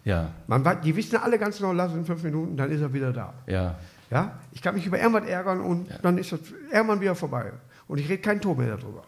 Ja. 0.04 0.30
Man, 0.48 0.64
die 0.84 0.94
wissen 0.96 1.16
alle 1.16 1.40
ganz 1.40 1.58
genau, 1.58 1.72
lass 1.72 1.94
in 1.94 2.06
fünf 2.06 2.24
Minuten, 2.24 2.58
dann 2.58 2.70
ist 2.70 2.82
er 2.82 2.94
wieder 2.94 3.14
da. 3.14 3.34
Ja. 3.48 3.76
Ja? 4.14 4.40
Ich 4.52 4.62
kann 4.62 4.76
mich 4.76 4.86
über 4.86 5.00
irgendwas 5.00 5.28
ärgern 5.28 5.60
und 5.60 5.90
ja. 5.90 5.98
dann 6.04 6.20
ist 6.20 6.32
das 6.32 6.40
irgendwann 6.72 7.02
wieder 7.02 7.16
vorbei. 7.16 7.52
Und 7.88 7.98
ich 7.98 8.08
rede 8.08 8.22
kein 8.22 8.40
Ton 8.40 8.58
mehr 8.58 8.78
darüber. 8.78 9.04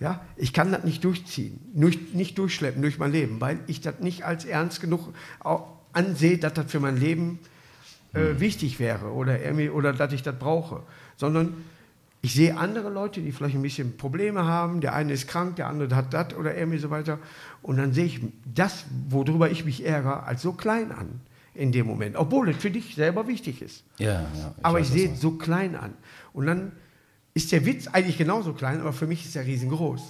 Ja? 0.00 0.22
Ich 0.36 0.54
kann 0.54 0.72
das 0.72 0.84
nicht 0.84 1.04
durchziehen, 1.04 1.60
nicht, 1.74 2.14
nicht 2.14 2.38
durchschleppen 2.38 2.80
durch 2.80 2.98
mein 2.98 3.12
Leben, 3.12 3.42
weil 3.42 3.60
ich 3.66 3.82
das 3.82 4.00
nicht 4.00 4.24
als 4.24 4.46
ernst 4.46 4.80
genug 4.80 5.12
ansehe, 5.92 6.38
dass 6.38 6.54
das 6.54 6.70
für 6.72 6.80
mein 6.80 6.96
Leben 6.96 7.40
äh, 8.14 8.32
mhm. 8.32 8.40
wichtig 8.40 8.80
wäre 8.80 9.12
oder, 9.12 9.38
oder 9.74 9.92
dass 9.92 10.14
ich 10.14 10.22
das 10.22 10.38
brauche. 10.38 10.82
Sondern 11.16 11.64
ich 12.22 12.32
sehe 12.32 12.56
andere 12.56 12.88
Leute, 12.88 13.20
die 13.20 13.32
vielleicht 13.32 13.54
ein 13.54 13.62
bisschen 13.62 13.98
Probleme 13.98 14.46
haben. 14.46 14.80
Der 14.80 14.94
eine 14.94 15.12
ist 15.12 15.28
krank, 15.28 15.56
der 15.56 15.66
andere 15.66 15.94
hat 15.94 16.14
das 16.14 16.34
oder 16.34 16.56
irgendwie 16.56 16.78
so 16.78 16.88
weiter. 16.88 17.18
Und 17.60 17.76
dann 17.76 17.92
sehe 17.92 18.06
ich 18.06 18.20
das, 18.46 18.86
worüber 19.10 19.50
ich 19.50 19.66
mich 19.66 19.84
ärgere, 19.84 20.22
als 20.22 20.40
so 20.40 20.52
klein 20.52 20.90
an 20.90 21.20
in 21.58 21.72
dem 21.72 21.86
Moment, 21.86 22.16
obwohl 22.16 22.48
es 22.50 22.56
für 22.56 22.70
dich 22.70 22.94
selber 22.94 23.26
wichtig 23.26 23.60
ist. 23.62 23.82
Ja, 23.98 24.12
ja, 24.12 24.54
ich 24.56 24.64
aber 24.64 24.78
ich 24.78 24.86
sehe 24.88 25.12
es 25.12 25.20
so 25.20 25.32
klein 25.32 25.74
an. 25.74 25.92
Und 26.32 26.46
dann 26.46 26.70
ist 27.34 27.50
der 27.50 27.66
Witz 27.66 27.88
eigentlich 27.88 28.16
genauso 28.16 28.52
klein, 28.52 28.80
aber 28.80 28.92
für 28.92 29.08
mich 29.08 29.26
ist 29.26 29.34
er 29.34 29.44
riesengroß. 29.44 30.00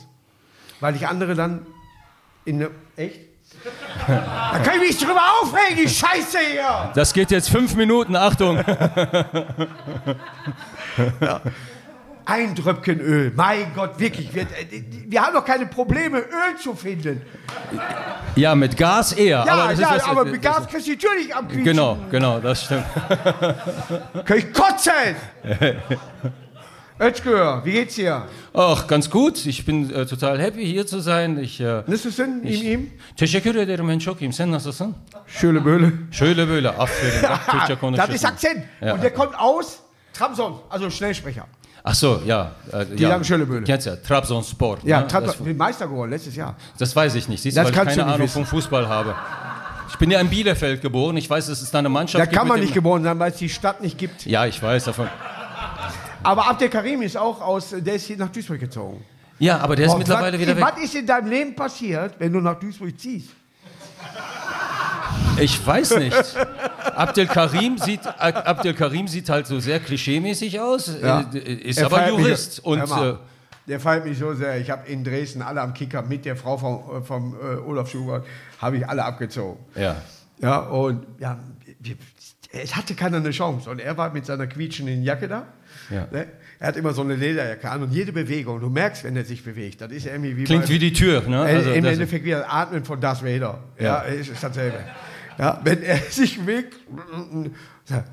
Weil 0.80 0.94
ich 0.94 1.08
andere 1.08 1.34
dann 1.34 1.66
in 2.44 2.56
eine. 2.56 2.70
Echt? 2.96 3.20
da 4.06 4.60
kann 4.62 4.74
ich 4.74 4.88
mich 4.88 4.98
drüber 4.98 5.22
aufregen, 5.40 5.78
die 5.82 5.88
Scheiße 5.88 6.38
hier! 6.52 6.92
Das 6.94 7.14
geht 7.14 7.30
jetzt 7.30 7.48
fünf 7.48 7.74
Minuten, 7.76 8.14
Achtung! 8.14 8.58
ja. 11.20 11.40
Ein 12.30 12.54
Tröpfchen 12.54 13.00
Öl, 13.00 13.32
mein 13.34 13.72
Gott, 13.74 13.98
wirklich. 13.98 14.34
Wir, 14.34 14.46
wir 15.06 15.22
haben 15.22 15.32
doch 15.32 15.46
keine 15.46 15.64
Probleme, 15.64 16.18
Öl 16.18 16.58
zu 16.62 16.74
finden. 16.74 17.22
Ja, 18.36 18.54
mit 18.54 18.76
Gas 18.76 19.14
eher. 19.14 19.44
Ja, 19.46 19.54
aber, 19.54 19.72
ja, 19.72 19.94
das, 19.94 20.04
aber 20.04 20.26
mit 20.26 20.42
Gas 20.42 20.68
kannst 20.70 20.86
du 20.86 20.92
natürlich 20.92 21.34
abquietschen. 21.34 21.64
Genau, 21.64 21.96
genau, 22.10 22.38
das 22.38 22.64
stimmt. 22.64 22.84
Kann 24.26 24.36
ich 24.36 24.52
kotzen? 24.52 25.16
Özgür, 27.00 27.62
wie 27.64 27.72
geht's 27.72 27.94
dir? 27.94 28.24
Ach, 28.52 28.86
ganz 28.86 29.08
gut. 29.08 29.46
Ich 29.46 29.64
bin 29.64 29.90
äh, 29.90 30.04
total 30.04 30.38
happy, 30.38 30.66
hier 30.66 30.86
zu 30.86 31.00
sein. 31.00 31.38
Ich, 31.38 31.60
äh, 31.62 31.82
Nasılsın? 31.86 32.42
İyiyim, 32.44 32.62
iyiyim. 32.62 32.90
Teşekkür 33.16 33.54
ederim, 33.54 33.88
ben 33.88 33.98
çok 33.98 34.20
iyiyim. 34.20 34.32
Sen 34.32 34.52
nasılsın? 34.52 34.94
Şöyle 35.26 35.64
böyle. 35.64 35.92
Şöyle 36.12 36.48
böyle, 36.48 36.68
aferin. 36.68 37.22
Bak, 37.22 37.50
Türkçe 37.50 37.74
konuşuyorsun. 37.74 38.14
Das 38.14 38.22
ist 38.22 38.24
Akzent. 38.24 38.64
Ja. 38.80 38.94
Und 38.94 39.02
der 39.02 39.14
kommt 39.14 39.34
aus 39.38 39.76
Trabzon, 40.12 40.60
also 40.70 40.90
Schnellsprecher. 40.90 41.44
Ach 41.82 41.94
so, 41.94 42.22
ja. 42.24 42.52
Äh, 42.72 42.86
die 42.86 43.02
ja. 43.02 43.10
sagen 43.10 43.24
Schölleböhle. 43.24 43.64
Kennst 43.64 43.86
ja, 43.86 43.96
Trabzonspor. 43.96 44.78
Ja, 44.84 45.00
ne? 45.00 45.06
Trabzon, 45.08 45.56
Meister 45.56 45.86
geworden 45.86 46.10
letztes 46.10 46.36
Jahr. 46.36 46.56
Das 46.78 46.94
weiß 46.94 47.14
ich 47.14 47.28
nicht, 47.28 47.42
siehst 47.42 47.56
du, 47.56 47.62
weil 47.62 47.70
ich 47.70 47.76
keine 47.76 48.04
Ahnung 48.04 48.20
wissen. 48.20 48.32
vom 48.34 48.46
Fußball 48.46 48.88
habe. 48.88 49.14
Ich 49.90 49.96
bin 49.96 50.10
ja 50.10 50.20
in 50.20 50.28
Bielefeld 50.28 50.82
geboren, 50.82 51.16
ich 51.16 51.28
weiß, 51.28 51.46
dass 51.46 51.62
es 51.62 51.70
da 51.70 51.78
eine 51.78 51.88
Mannschaft 51.88 52.20
da 52.20 52.24
gibt. 52.24 52.34
Da 52.34 52.38
kann 52.38 52.48
man 52.48 52.60
nicht 52.60 52.74
geboren 52.74 53.02
sein, 53.02 53.18
weil 53.18 53.32
es 53.32 53.38
die 53.38 53.48
Stadt 53.48 53.80
nicht 53.80 53.96
gibt. 53.96 54.26
Ja, 54.26 54.46
ich 54.46 54.62
weiß 54.62 54.84
davon. 54.84 55.08
Aber 56.22 56.48
Abdel 56.48 56.68
Karim 56.68 57.02
ist 57.02 57.16
auch 57.16 57.40
aus, 57.40 57.74
der 57.76 57.94
ist 57.94 58.06
hier 58.06 58.16
nach 58.16 58.28
Duisburg 58.28 58.60
gezogen. 58.60 59.04
Ja, 59.38 59.58
aber 59.58 59.76
der 59.76 59.86
ist 59.86 59.92
Boah, 59.92 59.98
mittlerweile 59.98 60.32
was, 60.32 60.40
wieder 60.40 60.56
weg. 60.56 60.64
Was 60.64 60.84
ist 60.84 60.94
in 60.94 61.06
deinem 61.06 61.30
Leben 61.30 61.54
passiert, 61.54 62.14
wenn 62.18 62.32
du 62.32 62.40
nach 62.40 62.58
Duisburg 62.58 62.98
ziehst? 62.98 63.30
Ich 65.40 65.66
weiß 65.66 65.96
nicht. 65.98 66.16
Abdel 66.94 67.26
Karim 67.26 67.78
sieht, 67.78 68.06
Abdel 68.06 68.74
Karim 68.74 69.08
sieht 69.08 69.28
halt 69.28 69.46
so 69.46 69.60
sehr 69.60 69.80
klischeemäßig 69.80 70.60
aus, 70.60 70.90
ja. 71.00 71.20
Äh, 71.32 71.38
ist 71.38 71.78
er 71.78 71.86
aber 71.86 72.08
Jurist. 72.08 72.58
Mich, 72.58 72.66
und, 72.66 72.80
äh, 72.80 73.14
der 73.66 73.80
feiert 73.80 74.06
mich 74.06 74.18
so 74.18 74.34
sehr. 74.34 74.58
Ich 74.58 74.70
habe 74.70 74.88
in 74.88 75.04
Dresden 75.04 75.42
alle 75.42 75.60
am 75.60 75.74
Kicker 75.74 76.02
mit 76.02 76.24
der 76.24 76.36
Frau 76.36 76.56
von, 76.56 77.04
vom 77.04 77.34
äh, 77.34 77.56
Olaf 77.56 77.90
Schubert, 77.90 78.26
habe 78.60 78.78
ich 78.78 78.88
alle 78.88 79.04
abgezogen. 79.04 79.58
Ja. 79.74 79.96
Ja, 80.40 80.60
und 80.60 81.04
ja, 81.18 81.38
es 82.52 82.76
hatte 82.76 82.94
keiner 82.94 83.18
eine 83.18 83.30
Chance. 83.30 83.68
Und 83.70 83.80
er 83.80 83.96
war 83.96 84.12
mit 84.12 84.26
seiner 84.26 84.46
quietschenden 84.46 85.02
Jacke 85.02 85.28
da. 85.28 85.46
Ja. 85.90 86.06
Ne? 86.10 86.26
Er 86.60 86.68
hat 86.68 86.76
immer 86.76 86.92
so 86.92 87.02
eine 87.02 87.14
Lederjacke 87.14 87.70
an 87.70 87.82
und 87.82 87.92
jede 87.92 88.12
Bewegung, 88.12 88.60
du 88.60 88.68
merkst, 88.68 89.04
wenn 89.04 89.16
er 89.16 89.24
sich 89.24 89.44
bewegt, 89.44 89.80
das 89.80 89.92
ist 89.92 90.06
irgendwie 90.06 90.36
wie 90.36 90.44
Klingt 90.44 90.64
bei, 90.64 90.70
wie 90.70 90.78
die 90.78 90.92
Tür, 90.92 91.22
ne? 91.22 91.40
Also 91.40 91.70
Im 91.70 91.84
Endeffekt 91.84 92.24
wie 92.24 92.30
das 92.30 92.44
Atmen 92.48 92.84
von 92.84 93.00
Darth 93.00 93.22
Vader. 93.22 93.62
Ja, 93.78 93.84
ja 93.84 93.98
ist 94.02 94.42
dasselbe. 94.42 94.78
Ja, 95.38 95.60
wenn 95.62 95.82
er 95.82 95.98
sich 96.10 96.38
bewegt, 96.38 96.76
sagt, 97.84 98.10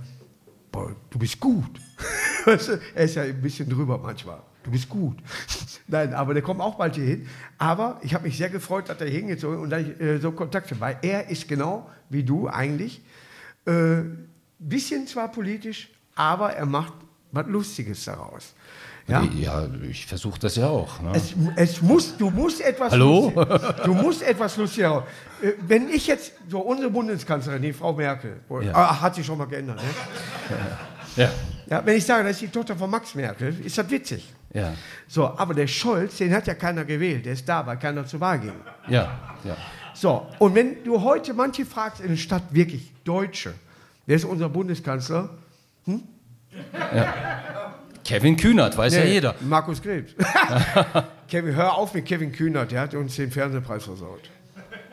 boah, 0.72 0.96
du 1.10 1.20
bist 1.20 1.40
gut. 1.40 1.80
er 2.46 3.04
ist 3.04 3.16
ja 3.16 3.24
ein 3.24 3.42
bisschen 3.42 3.70
drüber 3.70 3.98
manchmal. 3.98 4.42
Du 4.64 4.72
bist 4.72 4.90
gut. 4.90 5.18
Nein, 5.88 6.14
aber 6.14 6.34
der 6.34 6.42
kommt 6.42 6.62
auch 6.62 6.76
bald 6.76 6.96
hier 6.96 7.06
hin. 7.06 7.28
Aber 7.58 8.00
ich 8.02 8.14
habe 8.14 8.24
mich 8.26 8.38
sehr 8.38 8.50
gefreut, 8.50 8.90
dass 8.90 9.00
er 9.00 9.08
hier 9.08 9.20
hingezogen 9.20 9.60
und 9.60 9.70
dass 9.70 9.82
ich 9.82 10.00
äh, 10.02 10.18
so 10.20 10.32
Kontakt 10.32 10.72
habe. 10.72 10.82
Weil 10.82 10.98
er 11.02 11.30
ist 11.30 11.48
genau 11.48 11.90
wie 12.10 12.24
du 12.24 12.48
eigentlich. 12.48 13.02
Äh, 13.66 14.02
bisschen 14.58 15.06
zwar 15.06 15.32
politisch, 15.32 15.92
aber 16.16 16.54
er 16.54 16.66
macht 16.66 16.94
was 17.32 17.48
Lustiges 17.48 18.06
daraus. 18.06 18.54
Ja, 19.08 19.24
ja 19.36 19.68
ich 19.90 20.06
versuche 20.06 20.40
das 20.40 20.56
ja 20.56 20.68
auch. 20.68 21.00
Ne? 21.02 21.12
Es, 21.14 21.36
es, 21.56 21.82
muss, 21.82 22.18
du 22.18 22.30
musst 22.30 22.62
etwas 22.62 22.92
Hallo? 22.92 23.32
Lustig, 23.36 23.76
du 23.84 23.94
musst 23.94 24.24
etwas 24.24 24.58
Lustiges 24.58 24.92
äh, 25.42 25.52
Wenn 25.68 25.90
ich 25.90 26.08
jetzt, 26.08 26.34
so 26.50 26.60
unsere 26.60 26.90
Bundeskanzlerin, 26.90 27.62
die 27.62 27.74
Frau 27.74 27.94
Merkel, 27.94 28.38
ja. 28.62 28.74
ah, 28.74 29.02
hat 29.02 29.16
sich 29.16 29.26
schon 29.26 29.38
mal 29.38 29.46
geändert, 29.46 29.78
ne? 29.78 30.58
Ja. 31.18 31.30
ja. 31.68 31.86
Wenn 31.86 31.96
ich 31.96 32.06
sage, 32.06 32.24
das 32.24 32.34
ist 32.34 32.42
die 32.42 32.48
Tochter 32.50 32.76
von 32.76 32.90
Max 32.90 33.16
Merkel, 33.16 33.56
ist 33.64 33.78
das 33.78 33.90
witzig. 33.90 34.34
Ja. 34.54 34.74
So, 35.08 35.26
aber 35.38 35.54
der 35.54 35.68
Scholz, 35.68 36.18
den 36.18 36.34
hat 36.34 36.48
ja 36.48 36.56
keiner 36.56 36.84
gewählt, 36.84 37.26
der 37.26 37.34
ist 37.34 37.48
da, 37.48 37.66
weil 37.66 37.78
keiner 37.78 38.06
zur 38.06 38.20
Wahl 38.20 38.40
ging. 38.40 38.54
Ja, 38.90 39.18
ja. 39.44 39.56
So, 39.94 40.28
und 40.40 40.56
wenn 40.56 40.84
du 40.84 41.02
heute 41.02 41.34
manche 41.34 41.66
fragst 41.66 42.02
in 42.02 42.10
der 42.10 42.18
Stadt, 42.18 42.44
wirklich 42.52 42.92
Deutsche, 43.06 43.54
wer 44.06 44.18
ist 44.18 44.26
unser 44.26 44.50
Bundeskanzler? 44.50 45.30
Hm? 45.86 46.04
Ja. 46.74 47.14
Kevin 48.06 48.38
Kühnert, 48.38 48.78
weiß 48.78 48.94
nee, 48.94 49.00
ja 49.00 49.06
jeder. 49.06 49.36
Markus 49.42 49.82
Krebs. 49.82 50.14
Kevin, 51.28 51.56
hör 51.56 51.74
auf 51.74 51.94
mit 51.96 52.06
Kevin 52.06 52.32
Kühnert, 52.32 52.72
der 52.72 52.82
hat 52.82 52.94
uns 52.94 53.16
den 53.16 53.32
Fernsehpreis 53.32 53.84
versaut. 53.84 54.30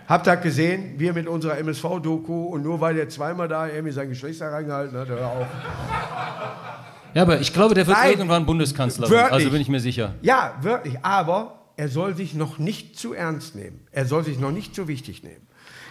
Habt 0.09 0.27
ihr 0.27 0.37
gesehen, 0.37 0.94
wir 0.98 1.12
mit 1.12 1.27
unserer 1.27 1.59
MSV-Doku 1.59 2.46
und 2.46 2.62
nur 2.62 2.81
weil 2.81 2.94
der 2.94 3.11
zweimal 3.11 3.48
da 3.48 3.68
irgendwie 3.68 3.92
sein 3.92 4.09
Geschlecht 4.09 4.40
reingehalten 4.40 4.98
hat, 4.98 5.09
hör 5.09 5.27
auf. 5.27 5.46
Ja, 7.14 7.22
aber 7.22 7.40
ich 7.40 7.53
glaube, 7.53 7.75
der 7.75 7.87
wird 7.87 7.98
Nein, 7.98 8.12
irgendwann 8.12 8.46
Bundeskanzler. 8.46 9.11
Wörtlich. 9.11 9.33
Also 9.33 9.51
bin 9.51 9.61
ich 9.61 9.68
mir 9.68 9.81
sicher. 9.81 10.14
Ja, 10.22 10.55
wirklich. 10.62 10.96
Aber 11.03 11.59
er 11.77 11.88
soll 11.88 12.16
sich 12.16 12.33
noch 12.33 12.59
nicht 12.59 12.98
zu 12.98 13.12
ernst 13.12 13.55
nehmen. 13.55 13.87
Er 13.92 14.07
soll 14.07 14.25
sich 14.25 14.38
noch 14.38 14.51
nicht 14.51 14.75
zu 14.75 14.88
wichtig 14.88 15.22
nehmen. 15.22 15.46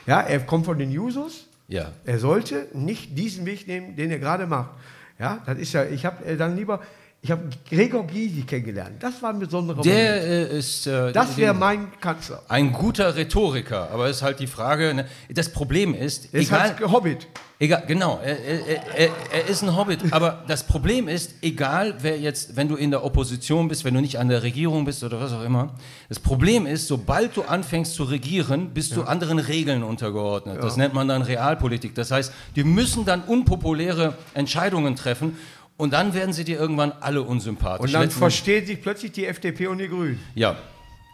Ja, 0.08 0.22
er 0.22 0.40
kommt 0.40 0.66
von 0.66 0.80
den 0.80 0.92
Jusos. 0.92 1.48
Ja. 1.68 1.92
Er 2.06 2.18
sollte 2.18 2.68
nicht 2.74 3.18
diesen 3.18 3.46
Weg 3.46 3.68
nehmen, 3.68 3.96
den 3.96 4.10
er 4.10 4.18
gerade 4.18 4.48
macht. 4.48 4.72
Ja, 5.20 5.40
das 5.46 5.60
ist 5.60 5.74
ja, 5.74 5.86
ich 5.86 6.06
habe 6.06 6.36
dann 6.36 6.56
lieber, 6.56 6.82
Ich 7.24 7.30
habe 7.30 7.44
Gregor 7.70 8.08
Gysi 8.08 8.42
kennengelernt. 8.42 8.96
Das 9.00 9.22
war 9.22 9.30
ein 9.32 9.38
besonderer 9.38 9.84
Der 9.84 10.22
Moment. 10.22 10.54
ist. 10.54 10.88
Äh, 10.88 11.12
das 11.12 11.38
wäre 11.38 11.54
mein 11.54 11.92
Kanzler. 12.00 12.42
Ein 12.48 12.74
guter 12.74 13.16
Rhetoriker, 13.16 13.92
aber 13.92 14.08
es 14.08 14.18
ist 14.18 14.22
halt 14.24 14.40
die 14.40 14.48
Frage. 14.48 14.92
Ne? 14.92 15.06
Das 15.30 15.50
Problem 15.50 15.94
ist. 15.94 16.34
Er 16.34 16.40
ist 16.40 16.48
egal, 16.48 16.60
halt 16.62 16.92
Hobbit. 16.92 17.28
Egal, 17.60 17.84
genau. 17.86 18.20
Er, 18.24 18.44
er, 18.44 18.98
er, 18.98 19.10
er, 19.34 19.48
ist 19.48 19.62
ein 19.62 19.76
Hobbit. 19.76 20.12
Aber 20.12 20.44
das 20.48 20.64
Problem 20.64 21.08
ist, 21.08 21.36
egal 21.44 21.94
wer 22.00 22.20
jetzt, 22.20 22.56
wenn 22.56 22.68
du 22.68 22.76
in 22.76 22.90
der 22.90 23.06
Opposition 23.06 23.68
bist, 23.68 23.86
wenn 23.86 23.94
du 23.94 24.02
nicht 24.02 24.18
an 24.18 24.30
der 24.30 24.42
Regierung 24.42 24.84
bist 24.84 25.04
oder 25.04 25.22
was 25.22 25.32
auch 25.32 25.44
immer, 25.44 25.76
das 26.10 26.20
Problem 26.20 26.66
ist, 26.66 26.88
sobald 26.88 27.38
du 27.38 27.44
anfängst 27.44 27.94
zu 27.94 28.04
regieren, 28.04 28.72
bist 28.74 28.90
ja. 28.92 28.96
du 28.96 29.04
anderen 29.04 29.38
Regeln 29.38 29.84
untergeordnet. 29.84 30.56
Ja. 30.56 30.62
Das 30.64 30.76
nennt 30.76 30.96
man 30.96 31.08
dann 31.08 31.22
Realpolitik. 31.22 31.94
Das 31.94 32.10
heißt, 32.10 32.34
die 32.56 32.64
müssen 32.64 33.06
dann 33.06 33.22
unpopuläre 33.22 34.16
Entscheidungen 34.34 34.96
treffen. 34.96 35.38
Und 35.82 35.94
dann 35.94 36.14
werden 36.14 36.32
sie 36.32 36.44
dir 36.44 36.60
irgendwann 36.60 36.94
alle 37.00 37.24
unsympathisch. 37.24 37.88
Und 37.88 37.92
dann 37.92 38.12
verstehen 38.12 38.68
sich 38.68 38.80
plötzlich 38.80 39.14
die 39.14 39.26
FDP 39.26 39.66
und 39.66 39.80
die 39.80 39.88
Grünen. 39.88 40.20
Ja. 40.36 40.56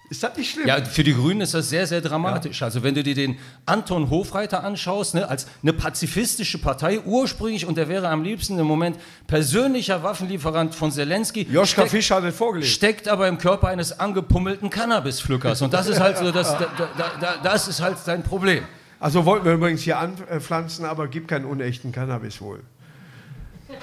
Ist 0.10 0.24
das 0.24 0.36
nicht 0.36 0.52
schlimm? 0.52 0.68
Ja, 0.68 0.84
für 0.84 1.06
die 1.06 1.14
Grünen 1.14 1.40
ist 1.40 1.54
das 1.54 1.70
sehr, 1.70 1.88
sehr 1.88 2.02
dramatisch. 2.02 2.60
Ja. 2.60 2.68
Also 2.68 2.84
wenn 2.84 2.94
du 2.94 3.02
dir 3.02 3.16
den 3.16 3.38
Anton 3.66 4.10
Hofreiter 4.10 4.66
anschaust, 4.66 5.16
ne, 5.16 5.30
als 5.30 5.48
eine 5.64 5.72
pazifistische 5.72 6.58
Partei 6.58 7.00
ursprünglich, 7.00 7.66
und 7.66 7.78
der 7.78 7.88
wäre 7.88 8.10
am 8.10 8.24
liebsten 8.24 8.60
im 8.60 8.68
Moment 8.68 8.98
persönlicher 9.26 10.04
Waffenlieferant 10.04 10.76
von 10.76 10.92
Zelensky. 10.92 11.48
Joschka 11.50 11.84
steck, 11.84 11.92
Fischer 11.92 12.16
hat 12.16 12.26
es 12.26 12.36
vorgelegt. 12.36 12.70
Steckt 12.70 13.08
aber 13.08 13.30
im 13.30 13.38
Körper 13.38 13.70
eines 13.70 13.98
angepummelten 13.98 14.70
Cannabispflückers. 14.70 15.62
Und 15.62 15.74
das 15.74 15.88
ist 15.88 16.02
halt 16.02 16.18
so, 16.18 16.30
das, 16.30 16.58
da, 16.98 17.12
da, 17.22 17.36
das 17.42 17.70
ist 17.70 17.80
halt 17.80 18.00
sein 18.00 18.22
Problem. 18.22 18.66
Also 19.00 19.24
wollten 19.24 19.46
wir 19.46 19.54
übrigens 19.54 19.84
hier 19.84 19.98
anpflanzen, 19.98 20.84
aber 20.84 21.08
gibt 21.08 21.30
keinen 21.30 21.46
unechten 21.46 21.94
Cannabis 21.94 22.42
wohl. 22.42 22.60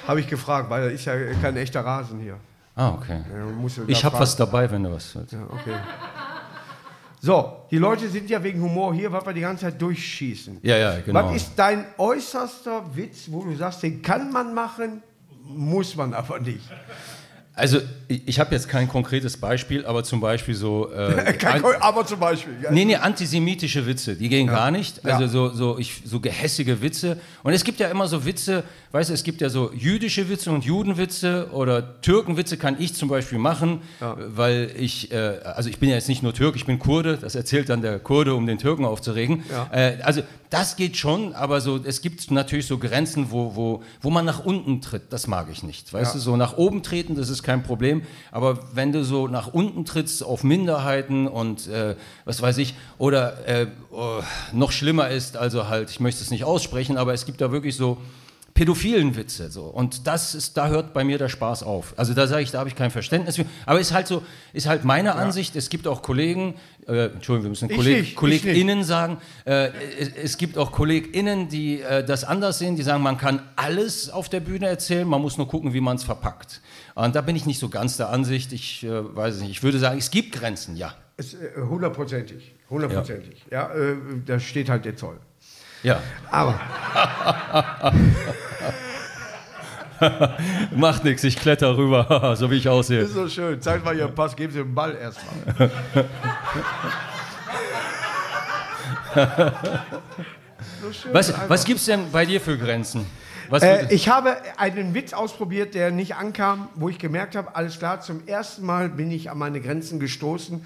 Habe 0.07 0.21
ich 0.21 0.29
gefragt, 0.29 0.71
weil 0.71 0.89
da 0.89 0.89
ist 0.89 1.05
ja 1.05 1.15
kein 1.41 1.57
echter 1.57 1.85
Rasen 1.85 2.21
hier. 2.21 2.37
Ah, 2.77 2.91
okay. 2.91 3.21
Ja, 3.33 3.85
ich 3.87 4.05
habe 4.05 4.19
was 4.19 4.35
dabei, 4.37 4.71
wenn 4.71 4.83
du 4.83 4.93
was 4.93 5.15
willst. 5.15 5.33
Ja, 5.33 5.45
okay. 5.45 5.77
So, 7.21 7.67
die 7.71 7.79
Leute 7.79 8.09
sind 8.09 8.29
ja 8.29 8.43
wegen 8.43 8.61
Humor 8.61 8.93
hier, 8.93 9.11
weil 9.11 9.25
wir 9.25 9.33
die 9.33 9.41
ganze 9.41 9.65
Zeit 9.65 9.81
durchschießen. 9.81 10.59
Ja, 10.63 10.77
ja, 10.77 11.01
genau. 11.01 11.25
Was 11.25 11.37
ist 11.37 11.53
dein 11.57 11.87
äußerster 11.97 12.95
Witz, 12.95 13.27
wo 13.29 13.45
du 13.45 13.57
sagst, 13.57 13.83
den 13.83 14.03
kann 14.03 14.31
man 14.31 14.53
machen, 14.53 15.03
muss 15.43 15.97
man 15.97 16.13
aber 16.13 16.41
nicht? 16.41 16.69
Also 17.57 17.79
ich 18.09 18.41
habe 18.41 18.53
jetzt 18.53 18.69
kein 18.69 18.89
konkretes 18.89 19.37
Beispiel, 19.37 19.87
aber 19.87 20.03
zum 20.03 20.21
Beispiel 20.21 20.57
so. 20.57 20.91
Äh, 20.93 21.39
aber 21.81 22.05
zum 22.05 22.19
Beispiel. 22.19 22.55
Ja. 22.61 22.73
Nee, 22.73 22.85
nee, 22.85 22.97
antisemitische 22.97 23.87
Witze, 23.87 24.17
die 24.17 24.29
gehen 24.29 24.49
ja. 24.49 24.55
gar 24.55 24.71
nicht. 24.73 25.05
Also 25.05 25.23
ja. 25.23 25.29
so, 25.29 25.49
so, 25.51 25.79
ich, 25.79 26.03
so 26.05 26.19
gehässige 26.19 26.83
Witze. 26.83 27.17
Und 27.45 27.53
es 27.53 27.63
gibt 27.63 27.79
ja 27.79 27.89
immer 27.89 28.09
so 28.09 28.25
Witze, 28.25 28.65
weißt 28.91 29.11
du, 29.11 29.15
es 29.15 29.23
gibt 29.23 29.41
ja 29.41 29.51
so 29.51 29.73
jüdische 29.73 30.29
Witze 30.29 30.51
und 30.51 30.65
Judenwitze 30.65 31.49
oder 31.53 32.01
Türkenwitze 32.01 32.57
kann 32.57 32.75
ich 32.81 32.95
zum 32.95 33.09
Beispiel 33.09 33.39
machen, 33.39 33.83
weil 34.01 34.73
ich, 34.77 35.13
äh, 35.13 35.39
also 35.45 35.71
ich 35.71 35.79
bin 35.79 35.91
ja 35.91 35.95
jetzt 35.95 36.09
nicht 36.09 36.25
nur 36.25 36.35
Türk, 36.35 36.57
ich 36.57 36.67
bin 36.67 36.81
Kurde, 36.81 37.19
das 37.19 37.37
erzählt 37.37 37.69
dann 37.69 37.83
der 37.83 38.01
Kurde, 38.01 38.35
um 38.35 38.47
den 38.49 38.59
Türken 38.59 38.85
aufzuregen. 38.85 39.45
Äh, 39.71 39.99
also 40.03 40.23
das 40.55 40.77
geht 40.77 40.97
schon, 40.97 41.35
aber 41.35 41.61
so, 41.61 41.81
es 41.83 42.01
gibt 42.01 42.31
natürlich 42.31 42.69
so 42.69 42.79
Grenzen, 42.79 43.33
wo, 43.33 43.57
wo, 43.57 43.83
wo 44.01 44.11
man 44.11 44.25
nach 44.25 44.45
unten 44.45 44.81
tritt. 44.81 45.13
Das 45.13 45.27
mag 45.27 45.49
ich 45.51 45.65
nicht. 45.65 45.93
Weißt 45.93 46.15
du, 46.15 46.21
so 46.21 46.37
nach 46.37 46.57
oben 46.57 46.85
treten, 46.85 47.17
das 47.17 47.29
ist 47.29 47.43
kein 47.43 47.65
Problem. 47.65 48.03
Aber 48.31 48.61
wenn 48.73 48.93
du 48.93 49.05
so 49.05 49.27
nach 49.27 49.49
unten 49.49 49.85
trittst 49.85 50.23
auf 50.23 50.45
Minderheiten 50.45 51.27
und 51.27 51.67
äh, 51.67 51.97
was 52.25 52.41
weiß 52.41 52.59
ich, 52.59 52.77
oder 52.99 53.49
äh, 53.49 53.67
oh, 53.91 54.21
noch 54.53 54.71
schlimmer 54.71 55.09
ist, 55.09 55.37
also 55.37 55.69
halt, 55.69 55.91
ich 55.91 55.99
möchte 55.99 56.23
es 56.23 56.31
nicht 56.31 56.45
aussprechen, 56.45 56.99
aber 56.99 57.15
es 57.15 57.27
gibt 57.27 57.41
da 57.41 57.51
wirklich 57.51 57.75
so 57.75 57.99
pädophilen 58.55 59.17
Witze. 59.17 59.51
So. 59.51 59.65
Und 59.65 60.07
das 60.07 60.35
ist, 60.35 60.57
da 60.57 60.69
hört 60.69 60.95
bei 60.95 61.03
mir 61.03 61.19
der 61.19 61.29
Spaß 61.29 61.65
auf. 61.65 61.93
Also 61.97 62.15
da 62.15 62.29
sage 62.29 62.43
ich, 62.43 62.53
da 62.53 62.61
habe 62.61 62.69
ich 62.69 62.77
kein 62.77 62.93
Verständnis 62.93 63.35
für. 63.37 63.45
Aber 63.67 63.81
ist 63.81 63.93
halt 63.93 64.07
so, 64.07 64.23
ist 64.53 64.69
halt 64.69 64.85
meine 64.85 65.09
ja. 65.09 65.15
Ansicht. 65.17 65.57
Es 65.57 65.69
gibt 65.69 65.89
auch 65.89 66.03
Kollegen, 66.03 66.55
äh, 66.87 67.07
Entschuldigung, 67.07 67.45
wir 67.45 67.51
müssen 67.51 67.69
Kolleg, 67.69 68.15
KollegInnen 68.15 68.85
sagen. 68.85 69.19
Äh, 69.45 69.71
es, 69.99 70.11
es, 70.23 70.39
gibt 70.39 70.57
auch 70.57 70.71
KollegInnen, 70.71 71.49
die 71.49 71.81
äh, 71.81 72.05
das 72.05 72.23
anders 72.23 72.61
sehen, 72.61 72.77
die 72.77 72.85
sagen, 72.85 73.03
man 73.03 73.19
kann 73.19 73.43
alles 73.57 74.09
auf 74.09 74.29
der 74.29 74.41
Bühne 74.41 74.69
erzählen, 74.69 75.07
man 75.07 75.21
muss 75.21 75.37
nur 75.37 75.49
gucken, 75.49 75.75
wie 75.75 75.81
man 75.81 75.97
es 75.97 76.05
verpackt. 76.05 76.61
Und 76.95 77.17
da 77.17 77.23
bin 77.23 77.35
ich 77.35 77.47
nicht 77.47 77.59
so 77.59 77.69
ganz 77.69 77.97
der 77.97 78.11
Ansicht. 78.11 78.53
Ich 78.53 78.85
äh, 78.85 79.17
weiß 79.17 79.35
es 79.35 79.41
nicht. 79.41 79.51
Ich 79.51 79.63
würde 79.65 79.81
sagen, 79.81 79.99
es 79.99 80.13
gibt 80.13 80.31
Grenzen, 80.31 80.77
ja. 80.77 80.95
Es, 81.17 81.35
äh, 81.35 81.51
hundertprozentig, 81.57 82.55
hundertprozentig. 82.71 83.45
Ja, 83.51 83.75
ja 83.75 83.93
äh, 83.93 83.97
da 84.25 84.39
steht 84.39 84.69
halt 84.69 84.85
der 84.85 84.97
Zoll. 84.97 85.19
Ja. 85.85 86.01
Aber. 86.31 86.59
Macht 90.75 91.05
nichts, 91.05 91.23
ich 91.25 91.37
kletter 91.37 91.77
rüber, 91.77 92.35
so 92.39 92.51
wie 92.51 92.57
ich 92.57 92.69
aussehe. 92.69 93.03
Ist 93.03 93.15
so 93.15 93.29
schön. 93.29 93.61
Zeigt 93.61 93.85
mal 93.85 93.97
Ihren 93.97 94.15
Pass, 94.15 94.35
geben 94.35 94.53
Sie 94.53 94.59
den 94.59 94.75
Ball 94.75 94.97
erstmal. 94.97 95.71
so 100.83 100.89
was 101.13 101.33
was 101.49 101.65
gibt 101.65 101.79
es 101.79 101.87
denn 101.87 102.11
bei 102.11 102.27
dir 102.27 102.41
für 102.41 102.59
Grenzen? 102.59 103.07
Äh, 103.53 103.95
ich 103.95 104.09
habe 104.09 104.37
einen 104.57 104.95
Witz 104.95 105.13
ausprobiert, 105.13 105.75
der 105.75 105.91
nicht 105.91 106.17
ankam, 106.17 106.69
wo 106.75 106.89
ich 106.89 106.99
gemerkt 106.99 107.37
habe, 107.37 107.55
alles 107.55 107.79
klar, 107.79 108.01
zum 108.01 108.27
ersten 108.27 108.65
Mal 108.65 108.89
bin 108.89 109.11
ich 109.11 109.31
an 109.31 109.37
meine 109.39 109.61
Grenzen 109.61 110.01
gestoßen. 110.01 110.65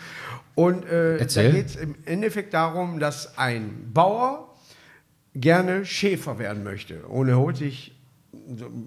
Und 0.54 0.86
äh, 0.86 1.18
da 1.18 1.42
geht 1.50 1.66
es 1.66 1.76
im 1.76 1.96
Endeffekt 2.04 2.54
darum, 2.54 3.00
dass 3.00 3.36
ein 3.36 3.90
Bauer 3.92 4.47
gerne 5.34 5.84
Schäfer 5.84 6.38
werden 6.38 6.64
möchte. 6.64 7.06
Und 7.06 7.28
er 7.28 7.38
holt 7.38 7.56
sich 7.56 7.94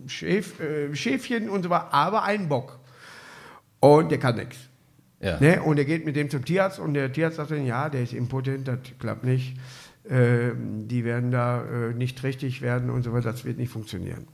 Schäf, 0.08 0.60
äh, 0.60 0.96
Schäfchen 0.96 1.50
und 1.50 1.64
so 1.64 1.70
weiter, 1.70 1.94
aber 1.94 2.24
einen 2.24 2.50
Bock. 2.50 2.80
Und 3.80 4.12
der 4.12 4.20
kann 4.20 4.36
nichts. 4.36 4.58
Ja. 5.20 5.40
Ne? 5.40 5.62
Und 5.62 5.78
er 5.78 5.86
geht 5.86 6.06
mit 6.06 6.16
dem 6.16 6.30
zum 6.30 6.44
Tierarzt 6.44 6.80
und 6.80 6.94
der 6.94 7.12
Tierarzt 7.12 7.38
sagt 7.38 7.52
dann, 7.52 7.66
ja, 7.66 7.90
der 7.90 8.04
ist 8.04 8.14
impotent, 8.14 8.68
das 8.68 8.80
klappt 9.00 9.24
nicht. 9.24 9.58
Äh, 10.04 10.52
die 10.56 11.04
werden 11.06 11.32
da 11.32 11.64
äh, 11.64 11.94
nicht 11.94 12.18
trächtig 12.18 12.62
werden 12.62 12.90
und 12.90 13.04
so 13.04 13.14
weiter, 13.14 13.32
das 13.32 13.46
wird 13.46 13.58
nicht 13.58 13.72
funktionieren. 13.72 14.28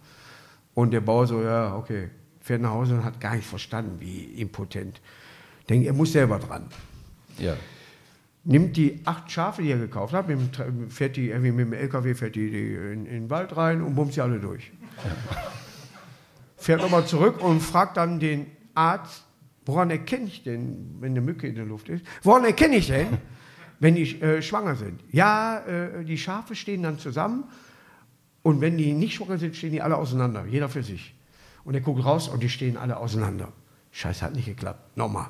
Und 0.73 0.91
der 0.91 1.01
Bauer 1.01 1.27
so, 1.27 1.41
ja, 1.41 1.75
okay, 1.75 2.09
fährt 2.39 2.61
nach 2.61 2.71
Hause 2.71 2.95
und 2.95 3.03
hat 3.03 3.19
gar 3.19 3.35
nicht 3.35 3.47
verstanden, 3.47 3.97
wie 3.99 4.23
impotent. 4.39 5.01
Denkt, 5.69 5.87
er 5.87 5.93
muss 5.93 6.13
selber 6.13 6.39
dran. 6.39 6.67
Ja 7.37 7.57
nimmt 8.47 8.77
die 8.77 9.01
acht 9.03 9.29
Schafe, 9.29 9.61
die 9.61 9.71
er 9.71 9.77
gekauft 9.77 10.13
hat, 10.13 10.27
mit 10.27 10.39
fährt 10.89 11.17
die, 11.17 11.29
irgendwie 11.29 11.51
mit 11.51 11.67
dem 11.67 11.73
LKW 11.73 12.15
fährt 12.15 12.35
die, 12.35 12.49
die 12.49 12.73
in, 12.73 13.05
in, 13.05 13.05
den 13.05 13.29
Wald 13.29 13.55
rein 13.55 13.81
und 13.81 13.93
bummt 13.93 14.13
sie 14.13 14.21
alle 14.21 14.39
durch. 14.39 14.71
Fährt 16.55 16.81
nochmal 16.81 17.05
zurück 17.05 17.43
und 17.43 17.59
fragt 17.59 17.97
dann 17.97 18.19
den 18.19 18.47
Arzt, 18.73 19.25
woran 19.65 19.89
erkenne 19.89 20.27
ich 20.27 20.43
denn, 20.43 20.95
wenn 20.99 21.11
eine 21.11 21.21
Mücke 21.21 21.45
in 21.45 21.55
der 21.55 21.65
Luft 21.65 21.89
ist, 21.89 22.05
woran 22.23 22.45
erkenne 22.45 22.77
ich 22.77 22.87
denn, 22.87 23.17
wenn 23.79 23.95
die 23.95 24.19
äh, 24.21 24.41
schwanger 24.41 24.75
sind? 24.75 25.03
Ja, 25.11 25.59
äh, 25.59 26.05
die 26.05 26.17
Schafe 26.17 26.55
stehen 26.55 26.83
dann 26.83 26.99
zusammen 26.99 27.43
und 28.43 28.61
wenn 28.61 28.77
die 28.77 28.93
nicht 28.93 29.15
schwanger 29.15 29.37
sind, 29.37 29.57
stehen 29.57 29.73
die 29.73 29.81
alle 29.81 29.97
auseinander, 29.97 30.45
jeder 30.45 30.69
für 30.69 30.83
sich. 30.83 31.13
Und 31.65 31.73
er 31.73 31.81
guckt 31.81 32.03
raus 32.05 32.29
und 32.29 32.41
die 32.41 32.49
stehen 32.49 32.77
alle 32.77 32.95
auseinander. 32.95 33.51
Scheiße, 33.91 34.23
hat 34.23 34.35
nicht 34.35 34.45
geklappt. 34.45 34.95
Nochmal 34.95 35.27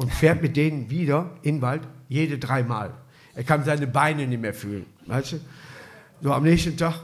und 0.00 0.10
fährt 0.10 0.40
mit 0.40 0.56
denen 0.56 0.88
wieder 0.88 1.30
in 1.42 1.56
den 1.56 1.62
Wald, 1.62 1.82
jede 2.08 2.38
dreimal. 2.38 2.94
Er 3.34 3.44
kann 3.44 3.64
seine 3.64 3.86
Beine 3.86 4.26
nicht 4.26 4.40
mehr 4.40 4.54
fühlen. 4.54 4.86
Weißt 5.06 5.32
du? 5.32 5.40
So 6.22 6.32
am 6.32 6.42
nächsten 6.42 6.78
Tag, 6.78 7.00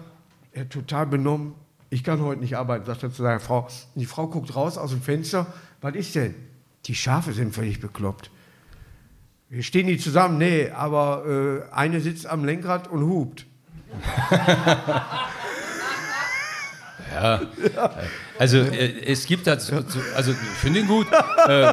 er 0.52 0.66
total 0.66 1.06
benommen. 1.06 1.52
Ich 1.90 2.02
kann 2.02 2.22
heute 2.22 2.40
nicht 2.40 2.56
arbeiten, 2.56 2.86
sagt 2.86 3.02
er 3.02 3.12
zu 3.12 3.22
seiner 3.22 3.38
Frau. 3.38 3.64
Und 3.64 4.00
die 4.00 4.06
Frau 4.06 4.28
guckt 4.28 4.56
raus 4.56 4.78
aus 4.78 4.92
dem 4.92 5.02
Fenster. 5.02 5.46
Was 5.82 5.94
ist 5.94 6.14
denn? 6.14 6.34
Die 6.86 6.94
Schafe 6.94 7.34
sind 7.34 7.54
völlig 7.54 7.80
bekloppt. 7.80 8.30
Wir 9.50 9.62
stehen 9.62 9.88
die 9.88 9.98
zusammen? 9.98 10.38
Nee, 10.38 10.70
aber 10.70 11.66
äh, 11.70 11.74
eine 11.74 12.00
sitzt 12.00 12.26
am 12.26 12.46
Lenkrad 12.46 12.88
und 12.88 13.02
hupt. 13.02 13.44
ja. 17.22 17.90
Also 18.38 18.58
äh, 18.58 19.04
es 19.06 19.26
gibt 19.26 19.46
dazu, 19.46 19.74
also 20.14 20.32
ich 20.32 20.36
finde 20.36 20.80
ihn 20.80 20.86
gut. 20.86 21.06
Äh, 21.46 21.72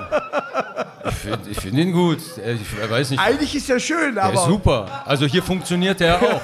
ich 1.05 1.15
finde 1.15 1.53
find 1.53 1.77
ihn 1.77 1.91
gut. 1.91 2.19
Äh, 2.37 2.53
ich 2.53 2.89
weiß 2.89 3.11
nicht. 3.11 3.19
Eigentlich 3.19 3.55
ist 3.55 3.69
er 3.69 3.79
schön, 3.79 4.17
aber. 4.17 4.33
Ist 4.33 4.45
super. 4.45 5.03
Also 5.05 5.25
hier 5.25 5.43
funktioniert 5.43 5.99
er 6.01 6.21
auch. 6.21 6.41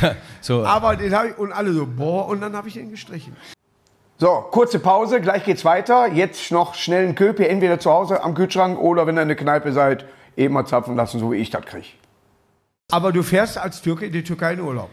so. 0.40 0.64
Aber 0.64 0.96
den 0.96 1.14
habe 1.14 1.28
ich 1.28 1.38
und 1.38 1.52
alle 1.52 1.72
so, 1.72 1.86
boah, 1.86 2.28
und 2.28 2.40
dann 2.40 2.54
habe 2.54 2.68
ich 2.68 2.76
ihn 2.76 2.90
gestrichen. 2.90 3.36
So, 4.18 4.46
kurze 4.52 4.78
Pause, 4.78 5.20
gleich 5.20 5.44
geht's 5.44 5.64
weiter. 5.64 6.06
Jetzt 6.06 6.52
noch 6.52 6.74
schnell 6.74 7.04
einen 7.04 7.16
Köpi, 7.16 7.44
entweder 7.44 7.80
zu 7.80 7.90
Hause 7.90 8.22
am 8.22 8.34
Kühlschrank 8.34 8.78
oder 8.78 9.06
wenn 9.06 9.18
ihr 9.18 9.22
in 9.22 9.28
der 9.28 9.36
Kneipe 9.36 9.72
seid, 9.72 10.04
eben 10.36 10.54
mal 10.54 10.64
zapfen 10.64 10.94
lassen, 10.94 11.18
so 11.18 11.32
wie 11.32 11.36
ich 11.36 11.50
das 11.50 11.64
kriege. 11.64 11.88
Aber 12.92 13.10
du 13.10 13.22
fährst 13.22 13.58
als 13.58 13.82
Türke 13.82 14.06
in 14.06 14.12
die 14.12 14.22
Türkei 14.22 14.52
in 14.52 14.60
Urlaub. 14.60 14.90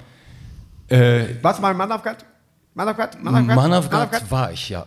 Äh, 0.88 1.36
Was, 1.44 1.60
mein 1.60 1.78
Manavgat? 2.80 3.22
Manavgat? 3.22 3.56
Manavgat? 3.56 3.92
Manavgat 3.92 4.32
war 4.32 4.52
ich, 4.54 4.70
ja. 4.70 4.86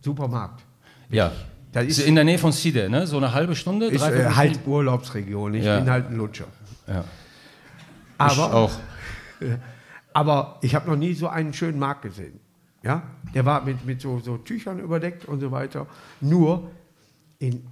Supermarkt. 0.00 0.64
Ja. 1.08 1.30
Das 1.70 1.86
ist 1.86 2.00
in 2.00 2.16
der 2.16 2.24
Nähe 2.24 2.38
von 2.38 2.50
Side, 2.50 2.90
ne? 2.90 3.06
So 3.06 3.18
eine 3.18 3.32
halbe 3.32 3.54
Stunde? 3.54 3.86
Ist 3.86 4.02
äh, 4.02 4.30
halt 4.30 4.66
Urlaubsregion. 4.66 5.54
Ich 5.54 5.64
ja. 5.64 5.78
bin 5.78 5.88
halt 5.88 6.08
ein 6.10 6.16
Lutscher. 6.16 6.46
Ja. 6.88 7.04
Aber, 8.18 8.32
ich 8.32 8.38
auch. 8.40 8.72
Aber 10.14 10.58
ich 10.62 10.74
habe 10.74 10.90
noch 10.90 10.96
nie 10.96 11.14
so 11.14 11.28
einen 11.28 11.52
schönen 11.52 11.78
Markt 11.78 12.02
gesehen. 12.02 12.40
Ja? 12.82 13.02
Der 13.34 13.44
war 13.44 13.64
mit, 13.64 13.84
mit 13.84 14.00
so, 14.00 14.18
so 14.18 14.38
Tüchern 14.38 14.80
überdeckt 14.80 15.26
und 15.26 15.38
so 15.38 15.52
weiter. 15.52 15.86
Nur, 16.20 16.70
in, 17.38 17.66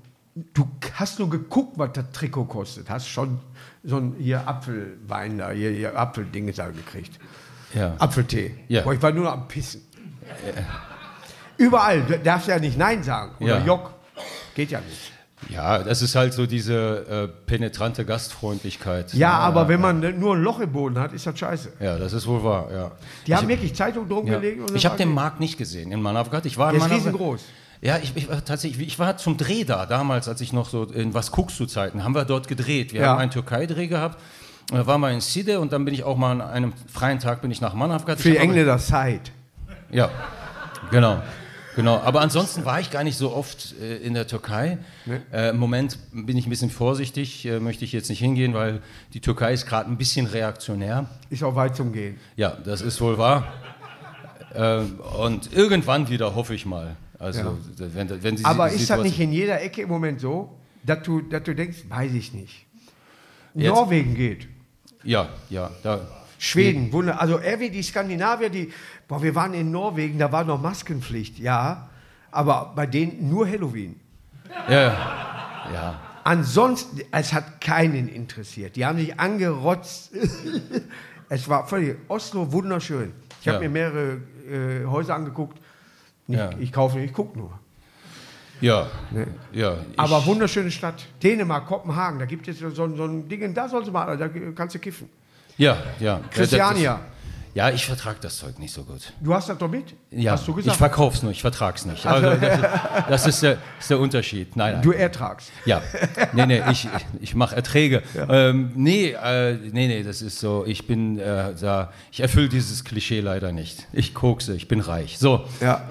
du 0.53 0.68
hast 0.92 1.18
nur 1.18 1.29
geguckt, 1.29 1.77
was 1.77 1.90
das 1.92 2.12
Trikot 2.12 2.44
kostet. 2.44 2.88
Hast 2.88 3.09
schon 3.09 3.40
so 3.83 3.97
ein 3.97 4.14
hier 4.16 4.47
Apfelwein 4.47 5.38
da, 5.38 5.51
hier, 5.51 5.70
hier 5.70 5.99
Apfeldinge 5.99 6.53
da 6.53 6.68
gekriegt. 6.68 7.18
Ja. 7.75 7.95
Apfeltee. 7.99 8.55
Ja. 8.69 8.83
Boah, 8.83 8.95
ich 8.95 9.03
war 9.03 9.13
nur 9.13 9.31
am 9.31 9.49
Pissen. 9.49 9.83
Ja. 10.47 10.63
Überall. 11.57 12.03
Du 12.03 12.19
darfst 12.19 12.49
ja 12.49 12.59
nicht 12.59 12.79
Nein 12.79 13.03
sagen. 13.03 13.33
Oder 13.41 13.59
ja. 13.59 13.65
Jock. 13.65 13.91
Geht 14.55 14.71
ja 14.71 14.81
nicht. 14.81 15.13
Ja, 15.51 15.79
das 15.79 16.03
ist 16.03 16.15
halt 16.15 16.33
so 16.33 16.47
diese 16.47 17.07
äh, 17.07 17.29
penetrante 17.47 18.05
Gastfreundlichkeit. 18.05 19.13
Ja, 19.13 19.19
ja 19.19 19.39
aber 19.39 19.69
wenn 19.69 19.81
man 19.81 20.19
nur 20.19 20.37
ein 20.37 20.43
Loch 20.43 20.61
im 20.61 20.73
Boden 20.73 20.99
hat, 20.99 21.12
ist 21.12 21.27
das 21.27 21.39
scheiße. 21.39 21.72
Ja, 21.81 21.99
das 21.99 22.12
ist 22.12 22.27
wohl 22.27 22.43
wahr, 22.43 22.68
ja. 22.72 22.91
Die 23.27 23.33
ich 23.33 23.37
haben 23.37 23.49
wirklich 23.49 23.75
Zeitung 23.75 24.09
drum 24.09 24.27
ja. 24.27 24.39
gelegt? 24.39 24.70
ich 24.75 24.87
habe 24.87 24.97
den 24.97 25.12
Markt 25.12 25.41
nicht 25.41 25.59
gesehen 25.59 25.93
in 25.93 26.01
Manavgat. 26.01 26.47
Ich 26.47 26.57
war 26.57 26.72
Der 26.72 26.81
in 26.81 26.87
ist 26.87 26.93
riesengroß. 26.93 27.43
Ja, 27.83 27.99
ich, 27.99 28.12
ich, 28.14 28.29
war 28.31 28.43
tatsächlich, 28.43 28.87
ich 28.87 28.99
war 28.99 29.18
zum 29.18 29.37
Dreh 29.37 29.64
da, 29.64 29.85
damals, 29.85 30.27
als 30.29 30.41
ich 30.41 30.55
noch 30.55 30.70
so 30.70 30.85
in 30.85 31.12
Was 31.12 31.31
guckst 31.31 31.61
du 31.61 31.66
Zeiten, 31.66 32.03
haben 32.03 32.14
wir 32.14 32.25
dort 32.25 32.49
gedreht. 32.49 32.95
Wir 32.95 33.03
ja. 33.03 33.09
haben 33.09 33.18
einen 33.18 33.31
Türkei-Dreh 33.31 33.89
gehabt. 33.89 34.18
Da 34.75 34.87
waren 34.87 35.01
wir 35.01 35.11
in 35.11 35.20
Side 35.20 35.61
und 35.61 35.72
dann 35.72 35.85
bin 35.85 35.95
ich 35.95 36.05
auch 36.05 36.16
mal 36.16 36.33
an 36.33 36.41
einem 36.41 36.72
freien 36.93 37.18
Tag 37.18 37.43
bin 37.43 37.51
ich 37.51 37.61
nach 37.61 37.75
Manavgat. 37.75 38.20
Für 38.20 38.31
die 38.31 38.37
Engländer 38.37 38.79
Zeit. 38.79 39.33
Ja, 39.91 40.11
genau. 40.91 41.22
Genau, 41.77 41.99
aber 41.99 42.20
ansonsten 42.20 42.64
war 42.64 42.79
ich 42.79 42.91
gar 42.91 43.03
nicht 43.03 43.16
so 43.16 43.35
oft 43.35 43.75
äh, 43.81 43.97
in 43.97 44.14
der 44.14 44.27
Türkei. 44.27 44.79
Nee. 45.07 45.16
Äh, 45.33 45.51
Im 45.51 45.57
Moment 45.57 45.99
bin 46.12 46.37
ich 46.37 46.47
ein 46.47 46.51
bisschen 46.51 46.70
vorsichtig, 46.70 47.47
äh, 47.47 47.59
möchte 47.59 47.85
ich 47.85 47.93
jetzt 47.93 48.09
nicht 48.09 48.20
hingehen, 48.20 48.55
weil 48.55 48.81
die 49.12 49.20
Türkei 49.20 49.53
ist 49.53 49.66
gerade 49.66 49.91
ein 49.91 49.97
bisschen 49.97 50.27
reaktionär. 50.27 51.07
Ist 51.31 51.43
auch 51.43 51.57
weit 51.57 51.75
zum 51.75 51.93
Gehen. 51.93 52.18
Ja, 52.37 52.57
das 52.64 52.81
ist 52.81 53.01
wohl 53.01 53.18
wahr. 53.18 53.53
Äh, 54.55 54.83
und 55.18 55.53
irgendwann 55.53 56.09
wieder, 56.09 56.35
hoffe 56.37 56.55
ich 56.55 56.64
mal. 56.64 56.97
Also, 57.18 57.41
ja. 57.41 57.55
wenn, 57.77 58.22
wenn 58.22 58.37
Sie, 58.37 58.45
aber 58.45 58.70
ist 58.70 58.89
das 58.89 59.03
nicht 59.03 59.18
in 59.18 59.33
jeder 59.33 59.61
Ecke 59.61 59.83
im 59.83 59.89
Moment 59.89 60.20
so, 60.20 60.57
dass 60.85 61.03
du, 61.03 61.22
dass 61.22 61.43
du 61.43 61.55
denkst, 61.55 61.79
weiß 61.89 62.12
ich 62.12 62.33
nicht. 62.35 62.66
Jetzt, 63.55 63.68
Norwegen 63.68 64.14
geht. 64.14 64.49
Ja, 65.05 65.28
ja. 65.50 65.70
Da, 65.82 66.00
Schweden, 66.38 66.92
Wunder. 66.92 67.20
Also 67.20 67.38
irgendwie 67.38 67.70
die 67.70 67.82
Skandinavier, 67.82 68.50
die, 68.50 68.72
boah, 69.09 69.22
wir 69.22 69.34
waren 69.34 69.55
in 69.55 69.70
Norwegen, 69.70 70.18
da 70.18 70.30
war 70.30 70.44
noch 70.44 70.61
Maskenpflicht, 70.61 71.38
ja, 71.38 71.88
aber 72.30 72.72
bei 72.74 72.86
denen 72.86 73.28
nur 73.28 73.46
Halloween. 73.46 73.98
Ja, 74.68 74.82
ja. 75.72 76.00
Ansonsten, 76.24 77.02
es 77.11 77.32
hat 77.32 77.61
keinen 77.61 78.09
interessiert. 78.09 78.76
Die 78.76 78.84
haben 78.84 78.98
sich 78.98 79.18
angerotzt. 79.18 80.12
es 81.28 81.48
war 81.48 81.66
völlig, 81.66 81.96
Oslo 82.09 82.50
wunderschön. 82.50 83.12
Ich 83.40 83.48
habe 83.48 83.62
ja. 83.62 83.68
mir 83.68 83.70
mehrere 83.70 84.20
äh, 84.50 84.86
Häuser 84.86 85.14
angeguckt. 85.14 85.59
Nicht, 86.26 86.38
ja. 86.38 86.50
Ich 86.59 86.72
kaufe 86.72 86.96
nicht, 86.96 87.11
ich 87.11 87.12
gucke 87.12 87.38
nur. 87.38 87.59
Ja, 88.61 88.86
ne? 89.11 89.26
ja. 89.52 89.76
Aber 89.96 90.24
wunderschöne 90.26 90.70
Stadt. 90.70 91.07
Dänemark, 91.22 91.66
Kopenhagen, 91.66 92.18
da 92.18 92.24
gibt 92.24 92.46
es 92.48 92.59
so, 92.59 92.70
so 92.70 92.84
ein 92.84 93.28
Ding, 93.28 93.55
da 93.55 93.68
sollst 93.68 93.88
du 93.88 93.92
mal, 93.92 94.16
da 94.16 94.28
kannst 94.55 94.74
du 94.74 94.78
kiffen. 94.78 95.09
Ja, 95.57 95.76
ja. 96.00 96.20
Christiania. 96.30 97.00
Ja, 97.55 97.70
ich 97.70 97.86
vertrage 97.86 98.18
das 98.20 98.38
Zeug 98.38 98.59
nicht 98.59 98.74
so 98.74 98.82
gut. 98.82 99.12
Du 99.20 99.32
hast 99.32 99.48
das 99.48 99.57
doch 99.57 99.70
mit? 99.70 99.94
Ja, 100.11 100.32
hast 100.32 100.48
du 100.48 100.55
gesagt? 100.55 100.74
ich 100.74 100.78
verkaufe 100.78 101.16
es 101.16 101.22
nur, 101.22 101.30
ich 101.30 101.40
vertrage 101.40 101.76
es 101.76 101.86
nicht. 101.86 102.05
Also, 102.05 102.30
das, 102.30 102.42
ist, 102.42 102.64
das 103.09 103.26
ist, 103.26 103.42
der, 103.44 103.59
ist, 103.78 103.90
der, 103.90 104.00
Unterschied. 104.00 104.57
Nein, 104.57 104.72
nein. 104.74 104.82
Du 104.82 104.90
ertragst. 104.90 105.52
Ja, 105.64 105.80
nee, 106.32 106.46
nee, 106.46 106.62
ich, 106.72 106.88
ich 107.20 107.36
mache 107.36 107.55
Erträge. 107.55 108.02
Ja. 108.12 108.48
Ähm, 108.48 108.72
nee, 108.74 109.11
äh, 109.11 109.55
nee, 109.70 109.86
nee, 109.86 110.02
das 110.02 110.20
ist 110.20 110.40
so, 110.40 110.64
ich 110.66 110.88
bin 110.88 111.20
äh, 111.20 111.55
da, 111.55 111.92
ich 112.11 112.18
erfülle 112.18 112.48
dieses 112.48 112.82
Klischee 112.82 113.20
leider 113.20 113.52
nicht. 113.52 113.86
Ich 113.92 114.14
kokse, 114.14 114.57
ich 114.57 114.66
bin 114.66 114.80
reich. 114.80 115.18
So. 115.18 115.44
Ja. 115.61 115.82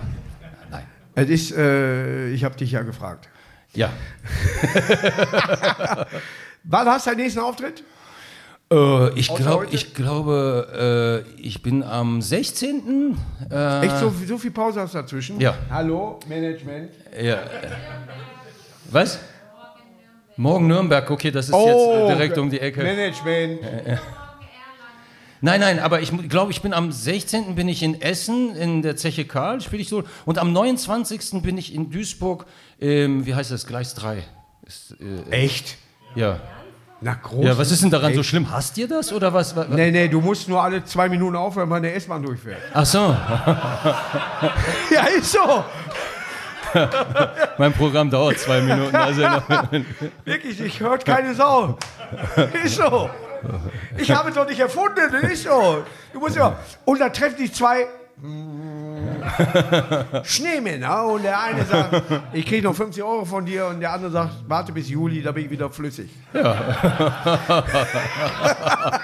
Es 1.15 1.29
ist, 1.29 1.51
äh, 1.55 2.29
ich 2.29 2.43
habe 2.43 2.55
dich 2.55 2.71
ja 2.71 2.81
gefragt. 2.81 3.29
Ja. 3.73 3.91
Wann 6.63 6.87
hast 6.87 7.05
du 7.05 7.11
deinen 7.11 7.19
nächsten 7.19 7.39
Auftritt? 7.39 7.83
Äh, 8.71 9.19
ich, 9.19 9.33
glaub, 9.33 9.71
ich 9.71 9.93
glaube, 9.93 11.25
äh, 11.37 11.41
ich 11.41 11.61
bin 11.61 11.83
am 11.83 12.21
16. 12.21 13.17
Äh, 13.51 13.85
Echt, 13.85 13.97
so, 13.97 14.13
so 14.25 14.37
viel 14.37 14.51
Pause 14.51 14.81
hast 14.81 14.93
du 14.93 14.99
dazwischen? 14.99 15.39
Ja. 15.39 15.55
Hallo, 15.69 16.19
Management. 16.27 16.91
Ja. 17.21 17.39
Was? 18.89 19.19
Morgen 20.35 20.65
Nürnberg, 20.67 21.09
okay, 21.11 21.29
das 21.29 21.47
ist 21.49 21.53
oh, 21.53 22.07
jetzt 22.07 22.17
direkt 22.17 22.37
um 22.39 22.49
die 22.49 22.59
Ecke. 22.59 22.81
Management. 22.81 23.59
Nein, 25.43 25.59
nein, 25.59 25.79
aber 25.79 25.99
ich 25.99 26.09
glaube, 26.29 26.53
ich 26.53 26.61
bin 26.61 26.73
am 26.73 26.93
16. 26.93 27.55
bin 27.55 27.67
ich 27.67 27.83
in 27.83 28.01
Essen 28.01 28.55
in 28.55 28.81
der 28.81 28.95
Zeche 28.95 29.25
Karl, 29.25 29.59
spiele 29.59 29.81
ich 29.81 29.89
so. 29.89 30.05
Und 30.23 30.37
am 30.39 30.53
29. 30.53 31.41
bin 31.41 31.57
ich 31.57 31.75
in 31.75 31.91
Duisburg, 31.91 32.45
ähm, 32.79 33.25
wie 33.25 33.35
heißt 33.35 33.51
das, 33.51 33.67
Gleis 33.67 33.93
3. 33.93 34.23
Ist, 34.65 34.95
äh, 35.01 35.29
Echt? 35.31 35.75
Ja. 36.15 36.39
Na, 37.01 37.15
groß. 37.15 37.43
Ja, 37.43 37.57
was 37.57 37.71
ist 37.71 37.83
denn 37.83 37.89
daran 37.89 38.11
Echt? 38.11 38.15
so 38.15 38.23
schlimm? 38.23 38.49
Hast 38.49 38.77
ihr 38.77 38.87
das 38.87 39.11
oder 39.11 39.33
was? 39.33 39.53
Nee, 39.67 39.91
nee, 39.91 40.07
du 40.07 40.21
musst 40.21 40.47
nur 40.47 40.63
alle 40.63 40.85
zwei 40.85 41.09
Minuten 41.09 41.35
aufhören, 41.35 41.69
wenn 41.69 41.77
eine 41.77 41.91
S-Bahn 41.91 42.23
durchfährt. 42.23 42.61
Ach 42.73 42.85
so. 42.85 42.99
ja, 44.95 45.03
ist 45.17 45.29
so. 45.29 45.65
mein 47.57 47.73
Programm 47.73 48.09
dauert 48.09 48.39
zwei 48.39 48.61
Minuten. 48.61 48.95
Also 48.95 49.23
Wirklich, 50.23 50.61
ich 50.61 50.79
hört 50.79 51.03
keine 51.05 51.35
Sau. 51.35 51.77
Ist 52.63 52.77
so. 52.77 53.09
Ich 53.97 54.11
habe 54.11 54.29
es 54.29 54.35
doch 54.35 54.47
nicht 54.47 54.59
erfunden, 54.59 55.13
ist 55.29 55.43
so. 55.43 55.83
Du 56.11 56.19
musst 56.19 56.35
ja. 56.35 56.57
Und 56.85 56.99
da 56.99 57.09
treffen 57.09 57.37
dich 57.37 57.53
zwei 57.53 57.87
Schneemänner 60.23 61.05
und 61.05 61.23
der 61.23 61.41
eine 61.41 61.65
sagt, 61.65 62.01
ich 62.33 62.45
kriege 62.45 62.63
noch 62.63 62.75
50 62.75 63.03
Euro 63.03 63.25
von 63.25 63.45
dir 63.45 63.67
und 63.67 63.79
der 63.79 63.91
andere 63.91 64.11
sagt, 64.11 64.33
warte 64.47 64.71
bis 64.71 64.89
Juli, 64.89 65.21
da 65.21 65.31
bin 65.31 65.45
ich 65.45 65.51
wieder 65.51 65.69
flüssig. 65.69 66.09
Ja. 66.33 66.53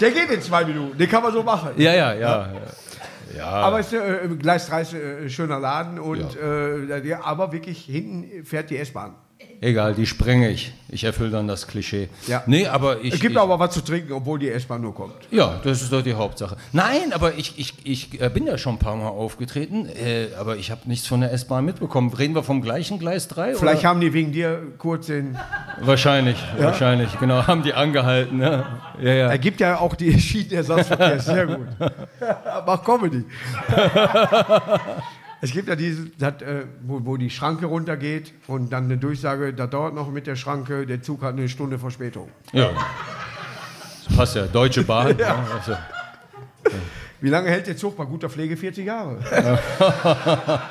der 0.00 0.10
geht 0.10 0.30
in 0.30 0.42
zwei 0.42 0.64
Minuten, 0.64 0.96
den 0.96 1.08
kann 1.08 1.22
man 1.22 1.32
so 1.32 1.42
machen. 1.42 1.70
Ja, 1.76 1.92
ja, 1.92 2.14
ja. 2.14 2.48
ja. 3.36 3.46
Aber 3.46 3.80
es 3.80 3.92
ist 3.92 4.00
äh, 4.00 4.28
Gleis 4.38 4.68
3 4.68 4.80
äh, 4.80 5.28
schöner 5.28 5.58
Laden 5.58 5.98
und 5.98 6.34
ja. 6.34 6.96
äh, 6.96 7.14
aber 7.14 7.52
wirklich 7.52 7.84
hinten 7.84 8.44
fährt 8.44 8.70
die 8.70 8.78
S-Bahn. 8.78 9.14
Egal, 9.62 9.94
die 9.94 10.06
sprenge 10.06 10.48
ich. 10.48 10.72
Ich 10.88 11.04
erfülle 11.04 11.30
dann 11.30 11.46
das 11.46 11.66
Klischee. 11.66 12.08
Ja. 12.26 12.42
Nee, 12.46 12.66
aber 12.66 13.02
ich. 13.02 13.12
Es 13.12 13.20
gibt 13.20 13.32
ich, 13.34 13.38
aber 13.38 13.58
was 13.58 13.74
zu 13.74 13.82
trinken, 13.82 14.12
obwohl 14.12 14.38
die 14.38 14.48
S-Bahn 14.48 14.80
nur 14.80 14.94
kommt. 14.94 15.14
Ja, 15.30 15.60
das 15.62 15.82
ist 15.82 15.92
doch 15.92 16.00
die 16.00 16.14
Hauptsache. 16.14 16.56
Nein, 16.72 17.12
aber 17.12 17.34
ich, 17.36 17.58
ich, 17.58 17.74
ich 17.84 18.20
äh, 18.22 18.30
bin 18.30 18.46
ja 18.46 18.56
schon 18.56 18.76
ein 18.76 18.78
paar 18.78 18.96
Mal 18.96 19.08
aufgetreten, 19.08 19.86
äh, 19.86 20.28
aber 20.38 20.56
ich 20.56 20.70
habe 20.70 20.80
nichts 20.86 21.06
von 21.06 21.20
der 21.20 21.30
S-Bahn 21.32 21.66
mitbekommen. 21.66 22.10
Reden 22.10 22.34
wir 22.34 22.42
vom 22.42 22.62
gleichen 22.62 22.98
Gleis 22.98 23.28
3? 23.28 23.54
Vielleicht 23.54 23.80
oder? 23.80 23.88
haben 23.90 24.00
die 24.00 24.14
wegen 24.14 24.32
dir 24.32 24.62
kurz 24.78 25.06
den. 25.06 25.36
Wahrscheinlich, 25.82 26.38
ja? 26.58 26.64
wahrscheinlich, 26.64 27.18
genau. 27.20 27.46
Haben 27.46 27.62
die 27.62 27.74
angehalten. 27.74 28.40
Ja. 28.40 28.80
Ja, 29.02 29.12
ja. 29.12 29.28
Er 29.28 29.38
gibt 29.38 29.60
ja 29.60 29.78
auch 29.78 29.94
die 29.94 30.18
Schienenersatzverkehr, 30.20 31.20
sehr 31.20 31.46
gut. 31.46 31.66
Mach 32.66 32.82
Comedy. 32.82 33.24
Es 35.42 35.52
gibt 35.52 35.68
ja 35.68 35.76
dieses, 35.76 36.08
das, 36.18 36.42
äh, 36.42 36.66
wo, 36.82 37.00
wo, 37.04 37.16
die 37.16 37.30
Schranke 37.30 37.66
runtergeht 37.66 38.32
und 38.46 38.70
dann 38.72 38.84
eine 38.84 38.98
Durchsage, 38.98 39.54
da 39.54 39.66
dauert 39.66 39.94
noch 39.94 40.10
mit 40.10 40.26
der 40.26 40.36
Schranke, 40.36 40.86
der 40.86 41.02
Zug 41.02 41.22
hat 41.22 41.32
eine 41.32 41.48
Stunde 41.48 41.78
Verspätung. 41.78 42.28
Ja. 42.52 42.70
Das 44.06 44.16
passt 44.16 44.36
ja. 44.36 44.46
Deutsche 44.46 44.84
Bahn. 44.84 45.16
ja. 45.18 45.28
Ja, 45.28 45.46
also. 45.54 45.76
Wie 47.22 47.28
lange 47.28 47.48
hält 47.48 47.66
der 47.66 47.76
Zug 47.76 47.96
bei 47.96 48.04
guter 48.04 48.28
Pflege? 48.28 48.56
40 48.56 48.86
Jahre. 48.86 49.18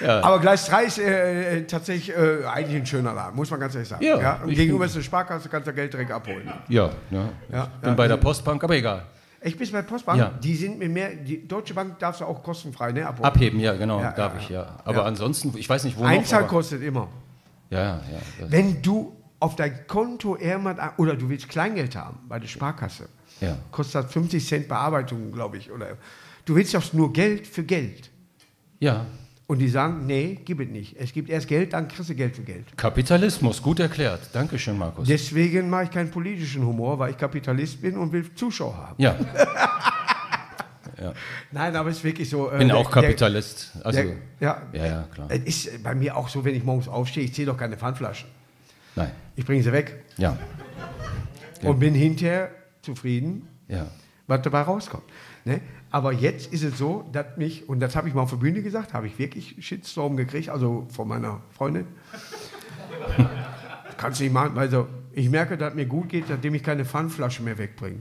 Ja. 0.00 0.20
Aber 0.20 0.40
Gleis 0.40 0.66
3 0.66 0.84
ist 0.84 0.98
äh, 0.98 1.58
äh, 1.58 1.66
tatsächlich 1.66 2.14
äh, 2.14 2.44
eigentlich 2.44 2.76
ein 2.76 2.86
schöner 2.86 3.14
Laden, 3.14 3.34
muss 3.34 3.50
man 3.50 3.60
ganz 3.60 3.74
ehrlich 3.74 3.88
sagen. 3.88 4.04
Ja, 4.04 4.20
ja? 4.20 4.40
gegenüber 4.46 4.84
ist 4.84 4.94
eine 4.94 5.02
Sparkasse, 5.02 5.48
kannst 5.48 5.68
du 5.68 5.72
Geld 5.72 5.92
direkt 5.92 6.10
abholen. 6.10 6.52
Ja, 6.68 6.90
ja. 7.10 7.28
ja 7.50 7.68
bin 7.80 7.96
bei 7.96 8.06
der 8.06 8.18
Postbank, 8.18 8.62
aber 8.62 8.74
egal. 8.74 9.04
Ich 9.46 9.56
bin 9.56 9.70
bei 9.70 9.82
Postbank, 9.82 10.18
ja. 10.18 10.30
die 10.30 10.56
sind 10.56 10.78
mir 10.78 10.88
mehr, 10.88 11.14
die 11.14 11.46
Deutsche 11.46 11.72
Bank 11.72 12.00
darfst 12.00 12.20
du 12.20 12.24
auch 12.24 12.42
kostenfrei, 12.42 12.90
ne? 12.90 13.06
Abholen. 13.06 13.24
Abheben, 13.24 13.60
ja, 13.60 13.74
genau, 13.74 14.00
ja, 14.00 14.10
darf 14.10 14.34
ja, 14.34 14.40
ich, 14.40 14.48
ja. 14.48 14.76
Aber 14.84 15.04
ansonsten, 15.06 15.56
ich 15.56 15.68
weiß 15.68 15.84
nicht, 15.84 15.96
wo 15.96 16.02
Einzahl 16.02 16.42
noch, 16.42 16.48
kostet 16.48 16.82
immer. 16.82 17.08
Ja, 17.70 17.78
ja. 17.80 18.00
Wenn 18.48 18.82
du 18.82 19.16
auf 19.38 19.54
dein 19.54 19.86
Konto 19.86 20.36
irgendwann, 20.36 20.78
oder 20.96 21.14
du 21.14 21.28
willst 21.28 21.48
Kleingeld 21.48 21.94
haben 21.94 22.18
bei 22.28 22.40
der 22.40 22.48
Sparkasse, 22.48 23.08
ja. 23.40 23.56
kostet 23.70 24.10
50 24.10 24.44
Cent 24.44 24.68
Bearbeitung, 24.68 25.30
glaube 25.30 25.58
ich, 25.58 25.70
oder 25.70 25.96
du 26.44 26.56
willst 26.56 26.74
doch 26.74 26.92
nur 26.92 27.12
Geld 27.12 27.46
für 27.46 27.62
Geld. 27.62 28.10
Ja. 28.80 29.06
Und 29.48 29.60
die 29.60 29.68
sagen, 29.68 30.06
nee, 30.06 30.40
gib 30.44 30.58
es 30.58 30.68
nicht. 30.68 30.96
Es 30.98 31.12
gibt 31.12 31.30
erst 31.30 31.46
Geld, 31.46 31.72
dann 31.72 31.86
kriegst 31.86 32.10
du 32.10 32.14
Geld 32.16 32.34
für 32.34 32.42
Geld. 32.42 32.76
Kapitalismus, 32.76 33.62
gut 33.62 33.78
erklärt. 33.78 34.20
Dankeschön, 34.32 34.76
Markus. 34.76 35.06
Deswegen 35.06 35.70
mache 35.70 35.84
ich 35.84 35.90
keinen 35.90 36.10
politischen 36.10 36.66
Humor, 36.66 36.98
weil 36.98 37.12
ich 37.12 37.16
Kapitalist 37.16 37.80
bin 37.80 37.96
und 37.96 38.10
will 38.12 38.34
Zuschauer 38.34 38.76
haben. 38.76 38.94
Ja. 39.00 39.14
ja. 41.00 41.12
Nein, 41.52 41.76
aber 41.76 41.90
es 41.90 41.98
ist 41.98 42.04
wirklich 42.04 42.28
so. 42.28 42.50
Ich 42.50 42.58
bin 42.58 42.70
äh, 42.70 42.72
auch 42.72 42.90
Kapitalist. 42.90 43.70
Der, 43.76 43.86
also, 43.86 44.02
der, 44.02 44.16
ja, 44.40 44.62
ja, 44.72 44.86
ja, 44.86 45.08
klar. 45.14 45.28
Es 45.30 45.44
ist 45.44 45.82
bei 45.84 45.94
mir 45.94 46.16
auch 46.16 46.28
so, 46.28 46.44
wenn 46.44 46.56
ich 46.56 46.64
morgens 46.64 46.88
aufstehe, 46.88 47.22
ich 47.22 47.32
ziehe 47.32 47.46
doch 47.46 47.56
keine 47.56 47.76
Pfandflaschen. 47.76 48.28
Nein. 48.96 49.12
Ich 49.36 49.44
bringe 49.44 49.62
sie 49.62 49.70
weg. 49.70 50.04
Ja. 50.16 50.36
Und 51.62 51.78
bin 51.78 51.94
hinterher 51.94 52.50
zufrieden, 52.82 53.46
ja. 53.68 53.86
was 54.26 54.42
dabei 54.42 54.62
rauskommt. 54.62 55.04
Ne? 55.44 55.60
Aber 55.96 56.12
jetzt 56.12 56.52
ist 56.52 56.62
es 56.62 56.76
so, 56.76 57.08
dass 57.10 57.38
mich, 57.38 57.70
und 57.70 57.80
das 57.80 57.96
habe 57.96 58.06
ich 58.06 58.12
mal 58.12 58.20
auf 58.20 58.28
der 58.28 58.36
Bühne 58.36 58.60
gesagt, 58.60 58.92
habe 58.92 59.06
ich 59.06 59.18
wirklich 59.18 59.56
Shitstorm 59.60 60.18
gekriegt, 60.18 60.50
also 60.50 60.86
von 60.90 61.08
meiner 61.08 61.40
Freundin. 61.56 61.86
Kannst 63.96 64.20
du 64.20 64.24
nicht 64.24 64.32
machen, 64.34 64.58
also 64.58 64.88
ich 65.14 65.30
merke, 65.30 65.56
dass 65.56 65.72
mir 65.72 65.86
gut 65.86 66.10
geht, 66.10 66.26
seitdem 66.28 66.54
ich 66.54 66.62
keine 66.62 66.84
Pfandflasche 66.84 67.42
mehr 67.42 67.56
wegbringe. 67.56 68.00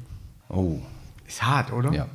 Oh. 0.50 0.80
Ist 1.26 1.41
hart, 1.41 1.72
oder? 1.72 1.93
Ja. 1.93 2.08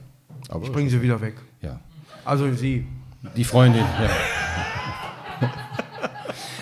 Aber 0.51 0.65
ich 0.65 0.71
bringe 0.71 0.91
sie 0.91 1.01
wieder 1.01 1.19
weg. 1.23 1.37
Ja. 1.63 1.81
Also 2.27 2.53
sie. 2.53 2.87
Die 3.35 3.45
Freundin, 3.45 3.81
ja. 3.81 4.11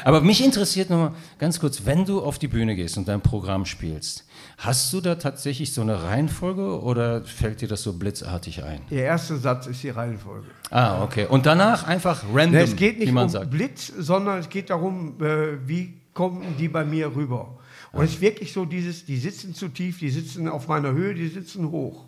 Aber 0.05 0.21
mich 0.21 0.45
interessiert 0.45 0.91
nochmal 0.91 1.13
ganz 1.39 1.61
kurz, 1.61 1.85
wenn 1.85 2.05
du 2.05 2.23
auf 2.23 2.39
die 2.39 2.49
Bühne 2.49 2.77
gehst 2.77 2.97
und 2.97 3.09
dein 3.09 3.21
Programm 3.21 3.65
spielst, 3.65 4.25
hast 4.59 4.93
du 4.93 5.01
da 5.01 5.15
tatsächlich 5.17 5.73
so 5.73 5.83
eine 5.83 6.03
Reihenfolge 6.03 6.81
oder 6.83 7.23
fällt 7.25 7.61
dir 7.61 7.69
das 7.69 7.83
so 7.83 7.93
blitzartig 7.93 8.65
ein? 8.65 8.81
Der 8.91 9.05
erste 9.05 9.37
Satz 9.37 9.67
ist 9.67 9.83
die 9.83 9.91
Reihenfolge. 9.91 10.47
Ah, 10.71 11.03
okay. 11.03 11.27
Und 11.29 11.47
danach 11.47 11.87
einfach 11.87 12.25
random, 12.33 12.53
ne, 12.53 12.63
es 12.63 12.77
geht 12.77 12.99
nicht 12.99 13.09
wie 13.09 13.13
man 13.13 13.25
um 13.25 13.31
sagt. 13.31 13.51
Blitz, 13.51 13.93
sondern 13.99 14.39
es 14.39 14.49
geht 14.49 14.71
darum, 14.71 15.23
äh, 15.23 15.57
wie 15.67 15.95
kommen 16.15 16.55
die 16.59 16.69
bei 16.69 16.85
mir 16.85 17.15
rüber. 17.15 17.59
Und 17.93 18.05
es 18.05 18.15
ist 18.15 18.21
wirklich 18.21 18.53
so 18.53 18.65
dieses, 18.65 19.05
die 19.05 19.17
sitzen 19.17 19.55
zu 19.55 19.69
tief, 19.69 19.99
die 19.99 20.11
sitzen 20.11 20.49
auf 20.49 20.69
meiner 20.69 20.93
Höhe, 20.93 21.15
die 21.15 21.29
sitzen 21.29 21.71
hoch. 21.71 22.05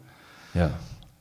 Ja. 0.55 0.73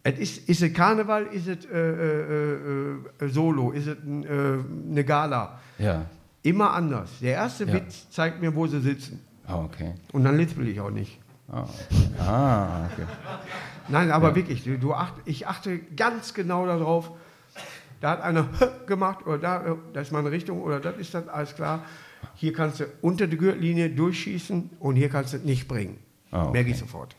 Es 0.03 0.17
ist, 0.17 0.49
ist 0.49 0.61
es 0.61 0.74
Karneval, 0.74 1.26
ist 1.28 1.47
es 1.47 1.65
äh, 1.65 1.78
äh, 1.78 3.26
äh, 3.26 3.28
Solo, 3.30 3.72
ist 3.72 3.88
es 3.88 3.97
äh, 3.97 4.57
eine 4.89 5.03
Gala? 5.03 5.59
Ja. 5.78 6.05
Immer 6.44 6.74
anders. 6.74 7.10
Der 7.22 7.34
erste 7.34 7.66
Ja. 7.66 7.74
Witz 7.74 8.10
zeigt 8.10 8.42
mir, 8.42 8.56
wo 8.56 8.66
sie 8.68 8.80
sitzen. 8.82 9.20
Ah, 9.46 9.64
okay. 9.64 9.96
Und 10.14 10.24
dann 10.24 10.38
lispel 10.38 10.68
ich 10.68 10.80
auch 10.80 10.92
nicht. 10.92 11.20
Okay. 11.52 11.68
Ah, 12.20 12.86
okay. 12.86 13.06
Nein, 13.88 14.12
aber 14.12 14.36
wirklich, 14.36 14.64
du, 14.64 14.78
du 14.78 14.94
acht, 14.94 15.14
ich 15.26 15.48
achte 15.48 15.80
ganz 15.80 16.34
genau 16.34 16.66
darauf. 16.66 17.12
Da 18.02 18.12
hat 18.12 18.22
einer 18.22 18.48
gemacht 18.88 19.26
oder 19.26 19.38
da, 19.38 19.78
das 19.94 20.08
ist 20.08 20.14
meine 20.14 20.32
Richtung 20.32 20.62
oder 20.62 20.80
das 20.80 20.98
ist 20.98 21.14
das, 21.14 21.28
alles 21.28 21.56
klar. 21.56 21.84
Hier 22.36 22.54
kannst 22.54 22.80
du 22.80 22.86
unter 23.02 23.28
die 23.28 23.38
Gürtellinie 23.38 23.90
durchschießen 23.90 24.70
und 24.80 24.96
hier 24.96 25.10
kannst 25.10 25.34
du 25.34 25.38
es 25.38 25.44
nicht 25.44 25.68
bringen. 25.68 25.98
Ah, 26.32 26.44
okay. 26.44 26.52
Merke 26.52 26.70
ich 26.70 26.78
sofort. 26.78 27.16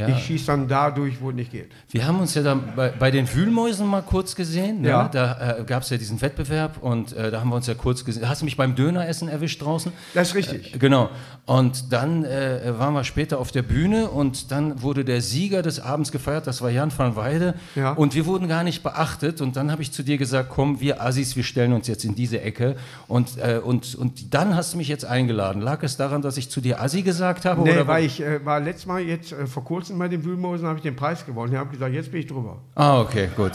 Ja. 0.00 0.08
Ich 0.16 0.24
schieße 0.24 0.46
dann 0.46 0.66
da 0.68 0.90
durch, 0.90 1.20
wo 1.20 1.30
es 1.30 1.36
nicht 1.36 1.52
geht. 1.52 1.70
Wir 1.90 2.06
haben 2.06 2.18
uns 2.20 2.34
ja 2.34 2.42
da 2.42 2.54
bei, 2.54 2.90
bei 2.90 3.10
den 3.10 3.32
Wühlmäusen 3.32 3.86
mal 3.86 4.02
kurz 4.02 4.34
gesehen. 4.34 4.80
Ne? 4.80 4.88
Ja. 4.88 5.08
Da 5.08 5.58
äh, 5.58 5.64
gab 5.64 5.82
es 5.82 5.90
ja 5.90 5.96
diesen 5.96 6.20
Wettbewerb 6.20 6.78
und 6.80 7.12
äh, 7.12 7.30
da 7.30 7.40
haben 7.40 7.50
wir 7.50 7.56
uns 7.56 7.66
ja 7.66 7.74
kurz 7.74 8.04
gesehen. 8.04 8.28
Hast 8.28 8.40
du 8.40 8.44
mich 8.44 8.56
beim 8.56 8.74
Döneressen 8.74 9.28
erwischt 9.28 9.62
draußen? 9.62 9.92
Das 10.14 10.28
ist 10.28 10.34
richtig. 10.34 10.74
Äh, 10.74 10.78
genau. 10.78 11.10
Und 11.46 11.92
dann 11.92 12.24
äh, 12.24 12.78
waren 12.78 12.94
wir 12.94 13.04
später 13.04 13.38
auf 13.38 13.50
der 13.50 13.62
Bühne 13.62 14.08
und 14.08 14.52
dann 14.52 14.82
wurde 14.82 15.04
der 15.04 15.20
Sieger 15.20 15.62
des 15.62 15.80
Abends 15.80 16.12
gefeiert, 16.12 16.46
das 16.46 16.62
war 16.62 16.70
Jan 16.70 16.92
van 16.96 17.16
Weide. 17.16 17.54
Ja. 17.74 17.92
Und 17.92 18.14
wir 18.14 18.26
wurden 18.26 18.48
gar 18.48 18.62
nicht 18.62 18.82
beachtet. 18.82 19.40
Und 19.40 19.56
dann 19.56 19.72
habe 19.72 19.82
ich 19.82 19.92
zu 19.92 20.02
dir 20.02 20.16
gesagt, 20.16 20.48
komm, 20.50 20.80
wir 20.80 21.02
Assis, 21.02 21.36
wir 21.36 21.42
stellen 21.42 21.72
uns 21.72 21.88
jetzt 21.88 22.04
in 22.04 22.14
diese 22.14 22.40
Ecke. 22.40 22.76
Und, 23.08 23.38
äh, 23.38 23.60
und, 23.62 23.96
und 23.96 24.32
dann 24.32 24.54
hast 24.54 24.74
du 24.74 24.78
mich 24.78 24.88
jetzt 24.88 25.04
eingeladen. 25.04 25.60
Lag 25.60 25.82
es 25.82 25.96
daran, 25.96 26.22
dass 26.22 26.36
ich 26.36 26.50
zu 26.50 26.60
dir 26.60 26.80
Assi 26.80 27.02
gesagt 27.02 27.44
habe? 27.44 27.62
Nee, 27.62 27.72
oder 27.72 27.86
weil 27.86 28.04
ich 28.04 28.20
äh, 28.20 28.44
war 28.44 28.60
letztes 28.60 28.86
Mal 28.86 29.00
jetzt 29.00 29.34
vor 29.46 29.64
kurzem 29.64 29.89
bei 29.98 30.08
den 30.08 30.24
Wühlmäusen, 30.24 30.66
habe 30.66 30.78
ich 30.78 30.82
den 30.82 30.96
Preis 30.96 31.24
gewonnen. 31.26 31.52
Ich 31.52 31.58
habe 31.58 31.70
gesagt, 31.70 31.92
jetzt 31.94 32.10
bin 32.10 32.20
ich 32.20 32.26
drüber. 32.26 32.58
Ah, 32.74 33.00
okay, 33.00 33.28
gut. 33.36 33.52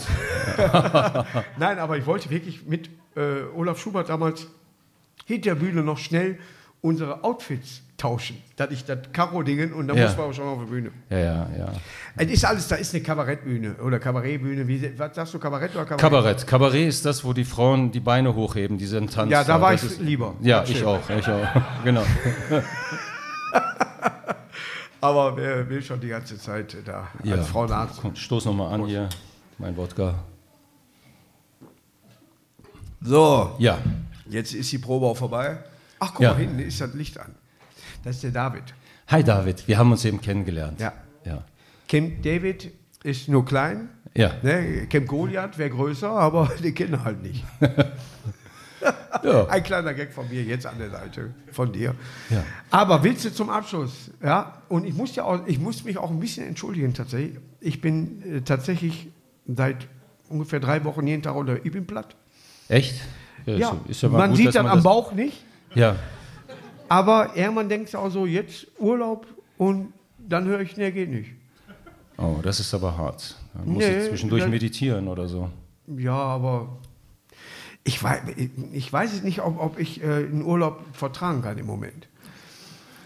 Nein, 1.57 1.79
aber 1.79 1.97
ich 1.97 2.05
wollte 2.05 2.29
wirklich 2.29 2.65
mit 2.65 2.89
äh, 3.15 3.43
Olaf 3.55 3.79
Schubert 3.79 4.09
damals 4.09 4.47
hinter 5.25 5.51
der 5.51 5.55
Bühne 5.55 5.81
noch 5.83 5.97
schnell 5.97 6.37
unsere 6.81 7.23
Outfits 7.23 7.81
tauschen. 7.97 8.37
Dass 8.57 8.69
ich 8.71 8.85
das 8.85 8.99
Karo-Dingen 9.13 9.73
und 9.73 9.87
dann 9.87 9.97
Ja. 9.97 10.05
muss 10.07 10.17
man 10.17 10.27
auch 10.27 10.33
schon 10.33 10.45
auf 10.45 10.59
der 10.59 10.65
Bühne. 10.65 10.91
Ja, 11.09 11.17
ja, 11.17 11.49
ja. 11.57 11.73
Es 12.17 12.27
ist 12.29 12.45
alles, 12.45 12.67
da 12.67 12.75
ist 12.75 12.93
eine 12.93 13.01
Kabarettbühne 13.03 13.75
oder 13.83 13.97
Kabarettbühne. 13.99 14.67
Wie, 14.67 14.91
was 14.99 15.15
sagst 15.15 15.33
du, 15.33 15.39
Kabarett 15.39 15.71
oder 15.75 15.85
Kabarett? 15.85 16.01
Kabarett. 16.01 16.47
Kabarett 16.47 16.87
ist 16.87 17.05
das, 17.05 17.23
wo 17.23 17.33
die 17.33 17.45
Frauen 17.45 17.91
die 17.91 18.01
Beine 18.01 18.35
hochheben, 18.35 18.77
die 18.77 18.85
sind 18.85 19.13
Tanz. 19.13 19.31
Ja, 19.31 19.43
da 19.43 19.59
war 19.61 19.71
Das 19.71 19.83
ich 19.83 19.91
ist, 19.93 20.01
lieber. 20.01 20.35
Ja, 20.41 20.63
ich 20.67 20.83
auch, 20.83 21.09
ich 21.09 21.27
auch. 21.27 21.47
genau. 21.83 22.03
Aber 25.05 25.37
wer 25.37 25.69
will 25.69 25.83
schon 25.83 25.99
die 26.01 26.07
ganze 26.07 26.35
Zeit 26.39 26.75
da 26.83 27.07
Ja. 27.23 27.35
als 27.35 27.47
Frauenarzt? 27.49 27.99
Komm, 28.01 28.15
stoß 28.15 28.45
nochmal 28.45 28.73
an 28.73 28.85
hier, 28.87 29.07
mein 29.59 29.77
Wodka. 29.77 30.15
So, 33.01 33.55
Ja, 33.59 33.77
jetzt 34.27 34.53
ist 34.55 34.71
die 34.71 34.79
Probe 34.79 35.05
auch 35.05 35.17
vorbei. 35.17 35.59
Ach, 35.99 36.11
guck 36.11 36.21
Ja. 36.21 36.31
mal, 36.33 36.39
hinten 36.39 36.57
ist 36.59 36.81
das 36.81 36.93
Licht 36.95 37.19
an. 37.19 37.35
Das 38.03 38.15
ist 38.15 38.23
der 38.23 38.31
David. 38.31 38.63
hi 39.07 39.23
David, 39.23 39.67
wir 39.67 39.77
haben 39.77 39.91
uns 39.91 40.03
eben 40.05 40.19
kennengelernt. 40.21 40.79
Ja. 40.79 40.91
Ja. 41.23 41.43
Camp 41.87 42.23
David 42.23 42.71
ist 43.03 43.27
nur 43.27 43.45
klein. 43.45 43.89
Ja. 44.15 44.31
Ne? 44.41 44.87
Camp 44.87 45.07
Goliath 45.07 45.59
wäre 45.59 45.69
größer, 45.69 46.09
aber 46.09 46.49
den 46.63 46.73
kennen 46.73 47.03
halt 47.03 47.21
nicht. 47.21 47.43
Ja. 49.23 49.45
Ein 49.49 49.63
kleiner 49.63 49.93
Gag 49.93 50.11
von 50.13 50.29
mir 50.29 50.43
jetzt 50.43 50.65
an 50.65 50.77
der 50.77 50.89
Seite 50.89 51.33
von 51.51 51.71
dir. 51.71 51.95
Ja. 52.29 52.43
Aber 52.71 53.03
willst 53.03 53.25
du 53.25 53.33
zum 53.33 53.49
Abschluss? 53.49 54.11
Ja, 54.23 54.61
und 54.69 54.85
ich 54.85 54.93
muss, 54.93 55.15
ja 55.15 55.23
auch, 55.23 55.39
ich 55.47 55.59
muss 55.59 55.83
mich 55.83 55.97
auch 55.97 56.09
ein 56.11 56.19
bisschen 56.19 56.47
entschuldigen 56.47 56.93
tatsächlich. 56.93 57.37
Ich 57.61 57.81
bin 57.81 58.21
äh, 58.23 58.41
tatsächlich 58.41 59.07
seit 59.47 59.87
ungefähr 60.29 60.59
drei 60.59 60.83
Wochen 60.83 61.05
jeden 61.07 61.21
Tag 61.23 61.35
unter. 61.35 61.63
Ich 61.65 61.71
bin 61.71 61.85
platt. 61.87 62.15
Echt? 62.67 62.95
Ja, 63.45 63.71
ist- 63.85 63.89
ist 63.89 64.01
ja 64.03 64.09
mal 64.09 64.17
man 64.19 64.29
gut, 64.31 64.37
sieht 64.37 64.47
das 64.47 64.55
man 64.55 64.67
am 64.67 64.83
Bauch 64.83 65.11
nicht, 65.11 65.43
Ja, 65.75 65.95
aber 66.89 67.31
irgendwann 67.35 67.69
denkt 67.69 67.95
auch 67.95 68.09
so, 68.09 68.25
jetzt 68.25 68.67
Urlaub 68.79 69.27
und 69.57 69.93
dann 70.17 70.45
höre 70.45 70.61
ich, 70.61 70.75
nee, 70.77 70.91
geht 70.91 71.09
nicht. 71.09 71.31
oh, 72.17 72.37
das 72.41 72.59
ist 72.59 72.73
aber 72.73 72.97
hart. 72.97 73.35
Da 73.53 73.61
muss 73.63 73.83
Nee, 73.83 73.99
ich 73.99 74.09
zwischendurch 74.09 74.47
meditieren 74.47 75.07
oder 75.07 75.27
so. 75.27 75.49
Ja, 75.97 76.13
aber 76.15 76.77
ich 77.85 78.03
weiß, 78.03 78.21
ich 78.73 78.91
weiß 78.91 79.13
es 79.13 79.23
nicht, 79.23 79.41
ob, 79.41 79.59
ob 79.59 79.79
ich 79.79 80.03
äh, 80.03 80.07
einen 80.07 80.43
Urlaub 80.43 80.83
vertragen 80.91 81.43
kann 81.43 81.57
im 81.57 81.67
Moment. 81.67 82.07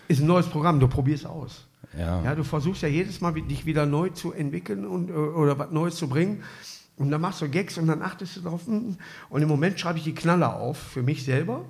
Ist 0.07 0.21
ein 0.21 0.25
neues 0.27 0.47
Programm, 0.47 0.80
du 0.80 0.88
probierst 0.88 1.25
aus. 1.25 1.67
Ja. 1.97 2.23
Ja, 2.23 2.34
du 2.34 2.43
versuchst 2.43 2.82
ja 2.82 2.88
jedes 2.88 3.19
Mal 3.19 3.34
dich 3.34 3.65
wieder 3.65 3.86
neu 3.86 4.09
zu 4.09 4.32
entwickeln 4.32 4.86
und, 4.86 5.09
äh, 5.09 5.13
oder 5.13 5.59
was 5.59 5.71
Neues 5.71 5.95
zu 5.95 6.07
bringen. 6.07 6.43
Und 6.95 7.11
dann 7.11 7.21
machst 7.21 7.41
du 7.41 7.49
Gags 7.49 7.77
und 7.77 7.88
dann 7.88 8.01
achtest 8.01 8.38
du 8.38 8.41
drauf. 8.41 8.67
mm, 8.67 8.95
Und 9.30 9.41
im 9.41 9.49
Moment 9.49 9.80
schreibe 9.80 9.97
ich 9.97 10.05
die 10.05 10.15
Knaller 10.15 10.55
auf 10.55 10.77
für 10.77 11.03
mich 11.03 11.25
selber. 11.25 11.65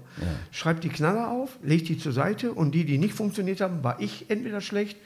Schreibe 0.51 0.79
die 0.79 0.89
Knaller 0.89 1.29
auf, 1.31 1.57
lege 1.63 1.83
die 1.83 1.97
zur 1.97 2.11
Seite 2.11 2.53
und 2.53 2.73
die, 2.73 2.85
die 2.85 2.99
nicht 2.99 3.13
funktioniert 3.15 3.61
haben, 3.61 3.83
war 3.83 3.99
ich 3.99 4.29
entweder 4.29 4.61
schlecht 4.61 4.97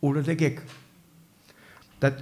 oder 0.00 0.22
der 0.22 0.36
Gag. 0.36 0.62
Das 2.00 2.12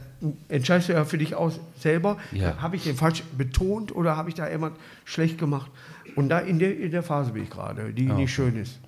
entscheidest 0.49 0.89
du 0.89 0.93
ja 0.95 1.05
für 1.05 1.19
dich 1.19 1.35
aus 1.35 1.61
selber. 1.79 2.17
Ja. 2.33 2.57
Habe 2.63 2.77
ich 2.77 2.85
den 2.85 2.97
falsch 2.97 3.23
betont 3.37 3.95
oder 3.95 4.17
habe 4.17 4.29
ich 4.31 4.35
da 4.35 4.49
jemand 4.49 4.77
schlecht 5.05 5.39
gemacht? 5.39 5.71
Und 6.15 6.29
da 6.31 6.39
in 6.39 6.59
der, 6.59 6.79
in 6.79 6.91
der 6.91 7.03
Phase 7.03 7.33
bin 7.33 7.43
ich 7.43 7.51
gerade, 7.51 7.93
die 7.93 8.05
nicht 8.07 8.33
schön 8.33 8.57
ist. 8.57 8.79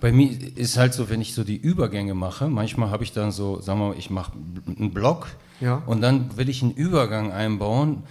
Bei 0.00 0.12
mir 0.12 0.30
ist 0.56 0.78
halt 0.78 0.94
so, 0.94 1.10
wenn 1.10 1.20
ich 1.20 1.34
so 1.34 1.42
die 1.44 1.56
Übergänge 1.56 2.14
mache, 2.14 2.48
manchmal 2.48 2.90
habe 2.90 3.02
ich 3.04 3.12
dann 3.12 3.32
so, 3.32 3.60
sagen 3.60 3.80
wir 3.80 3.88
mal, 3.88 3.98
ich 3.98 4.10
mache 4.10 4.32
einen 4.78 4.92
Block 4.94 5.26
Ja. 5.60 5.82
und 5.86 6.00
dann 6.00 6.36
will 6.36 6.48
ich 6.48 6.62
einen 6.62 6.70
Übergang 6.72 7.32
einbauen 7.32 8.04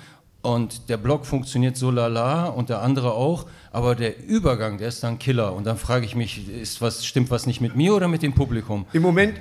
und 0.48 0.90
der 0.90 0.98
Block 0.98 1.26
funktioniert 1.26 1.76
so 1.78 1.92
lala 1.92 2.46
und 2.46 2.70
der 2.70 2.82
andere 2.82 3.14
auch, 3.14 3.48
aber 3.72 3.96
der 3.96 4.24
Übergang, 4.26 4.78
der 4.78 4.88
ist 4.88 5.04
dann 5.04 5.20
Killer 5.20 5.54
und 5.54 5.66
dann 5.66 5.78
frage 5.78 6.06
ich 6.06 6.16
mich, 6.16 6.50
ist 6.50 6.82
was, 6.82 7.06
stimmt 7.06 7.30
was 7.32 7.46
nicht 7.46 7.62
mit 7.62 7.76
mir 7.76 7.94
oder 7.94 8.08
mit 8.08 8.22
dem 8.22 8.34
Publikum? 8.34 8.86
Im 8.94 9.02
Moment 9.02 9.40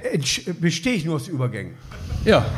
bestehe 0.60 0.94
ich 0.94 1.04
nur 1.04 1.16
aus 1.16 1.28
Übergängen. 1.28 1.74
Ja, 2.24 2.44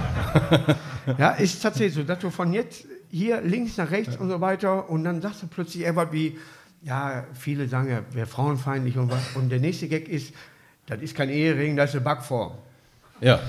Ja, 1.16 1.30
ist 1.30 1.62
tatsächlich 1.62 1.94
so, 1.94 2.02
dass 2.02 2.18
du 2.18 2.30
von 2.30 2.52
jetzt 2.52 2.84
hier 3.10 3.40
links 3.40 3.76
nach 3.78 3.90
rechts 3.90 4.16
und 4.16 4.28
so 4.28 4.40
weiter 4.40 4.90
und 4.90 5.04
dann 5.04 5.22
sagst 5.22 5.42
du 5.42 5.46
plötzlich 5.46 5.86
etwas 5.86 6.12
wie, 6.12 6.36
ja, 6.82 7.24
viele 7.34 7.66
sagen 7.68 7.90
ja, 7.90 8.02
wäre 8.12 8.26
frauenfeindlich 8.26 8.98
und 8.98 9.10
was. 9.10 9.34
Und 9.34 9.48
der 9.48 9.60
nächste 9.60 9.88
Gag 9.88 10.08
ist, 10.08 10.34
das 10.86 11.00
ist 11.00 11.14
kein 11.14 11.30
Ehering, 11.30 11.76
das 11.76 11.90
ist 11.90 11.96
eine 11.96 12.04
Backform. 12.04 12.52
ja, 13.20 13.40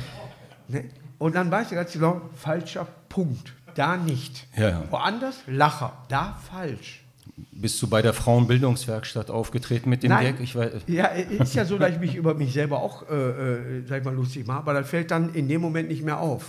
Ne? 0.68 0.86
Und 1.18 1.36
dann 1.36 1.50
weißt 1.50 1.72
du 1.72 1.76
ganz 1.76 1.92
genau, 1.92 2.22
falscher 2.36 2.88
Punkt. 3.10 3.54
Da 3.80 3.96
nicht. 3.96 4.46
Ja, 4.58 4.70
ja. 4.72 4.84
Woanders, 4.90 5.38
Lacher. 5.48 5.94
Da 6.10 6.38
falsch. 6.52 7.02
bist 7.54 7.82
du 7.82 7.88
bei 7.88 8.02
der 8.02 8.12
Frauenbildungswerkstatt 8.12 9.32
aufgetreten 9.32 9.90
mit 9.90 10.04
dem 10.04 10.10
Nein. 10.10 10.36
Gag? 10.36 10.42
Ich 10.42 10.54
weiß, 10.54 10.82
Ja, 10.88 11.06
ist 11.06 11.56
ja 11.56 11.64
so, 11.64 11.78
dass 11.78 11.92
ich 11.92 12.00
mich 12.00 12.16
über 12.16 12.34
mich 12.34 12.52
selber 12.52 12.82
auch, 12.82 13.10
äh, 13.10 13.14
äh, 13.16 13.86
sag 13.88 14.00
ich 14.00 14.04
mal, 14.04 14.14
lustig 14.14 14.46
mache, 14.46 14.58
aber 14.58 14.74
das 14.74 14.90
fällt 14.90 15.12
dann 15.12 15.34
in 15.34 15.48
dem 15.48 15.62
Moment 15.62 15.88
nicht 15.88 16.04
mehr 16.04 16.20
auf. 16.20 16.44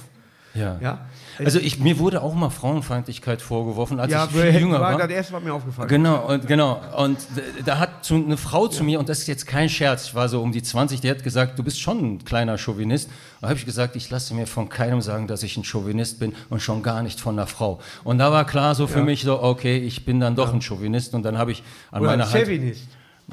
Ja. 0.55 0.79
Ja, 0.81 0.99
Also 1.39 1.59
ich, 1.59 1.79
mir 1.79 1.99
wurde 1.99 2.23
auch 2.23 2.35
mal 2.35 2.51
Frauenfeindlichkeit 2.51 3.41
vorgeworfen, 3.41 4.01
als 4.01 4.13
ja 4.13 4.25
ich 4.25 4.31
viel 4.31 4.61
jünger 4.61 4.81
war 4.81 4.93
war. 4.93 4.99
das 4.99 5.11
erste, 5.11 5.33
was 5.33 5.43
mir 5.43 5.53
aufgefallen 5.55 5.89
Genau, 5.89 6.27
und, 6.27 6.47
genau. 6.47 6.81
Und 6.97 7.19
da 7.65 7.79
hat 7.79 8.05
zu, 8.05 8.15
eine 8.17 8.37
Frau 8.37 8.67
zu 8.69 8.83
mir, 8.85 8.99
und 8.99 9.09
das 9.09 9.21
ist 9.21 9.27
jetzt 9.29 9.47
kein 9.47 9.69
Scherz, 9.69 10.07
ich 10.07 10.15
war 10.15 10.29
so 10.29 10.43
um 10.43 10.53
die 10.53 10.63
20, 10.63 11.01
die 11.01 11.09
hat 11.11 11.23
gesagt, 11.23 11.59
du 11.59 11.63
bist 11.63 11.81
schon 11.81 11.99
ein 12.15 12.25
kleiner 12.25 12.59
Chauvinist. 12.59 13.09
Da 13.41 13.49
habe 13.49 13.59
ich 13.59 13.65
gesagt, 13.65 13.97
ich 13.97 14.11
lasse 14.11 14.35
mir 14.35 14.47
von 14.47 14.69
keinem 14.69 15.01
sagen, 15.01 15.27
dass 15.27 15.43
ich 15.43 15.57
ein 15.57 15.65
Chauvinist 15.65 16.19
bin 16.19 16.35
und 16.51 16.61
schon 16.61 16.83
gar 16.83 17.03
nicht 17.03 17.21
von 17.21 17.37
einer 17.39 17.47
Frau. 17.47 17.81
Und 18.05 18.19
da 18.19 18.33
war 18.33 18.45
klar 18.47 18.75
so 18.75 18.87
für 18.87 18.99
Ja. 18.99 19.05
mich 19.05 19.23
so, 19.23 19.43
okay, 19.43 19.79
ich 19.79 20.05
bin 20.05 20.21
dann 20.21 20.37
doch 20.37 20.53
ein 20.53 20.61
Chauvinist 20.61 21.15
und 21.15 21.23
dann 21.23 21.39
habe 21.39 21.53
ich 21.53 21.63
an 21.91 22.01
Oder 22.03 22.11
meiner 22.11 22.25
Hand... 22.31 22.39
Chauvinist. 22.43 22.83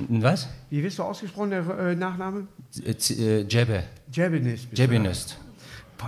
Was? 0.09 0.47
Wie 0.69 0.83
wirst 0.83 0.99
du 0.99 1.03
ausgesprochen, 1.03 1.49
der 1.49 1.63
äh, 1.79 1.95
Nachname? 1.95 2.45
Äh, 2.85 2.91
äh, 2.91 3.41
Jebe. 3.49 3.83
Du. 4.13 4.21
Jebinist. 4.21 5.37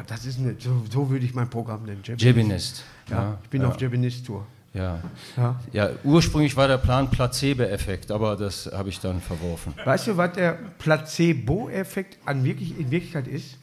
Das 0.08 0.26
ist 0.26 0.40
eine, 0.40 0.56
so, 0.60 0.84
so 0.90 1.10
würde 1.10 1.26
ich 1.26 1.34
mein 1.34 1.50
Programm 1.50 1.84
nennen. 1.84 2.02
Jebinist. 2.04 2.84
Ja, 3.10 3.16
ja, 3.16 3.38
ich 3.44 3.50
bin 3.50 3.62
ja. 3.62 3.68
auf 3.68 3.80
Jebinist-Tour. 3.80 4.46
Ja. 4.74 5.00
ja. 5.36 5.60
ja, 5.74 5.90
ursprünglich 6.04 6.56
war 6.56 6.68
der 6.68 6.78
Plan 6.78 7.10
Placebo-Effekt, 7.10 8.12
aber 8.12 8.36
das 8.36 8.70
habe 8.72 8.90
ich 8.90 9.00
dann 9.00 9.20
verworfen. 9.20 9.74
Weißt 9.84 10.08
du, 10.08 10.18
was 10.18 10.34
der 10.34 10.60
Placebo-Effekt 10.78 12.20
an 12.26 12.44
wirklich, 12.44 12.78
in 12.78 12.92
Wirklichkeit 12.92 13.28
ist? 13.28 13.58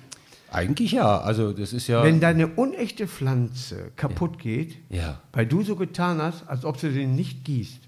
Eigentlich 0.50 0.92
ja. 0.92 1.18
Also 1.18 1.52
das 1.52 1.72
ist 1.72 1.86
ja. 1.86 2.02
Wenn 2.02 2.20
deine 2.20 2.48
unechte 2.48 3.06
Pflanze 3.06 3.92
kaputt 3.96 4.38
geht, 4.38 4.78
ja. 4.88 5.20
weil 5.32 5.46
du 5.46 5.62
so 5.62 5.76
getan 5.76 6.20
hast, 6.20 6.48
als 6.48 6.64
ob 6.64 6.80
du 6.80 6.90
sie 6.90 7.06
nicht 7.06 7.44
gießt. 7.44 7.80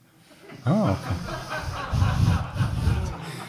Ah, 0.64 0.93
okay. 0.93 0.99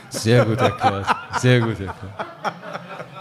Sehr 0.09 0.45
gut 0.45 0.59
erklärt. 0.59 1.05
Sehr 1.37 1.59
gut 1.59 1.79
erklärt. 1.79 2.13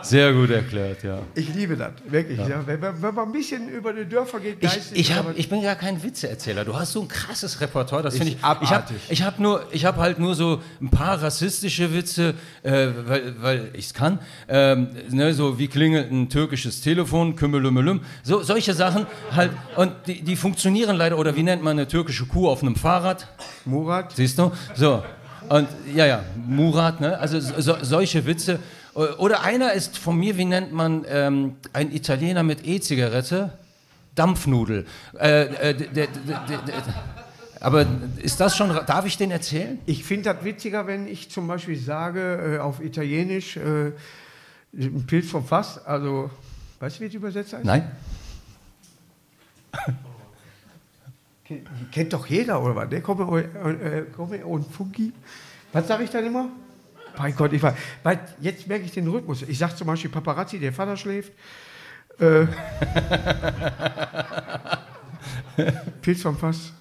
Sehr 0.09 0.33
gut 0.33 0.51
erklärt, 0.51 1.03
ja. 1.03 1.21
Ich 1.35 1.55
liebe 1.55 1.77
das, 1.77 1.93
wirklich. 2.07 2.39
Ja. 2.39 2.49
Ja. 2.49 2.67
Wenn, 2.67 2.81
wenn, 2.81 3.15
man 3.15 3.27
ein 3.27 3.33
bisschen 3.33 3.69
über 3.69 3.93
die 3.93 4.07
Dörfer 4.07 4.41
geht, 4.41 4.61
geistig, 4.61 4.93
ich, 4.93 5.11
ich, 5.11 5.17
hab, 5.17 5.37
ich 5.37 5.49
bin 5.49 5.61
ja 5.61 5.75
kein 5.75 6.03
Witzeerzähler. 6.03 6.65
Du 6.65 6.75
hast 6.75 6.93
so 6.93 7.03
ein 7.03 7.09
krasses 7.09 7.61
Repertoire, 7.61 8.03
das 8.03 8.17
finde 8.17 8.33
ich. 8.33 8.43
Abartig. 8.43 8.97
Ich 9.11 9.23
habe 9.23 9.37
hab 9.43 9.75
ich 9.75 9.85
hab 9.85 9.97
halt 9.97 10.19
nur 10.19 10.35
so 10.35 10.63
ein 10.81 10.91
paar 10.91 11.23
rassistische 11.23 11.93
Witze, 11.93 12.35
äh, 12.63 12.89
weil, 13.07 13.35
weil 13.43 13.71
ich 13.75 13.87
es 13.87 13.95
kann. 13.95 14.19
Ähm, 14.49 14.89
ne, 15.11 15.35
so 15.35 15.59
wie 15.59 15.69
klingelt 15.69 16.11
ein 16.11 16.29
türkisches 16.29 16.81
Telefon, 16.81 17.37
kümmelümmelüm. 17.37 18.01
So, 18.23 18.43
solche 18.43 18.75
Sachen 18.75 19.07
halt. 19.33 19.53
Und 19.77 19.93
die, 20.07 20.23
die 20.23 20.37
funktionieren 20.37 20.97
leider. 20.97 21.19
Oder 21.19 21.37
wie 21.37 21.43
nennt 21.43 21.63
man 21.63 21.73
eine 21.73 21.87
türkische 21.87 22.27
Kuh 22.27 22.49
auf 22.49 22.63
einem 22.63 22.77
Fahrrad? 22.77 23.29
Murat. 23.65 24.13
Siehst 24.17 24.39
du? 24.39 24.53
So. 24.75 25.03
Und 25.49 25.69
ja, 25.95 26.07
ja, 26.07 26.25
Murat, 26.47 27.01
ne? 27.01 27.19
Also 27.19 27.41
so, 27.41 27.77
solche 27.83 28.27
Witze. 28.27 28.59
Oder 28.99 29.43
einer 29.43 29.75
ist 29.75 29.97
von 29.97 30.17
mir, 30.17 30.37
wie 30.37 30.45
nennt 30.45 30.73
man 30.73 31.05
ähm, 31.09 31.55
ein 31.73 31.93
Italiener 31.93 32.43
mit 32.43 32.67
E-Zigarette? 32.67 33.53
Dampfnudel. 34.17 34.87
Äh, 35.21 35.71
äh, 35.71 36.09
aber 37.61 37.87
ist 38.21 38.41
das 38.41 38.57
schon, 38.57 38.71
darf 38.87 39.07
ich 39.07 39.17
den 39.17 39.31
erzählen? 39.31 39.79
Ich 39.87 40.03
finde 40.03 40.35
das 40.35 40.45
witziger, 40.45 40.89
wenn 40.89 41.07
ich 41.07 41.31
zum 41.31 41.47
Beispiel 41.47 41.79
sage 41.79 42.57
äh, 42.57 42.59
auf 42.59 42.81
Italienisch 42.81 43.57
äh, 43.57 43.93
ein 44.73 45.07
Pilz 45.07 45.31
vom 45.31 45.45
Fass, 45.45 45.79
also, 45.87 46.31
weißt 46.81 46.99
du, 46.99 47.05
wie 47.05 47.09
die 47.09 47.17
übersetzt 47.19 47.53
heißt? 47.53 47.65
Nein. 47.65 47.89
Kennt 51.93 52.13
doch 52.13 52.27
jeder, 52.27 52.61
oder 52.63 52.75
was? 52.75 52.89
Der 52.91 53.01
kommt 53.01 53.21
und 53.21 54.73
Fungi. 54.73 55.13
Was 55.73 55.87
sage 55.87 56.03
ich 56.03 56.11
dann 56.11 56.27
immer? 56.27 56.49
Mein 57.17 57.35
Gott, 57.35 57.53
ich 57.53 57.63
war, 57.63 57.77
weil 58.03 58.21
jetzt 58.41 58.67
merke 58.67 58.85
ich 58.85 58.93
den 58.93 59.09
Rhythmus. 59.09 59.43
Ich 59.43 59.59
sage 59.59 59.75
zum 59.75 59.87
Beispiel 59.87 60.11
Paparazzi, 60.11 60.59
der 60.59 60.73
Vater 60.73 60.97
schläft. 60.97 61.33
Äh, 62.19 62.47
Pilz 66.03 66.23
vom 66.23 66.37
Fass. 66.37 66.73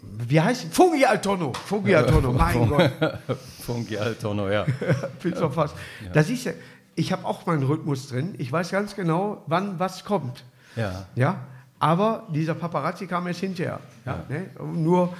Wie 0.00 0.40
heißt 0.40 0.64
es? 0.64 0.74
Fungi 0.74 1.04
Altono. 1.04 1.52
Fungi 1.52 1.94
Altono, 1.94 2.32
mein 2.32 2.68
Gott. 2.68 2.90
Fungi 3.60 3.96
Altono, 3.98 4.48
ja. 4.48 4.64
Pilz 5.20 5.38
vom 5.38 5.52
Fass. 5.52 5.74
Ja. 6.04 6.10
Da 6.12 6.22
siehst 6.22 6.46
du, 6.46 6.54
ich 6.94 7.12
habe 7.12 7.24
auch 7.24 7.46
meinen 7.46 7.62
Rhythmus 7.62 8.08
drin. 8.08 8.34
Ich 8.38 8.50
weiß 8.50 8.70
ganz 8.70 8.96
genau, 8.96 9.42
wann 9.46 9.78
was 9.78 10.04
kommt. 10.04 10.44
Ja. 10.74 11.06
Ja. 11.14 11.40
Aber 11.78 12.26
dieser 12.30 12.54
Paparazzi 12.54 13.06
kam 13.06 13.26
erst 13.26 13.40
hinterher. 13.40 13.80
Ja. 14.04 14.24
ja. 14.28 14.36
Ne? 14.36 14.50
Nur, 14.72 15.14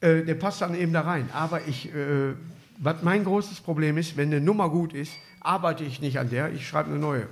äh, 0.00 0.22
der 0.22 0.34
passt 0.34 0.60
dann 0.60 0.74
eben 0.74 0.92
da 0.92 1.00
rein. 1.00 1.30
Aber 1.32 1.66
ich 1.66 1.92
äh, 1.94 2.34
was 2.78 3.02
mein 3.02 3.24
großes 3.24 3.60
Problem 3.60 3.98
ist, 3.98 4.16
wenn 4.16 4.28
eine 4.28 4.40
Nummer 4.40 4.68
gut 4.68 4.92
ist, 4.92 5.12
arbeite 5.40 5.84
ich 5.84 6.00
nicht 6.00 6.18
an 6.18 6.30
der, 6.30 6.52
ich 6.52 6.66
schreibe 6.66 6.90
eine 6.90 6.98
neue. 6.98 7.26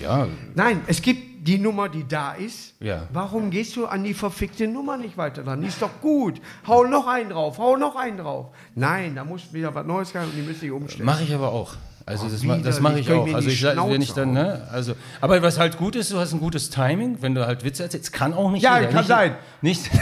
Ja. 0.00 0.26
Nein, 0.54 0.82
es 0.86 1.00
gibt 1.00 1.46
die 1.46 1.58
Nummer, 1.58 1.88
die 1.88 2.06
da 2.06 2.32
ist. 2.32 2.74
Ja. 2.80 3.06
Warum 3.12 3.50
gehst 3.50 3.76
du 3.76 3.86
an 3.86 4.04
die 4.04 4.14
verfickte 4.14 4.66
Nummer 4.66 4.96
nicht 4.96 5.16
weiter 5.16 5.42
dran? 5.42 5.60
Die 5.60 5.68
ist 5.68 5.80
doch 5.80 6.00
gut. 6.00 6.40
Hau 6.66 6.84
noch 6.84 7.06
einen 7.06 7.30
drauf, 7.30 7.58
hau 7.58 7.76
noch 7.76 7.96
einen 7.96 8.18
drauf. 8.18 8.46
Nein, 8.74 9.14
da 9.14 9.24
muss 9.24 9.52
wieder 9.52 9.74
was 9.74 9.86
Neues 9.86 10.12
kommen 10.12 10.26
und 10.26 10.36
die 10.36 10.42
müsste 10.42 10.66
ich 10.66 10.72
umstellen. 10.72 11.06
Mache 11.06 11.22
ich 11.24 11.34
aber 11.34 11.52
auch. 11.52 11.74
Also 12.04 12.28
das, 12.28 12.42
ma 12.42 12.56
das 12.56 12.80
mache 12.80 12.98
ich 12.98 13.10
auch. 13.12 13.32
Also 13.32 13.48
ich, 13.48 13.62
wenn 13.62 14.02
ich 14.02 14.12
dann, 14.12 14.32
ne, 14.32 14.66
also, 14.72 14.94
aber 15.20 15.40
was 15.40 15.58
halt 15.58 15.78
gut 15.78 15.94
ist, 15.94 16.10
du 16.10 16.18
hast 16.18 16.32
ein 16.32 16.40
gutes 16.40 16.68
Timing, 16.68 17.18
wenn 17.20 17.34
du 17.36 17.46
halt 17.46 17.64
Witze 17.64 17.84
erzählst. 17.84 18.12
Kann 18.12 18.34
auch 18.34 18.50
nicht 18.50 18.62
ja, 18.62 18.80
jeder. 18.80 18.90
kann 18.90 18.98
nicht, 18.98 19.08
sein. 19.08 19.36
Nicht. 19.60 19.88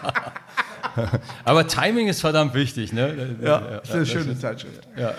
Aber 1.44 1.66
Timing 1.66 2.08
ist 2.08 2.20
verdammt 2.20 2.54
wichtig, 2.54 2.92
ne? 2.92 3.36
Ja, 3.42 3.60
ja 3.60 3.78
ist 3.78 3.92
eine 3.92 4.06
schöne 4.06 4.38
Zeitschrift. 4.38 4.86
Ja, 4.96 5.14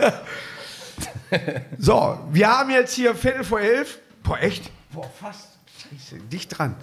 ja. 0.00 0.12
so, 1.78 2.18
wir 2.30 2.48
haben 2.48 2.70
jetzt 2.70 2.94
hier 2.94 3.14
Viertel 3.14 3.44
vor 3.44 3.60
elf. 3.60 3.98
Boah, 4.22 4.38
echt? 4.40 4.70
Boah, 4.92 5.10
fast. 5.20 5.48
Scheiße, 5.78 6.22
dicht 6.30 6.58
dran. 6.58 6.74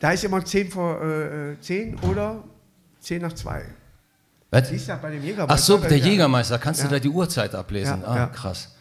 Da 0.00 0.12
ist 0.12 0.24
immer 0.24 0.44
zehn 0.44 0.70
vor 0.70 1.02
äh, 1.02 1.60
zehn 1.60 1.98
oder 2.00 2.44
zehn 3.00 3.22
nach 3.22 3.32
zwei. 3.32 3.64
Was? 4.50 4.68
Siehst 4.68 4.88
du 4.88 4.96
bei 4.96 5.10
dem 5.10 5.22
Jägermeister? 5.22 5.54
Ach 5.54 5.58
so, 5.58 5.76
der 5.78 5.98
Jägermeister. 5.98 6.58
Kannst 6.58 6.84
du 6.84 6.88
da 6.88 6.98
die 6.98 7.08
Uhrzeit 7.08 7.54
ablesen? 7.54 8.04
ah, 8.04 8.26
krass. 8.26 8.74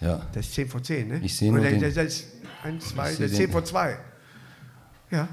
Ja. 0.00 0.20
Das 0.32 0.46
ist 0.46 0.54
zehn 0.54 0.68
vor 0.68 0.82
zehn, 0.82 1.08
ne? 1.08 1.20
Ich 1.22 1.36
sehe 1.36 1.52
nur 1.52 1.62
den, 1.62 1.80
Das 1.80 1.96
ist 1.96 2.26
das 2.96 3.20
ist 3.20 3.36
zehn 3.36 3.50
vor 3.50 3.64
zwei. 3.64 3.98
Ja. 5.10 5.28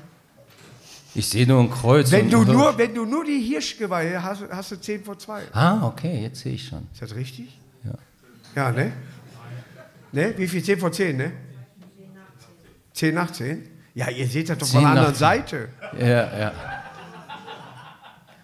Ich 1.13 1.27
sehe 1.27 1.45
nur 1.45 1.59
ein 1.61 1.69
Kreuz. 1.69 2.09
Wenn, 2.11 2.29
du 2.29 2.43
nur, 2.43 2.77
wenn 2.77 2.95
du 2.95 3.05
nur 3.05 3.25
die 3.25 3.39
Hirschgeweihe 3.39 4.23
hast, 4.23 4.43
hast 4.49 4.71
du 4.71 4.79
10 4.79 5.03
vor 5.03 5.19
2. 5.19 5.43
Ah, 5.51 5.85
okay, 5.85 6.21
jetzt 6.21 6.39
sehe 6.41 6.53
ich 6.53 6.65
schon. 6.65 6.87
Ist 6.93 7.01
das 7.01 7.15
richtig? 7.15 7.59
Ja. 7.83 7.93
Ja, 8.55 8.71
ne? 8.71 8.93
Ne? 10.13 10.33
Wie 10.37 10.47
viel? 10.47 10.63
10 10.63 10.79
vor 10.79 10.91
10, 10.91 11.17
ne? 11.17 11.31
10 12.93 13.13
nach 13.13 13.31
10? 13.31 13.67
Ja, 13.93 14.09
ihr 14.09 14.27
seht 14.27 14.49
das 14.49 14.57
doch 14.57 14.67
von 14.67 14.81
der 14.81 14.89
anderen 14.91 15.15
Seite. 15.15 15.69
Ja, 15.99 16.39
ja. 16.39 16.53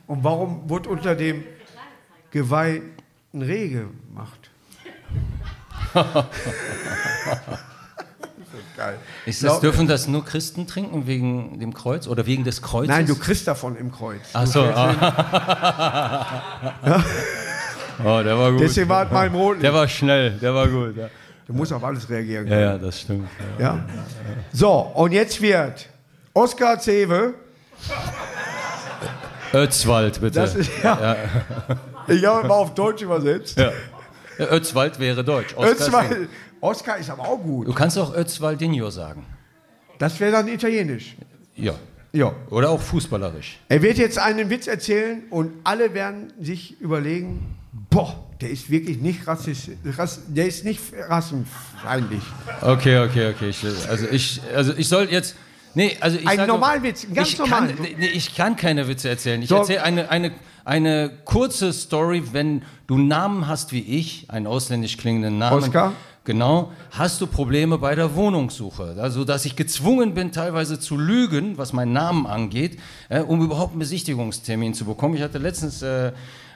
Und 0.07 0.23
warum 0.23 0.69
wird 0.69 0.87
unter 0.87 1.15
dem 1.15 1.43
Geweih 2.31 2.81
ein 3.33 3.41
Reh 3.41 3.69
gemacht? 3.69 4.51
Geil. 8.77 8.97
Ist 9.25 9.43
das, 9.43 9.59
dürfen 9.59 9.87
das 9.87 10.07
nur 10.07 10.23
Christen 10.23 10.67
trinken 10.67 11.07
wegen 11.07 11.59
dem 11.59 11.73
Kreuz 11.73 12.07
oder 12.07 12.27
wegen 12.27 12.43
des 12.43 12.61
Kreuzes? 12.61 12.89
Nein, 12.89 13.07
du 13.07 13.15
kriegst 13.15 13.47
davon 13.47 13.75
im 13.75 13.91
Kreuz. 13.91 14.21
Ach 14.33 14.45
so. 14.45 14.63
Ja. 14.63 16.25
Oh, 17.99 18.21
der 18.23 18.37
war 18.37 18.51
gut. 18.51 18.61
Deswegen 18.61 18.89
war 18.89 19.25
im 19.25 19.33
Roten. 19.33 19.59
Der 19.59 19.73
war 19.73 19.87
schnell, 19.87 20.29
der 20.31 20.53
war 20.53 20.67
gut. 20.67 20.95
Ja. 20.95 21.09
Du 21.47 21.53
musst 21.53 21.73
auf 21.73 21.83
alles 21.83 22.07
reagieren 22.07 22.47
können. 22.47 22.61
Ja, 22.61 22.73
ja, 22.73 22.77
das 22.77 23.01
stimmt. 23.01 23.27
Ja. 23.57 23.65
ja. 23.65 23.85
So, 24.53 24.71
und 24.71 25.13
jetzt 25.13 25.41
wird 25.41 25.89
Oskar 26.31 26.79
Zewe. 26.79 27.33
Özwald, 29.51 30.21
bitte. 30.21 30.39
Das 30.41 30.53
ist, 30.53 30.69
ja. 30.83 30.99
ja. 31.01 31.15
Ich 32.07 32.23
habe 32.25 32.47
mal 32.47 32.53
auf 32.53 32.75
Deutsch 32.75 33.01
übersetzt. 33.01 33.57
Ja. 33.57 33.71
Özwald 34.39 34.99
wäre 34.99 35.23
Deutsch. 35.23 35.55
Oskar 35.55 35.71
Özwald, 35.71 36.29
Oscar 36.61 36.97
ist 36.97 37.09
aber 37.09 37.23
auch 37.27 37.41
gut. 37.41 37.67
Du 37.67 37.73
kannst 37.73 37.97
auch 37.97 38.15
Özwaldinho 38.15 38.89
sagen. 38.89 39.25
Das 39.97 40.19
wäre 40.19 40.31
dann 40.31 40.47
italienisch. 40.47 41.15
Ja. 41.55 41.73
Ja. 42.13 42.33
Oder 42.49 42.69
auch 42.69 42.81
fußballerisch. 42.81 43.59
Er 43.69 43.81
wird 43.81 43.97
jetzt 43.97 44.17
einen 44.17 44.49
Witz 44.49 44.67
erzählen 44.67 45.23
und 45.29 45.51
alle 45.63 45.93
werden 45.93 46.33
sich 46.39 46.79
überlegen, 46.79 47.55
boah, 47.89 48.23
der 48.41 48.49
ist 48.49 48.69
wirklich 48.69 48.99
nicht 48.99 49.27
rassistisch, 49.27 49.75
der 50.27 50.47
ist 50.47 50.63
nicht 50.63 50.81
rassenfeindlich. 51.07 52.21
Okay, 52.61 52.99
okay, 52.99 53.33
okay. 53.33 53.49
Ich, 53.49 53.63
also 53.89 54.07
ich, 54.09 54.41
also 54.55 54.73
ich 54.75 54.87
soll 54.87 55.09
jetzt, 55.11 55.35
nee, 55.73 55.97
also 55.99 56.17
ich 56.17 56.27
Ein 56.27 56.47
normalen 56.47 56.83
Witz, 56.83 57.05
einen 57.05 57.15
ganz 57.15 57.29
ich 57.29 57.37
normalen. 57.37 57.75
Kann, 57.75 57.87
nee, 57.97 58.07
ich 58.07 58.35
kann 58.35 58.55
keine 58.55 58.87
Witze 58.87 59.09
erzählen. 59.09 59.41
Ich 59.41 59.51
erzähle 59.51 59.83
eine, 59.83 60.09
eine, 60.09 60.31
eine 60.65 61.11
kurze 61.25 61.73
Story, 61.73 62.23
wenn 62.31 62.63
du 62.87 62.97
Namen 62.97 63.47
hast 63.47 63.71
wie 63.71 63.81
ich, 63.81 64.29
einen 64.29 64.47
ausländisch 64.47 64.97
klingenden 64.97 65.37
Namen. 65.37 65.63
Oscar? 65.63 65.93
Genau, 66.27 66.73
hast 66.91 67.21
du 67.21 67.25
Probleme 67.25 67.77
bei 67.77 67.95
der 67.95 68.13
Wohnungssuche, 68.13 68.97
also 68.99 69.23
dass 69.23 69.45
ich 69.45 69.55
gezwungen 69.55 70.13
bin, 70.13 70.33
teilweise 70.33 70.77
zu 70.77 70.97
lügen, 70.97 71.57
was 71.57 71.71
meinen 71.71 71.93
Namen 71.93 72.27
angeht, 72.27 72.77
äh, 73.07 73.21
um 73.21 73.41
überhaupt 73.41 73.71
einen 73.71 73.79
Besichtigungstermin 73.79 74.73
zu 74.73 74.83
bekommen. 74.83 75.15
Ich 75.15 75.21
hatte 75.21 75.37
letztens 75.37 75.81
äh, 75.81 76.11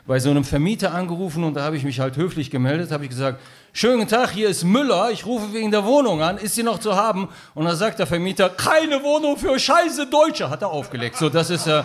bei 0.05 0.19
so 0.19 0.30
einem 0.30 0.43
Vermieter 0.43 0.93
angerufen 0.93 1.45
und 1.45 1.53
da 1.53 1.63
habe 1.63 1.78
ich 1.78 1.86
mich 1.86 2.01
halt 2.01 2.17
höflich 2.17 2.51
gemeldet, 2.51 2.91
habe 2.91 3.05
ich 3.05 3.11
gesagt, 3.11 3.39
schönen 3.72 4.09
Tag, 4.09 4.32
hier 4.32 4.49
ist 4.49 4.65
Müller, 4.65 5.09
ich 5.09 5.26
rufe 5.26 5.53
wegen 5.53 5.72
der 5.72 5.86
Wohnung 5.86 6.22
an, 6.22 6.38
ist 6.38 6.55
sie 6.55 6.63
noch 6.63 6.80
zu 6.80 6.97
haben? 6.97 7.30
Und 7.53 7.63
da 7.63 7.74
sagt 7.74 7.99
der 7.99 8.07
Vermieter, 8.07 8.49
keine 8.49 9.01
Wohnung 9.01 9.38
für 9.38 9.57
scheiße 9.57 10.07
Deutsche, 10.07 10.49
hat 10.49 10.63
er 10.63 10.69
aufgelegt. 10.69 11.15
So, 11.15 11.30
das 11.30 11.49
ist 11.49 11.67
äh, 11.67 11.84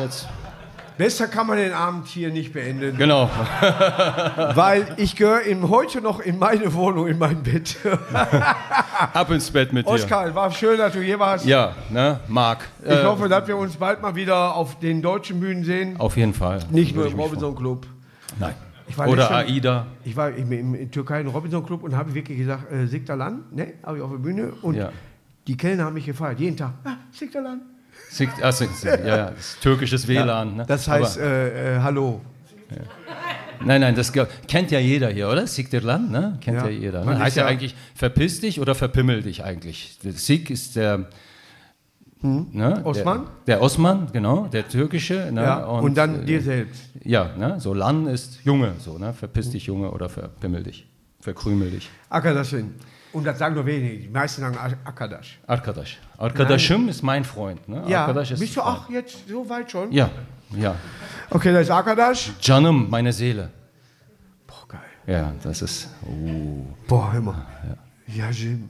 jetzt... 0.00 0.26
Besser 0.96 1.26
kann 1.26 1.48
man 1.48 1.56
den 1.56 1.72
Abend 1.72 2.06
hier 2.06 2.30
nicht 2.30 2.52
beenden. 2.52 2.96
Genau. 2.96 3.28
Weil 4.54 4.86
ich 4.96 5.16
gehöre 5.16 5.42
heute 5.68 6.00
noch 6.00 6.20
in 6.20 6.38
meine 6.38 6.72
Wohnung, 6.72 7.08
in 7.08 7.18
mein 7.18 7.42
Bett. 7.42 7.76
Ab 9.12 9.30
ins 9.30 9.50
Bett 9.50 9.72
mit 9.72 9.86
dir. 9.86 9.90
Oskar, 9.90 10.32
war 10.36 10.52
schön, 10.52 10.78
dass 10.78 10.92
du 10.92 11.00
hier 11.00 11.18
warst. 11.18 11.46
Ja, 11.46 11.74
ne, 11.90 12.20
Marc. 12.28 12.68
Ich 12.84 12.90
äh, 12.90 13.04
hoffe, 13.04 13.28
dass 13.28 13.48
wir 13.48 13.56
uns 13.56 13.76
bald 13.76 14.02
mal 14.02 14.14
wieder 14.14 14.54
auf 14.54 14.78
den 14.78 15.02
deutschen 15.02 15.40
Bühnen 15.40 15.64
sehen. 15.64 15.98
Auf 15.98 16.16
jeden 16.16 16.34
Fall. 16.34 16.60
Nicht 16.70 16.94
nur 16.94 17.06
im 17.06 17.18
Robinson 17.18 17.56
Club. 17.56 17.86
Nein. 18.38 18.54
Oder 19.06 19.30
AIDA. 19.30 19.86
Ich 20.04 20.14
war 20.14 20.30
im, 20.30 20.52
im, 20.52 20.74
in 20.74 20.90
Türkei 20.92 21.22
im 21.22 21.28
Robinson 21.28 21.64
Club 21.66 21.82
und 21.82 21.96
habe 21.96 22.14
wirklich 22.14 22.38
gesagt, 22.38 22.70
äh, 22.70 22.86
Siktalan, 22.86 23.44
ne, 23.50 23.74
habe 23.82 23.96
ich 23.96 24.02
auf 24.02 24.10
der 24.10 24.18
Bühne 24.18 24.52
und 24.62 24.74
ja. 24.74 24.90
die 25.46 25.56
Kellner 25.56 25.84
haben 25.84 25.94
mich 25.94 26.06
gefeiert, 26.06 26.38
jeden 26.38 26.56
Tag, 26.56 26.74
ah, 26.84 26.96
Siktalan. 27.10 27.62
Sik, 28.10 28.30
ah, 28.42 28.52
Sik, 28.52 28.70
ja, 28.82 29.06
ja, 29.06 29.30
das 29.30 29.58
türkisches 29.60 30.06
WLAN. 30.06 30.48
Ja, 30.50 30.54
ne? 30.56 30.64
Das 30.66 30.86
heißt, 30.86 31.18
äh, 31.18 31.76
äh, 31.76 31.80
Hallo. 31.80 32.20
Ja. 32.70 32.76
Nein, 33.64 33.80
nein, 33.80 33.94
das 33.94 34.12
kennt 34.12 34.70
ja 34.70 34.78
jeder 34.78 35.08
hier, 35.10 35.28
oder? 35.28 35.46
Siktirland, 35.46 36.10
ne? 36.10 36.38
Kennt 36.40 36.58
ja, 36.58 36.64
ja 36.66 36.70
jeder. 36.70 37.04
Ne? 37.04 37.18
Heißt 37.18 37.36
ja, 37.36 37.46
eigentlich 37.46 37.74
verpiss 37.94 38.40
dich 38.40 38.60
oder 38.60 38.74
verpimmel 38.74 39.22
dich 39.22 39.44
eigentlich. 39.44 39.98
Sik 40.02 40.50
ist 40.50 40.76
der 40.76 41.06
hm. 42.24 42.48
Ne? 42.52 42.80
Osman? 42.84 43.26
Der, 43.46 43.56
der, 43.56 43.62
Osman, 43.62 44.08
genau, 44.10 44.46
der 44.46 44.66
türkische. 44.66 45.30
Ne? 45.30 45.42
Ja, 45.42 45.66
und, 45.66 45.84
und, 45.84 45.94
dann 45.94 46.22
äh, 46.22 46.24
dir 46.24 46.40
selbst. 46.40 46.82
Ja, 47.02 47.30
ne? 47.36 47.60
so 47.60 47.74
Lan 47.74 48.06
ist 48.06 48.40
Junge, 48.44 48.72
so, 48.78 48.96
ne? 48.96 49.12
verpiss 49.12 49.50
dich 49.50 49.66
Junge 49.66 49.90
oder 49.90 50.08
verpimmel 50.08 50.62
dich, 50.62 50.86
verkrümel 51.20 51.70
dich. 51.70 51.90
Akadashin. 52.08 52.76
Und 53.14 53.24
das 53.24 53.38
sagen 53.38 53.54
nur 53.54 53.64
wenige, 53.64 53.96
die 53.96 54.08
meisten 54.08 54.42
sagen 54.42 54.58
Akadash. 54.84 55.38
Arkadash. 55.46 55.98
Arkadashim 56.18 56.88
ist 56.88 57.02
mein 57.02 57.24
Freund. 57.24 57.66
Ne? 57.68 57.84
Ja, 57.86 58.12
bist 58.12 58.56
du 58.56 58.60
auch 58.60 58.90
jetzt 58.90 59.28
so 59.28 59.48
weit 59.48 59.70
schon? 59.70 59.90
Ja, 59.92 60.10
ja. 60.56 60.74
Okay, 61.30 61.52
das 61.52 61.62
ist 61.62 61.70
Akadash. 61.70 62.32
Janum, 62.40 62.90
meine 62.90 63.12
Seele. 63.12 63.50
Boah, 64.46 64.68
geil. 64.68 64.80
Ja, 65.06 65.32
das 65.42 65.62
ist... 65.62 65.88
Uh. 66.06 66.66
Boah, 66.86 67.12
hör 67.12 67.20
mal. 67.20 67.46
Ja, 68.08 68.30
Jim. 68.30 68.68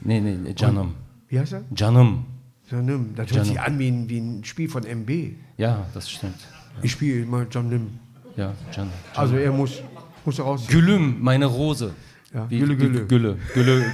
Nee, 0.00 0.20
nee, 0.20 0.54
Janum. 0.56 0.94
Wie 1.28 1.38
heißt 1.38 1.52
er? 1.52 1.62
Janum. 1.76 2.24
Janim. 2.70 3.14
Das 3.14 3.30
hört 3.30 3.46
sich 3.46 3.60
an 3.60 3.78
wie 3.78 3.88
ein, 3.88 4.08
wie 4.08 4.18
ein 4.18 4.44
Spiel 4.44 4.68
von 4.68 4.84
MB. 4.84 5.10
Ja, 5.58 5.86
das 5.92 6.10
stimmt. 6.10 6.40
Ich 6.80 6.92
spiele 6.92 7.22
immer 7.22 7.46
Janim. 7.50 7.98
Ja, 8.36 8.54
Can. 8.74 8.88
Also 9.14 9.36
er 9.36 9.52
muss, 9.52 9.82
muss 10.24 10.40
raus. 10.40 10.66
Gülüm, 10.66 11.18
meine 11.20 11.44
Rose. 11.44 11.92
Ja, 12.34 12.48
wie, 12.48 12.60
Gülle, 12.60 12.76
Gülle. 12.76 13.04
Gülle, 13.04 13.36
Gülle, 13.54 13.84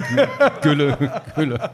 Gülle, 0.62 1.22
Gülle. 1.34 1.70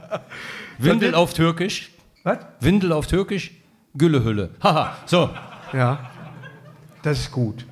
Windel 0.79 1.15
auf 1.15 1.35
Türkisch. 1.35 1.91
Was? 2.23 2.39
Windel 2.61 2.93
auf 2.93 3.07
Türkisch, 3.07 3.51
Güllehülle. 3.95 4.51
Haha, 4.62 4.97
so. 5.05 5.29
Ja, 5.75 6.11
das 7.03 7.21
ist 7.21 7.33
gut. 7.33 7.67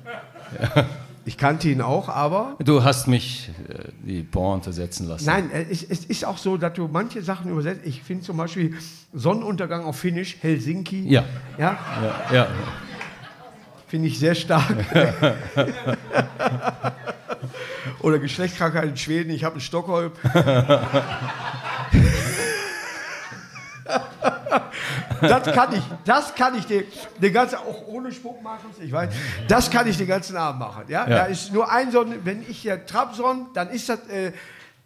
Ja. 0.61 0.85
Ich 1.25 1.37
kannte 1.37 1.69
ihn 1.69 1.81
auch, 1.81 2.09
aber. 2.09 2.57
Du 2.59 2.83
hast 2.83 3.07
mich 3.07 3.49
äh, 3.69 3.89
die 4.05 4.23
Pointe 4.23 4.73
setzen 4.73 5.07
lassen. 5.07 5.25
Nein, 5.25 5.49
es, 5.51 5.83
es, 5.83 6.05
ist 6.05 6.25
auch 6.25 6.37
so, 6.37 6.57
dass 6.57 6.73
du 6.73 6.87
manche 6.87 7.23
Sachen 7.23 7.49
übersetzt. 7.49 7.81
Ich 7.85 8.03
finde 8.03 8.23
zum 8.23 8.37
Beispiel 8.37 8.75
Sonnenuntergang 9.13 9.85
auf 9.85 9.97
Finnisch, 9.97 10.37
Helsinki. 10.41 11.07
Ja. 11.07 11.23
Ja. 11.57 11.79
ja, 12.29 12.35
ja. 12.35 12.47
Finde 13.87 14.09
ich 14.09 14.19
sehr 14.19 14.35
stark. 14.35 14.75
Oder 17.99 18.19
Geschlechtskrankheit 18.19 18.85
in 18.85 18.97
Schweden, 18.97 19.31
ich 19.31 19.43
habe 19.43 19.55
in 19.55 19.61
Stockholm. 19.61 20.11
das 25.21 25.51
kann 25.53 25.73
ich, 25.73 25.83
das 26.05 26.35
kann 26.35 26.55
ich 26.57 26.65
den, 26.65 26.83
den 27.21 27.33
ganzen, 27.33 27.55
auch 27.55 27.87
ohne 27.87 28.11
Spuck, 28.11 28.41
Markus, 28.41 28.79
ich 28.81 28.91
weiß, 28.91 29.13
das 29.47 29.69
kann 29.71 29.87
ich 29.87 29.97
den 29.97 30.07
ganzen 30.07 30.37
Abend 30.37 30.59
machen. 30.59 30.83
Ja? 30.87 31.07
ja. 31.07 31.15
Da 31.17 31.25
ist 31.25 31.53
nur 31.53 31.71
ein 31.71 31.91
Sonnen, 31.91 32.19
wenn 32.23 32.41
ich 32.41 32.59
hier 32.59 32.85
Trabson, 32.85 33.47
dann 33.53 33.69
ist 33.69 33.89
das 33.89 34.07
äh, 34.09 34.31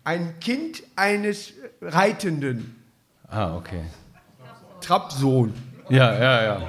ein 0.04 0.40
Kind 0.40 0.84
eines 0.96 1.54
Reitenden. 1.82 2.76
Ah, 3.28 3.56
okay. 3.56 3.84
Trabsohn. 4.82 5.54
Ja, 5.90 6.14
ja, 6.14 6.44
ja. 6.44 6.62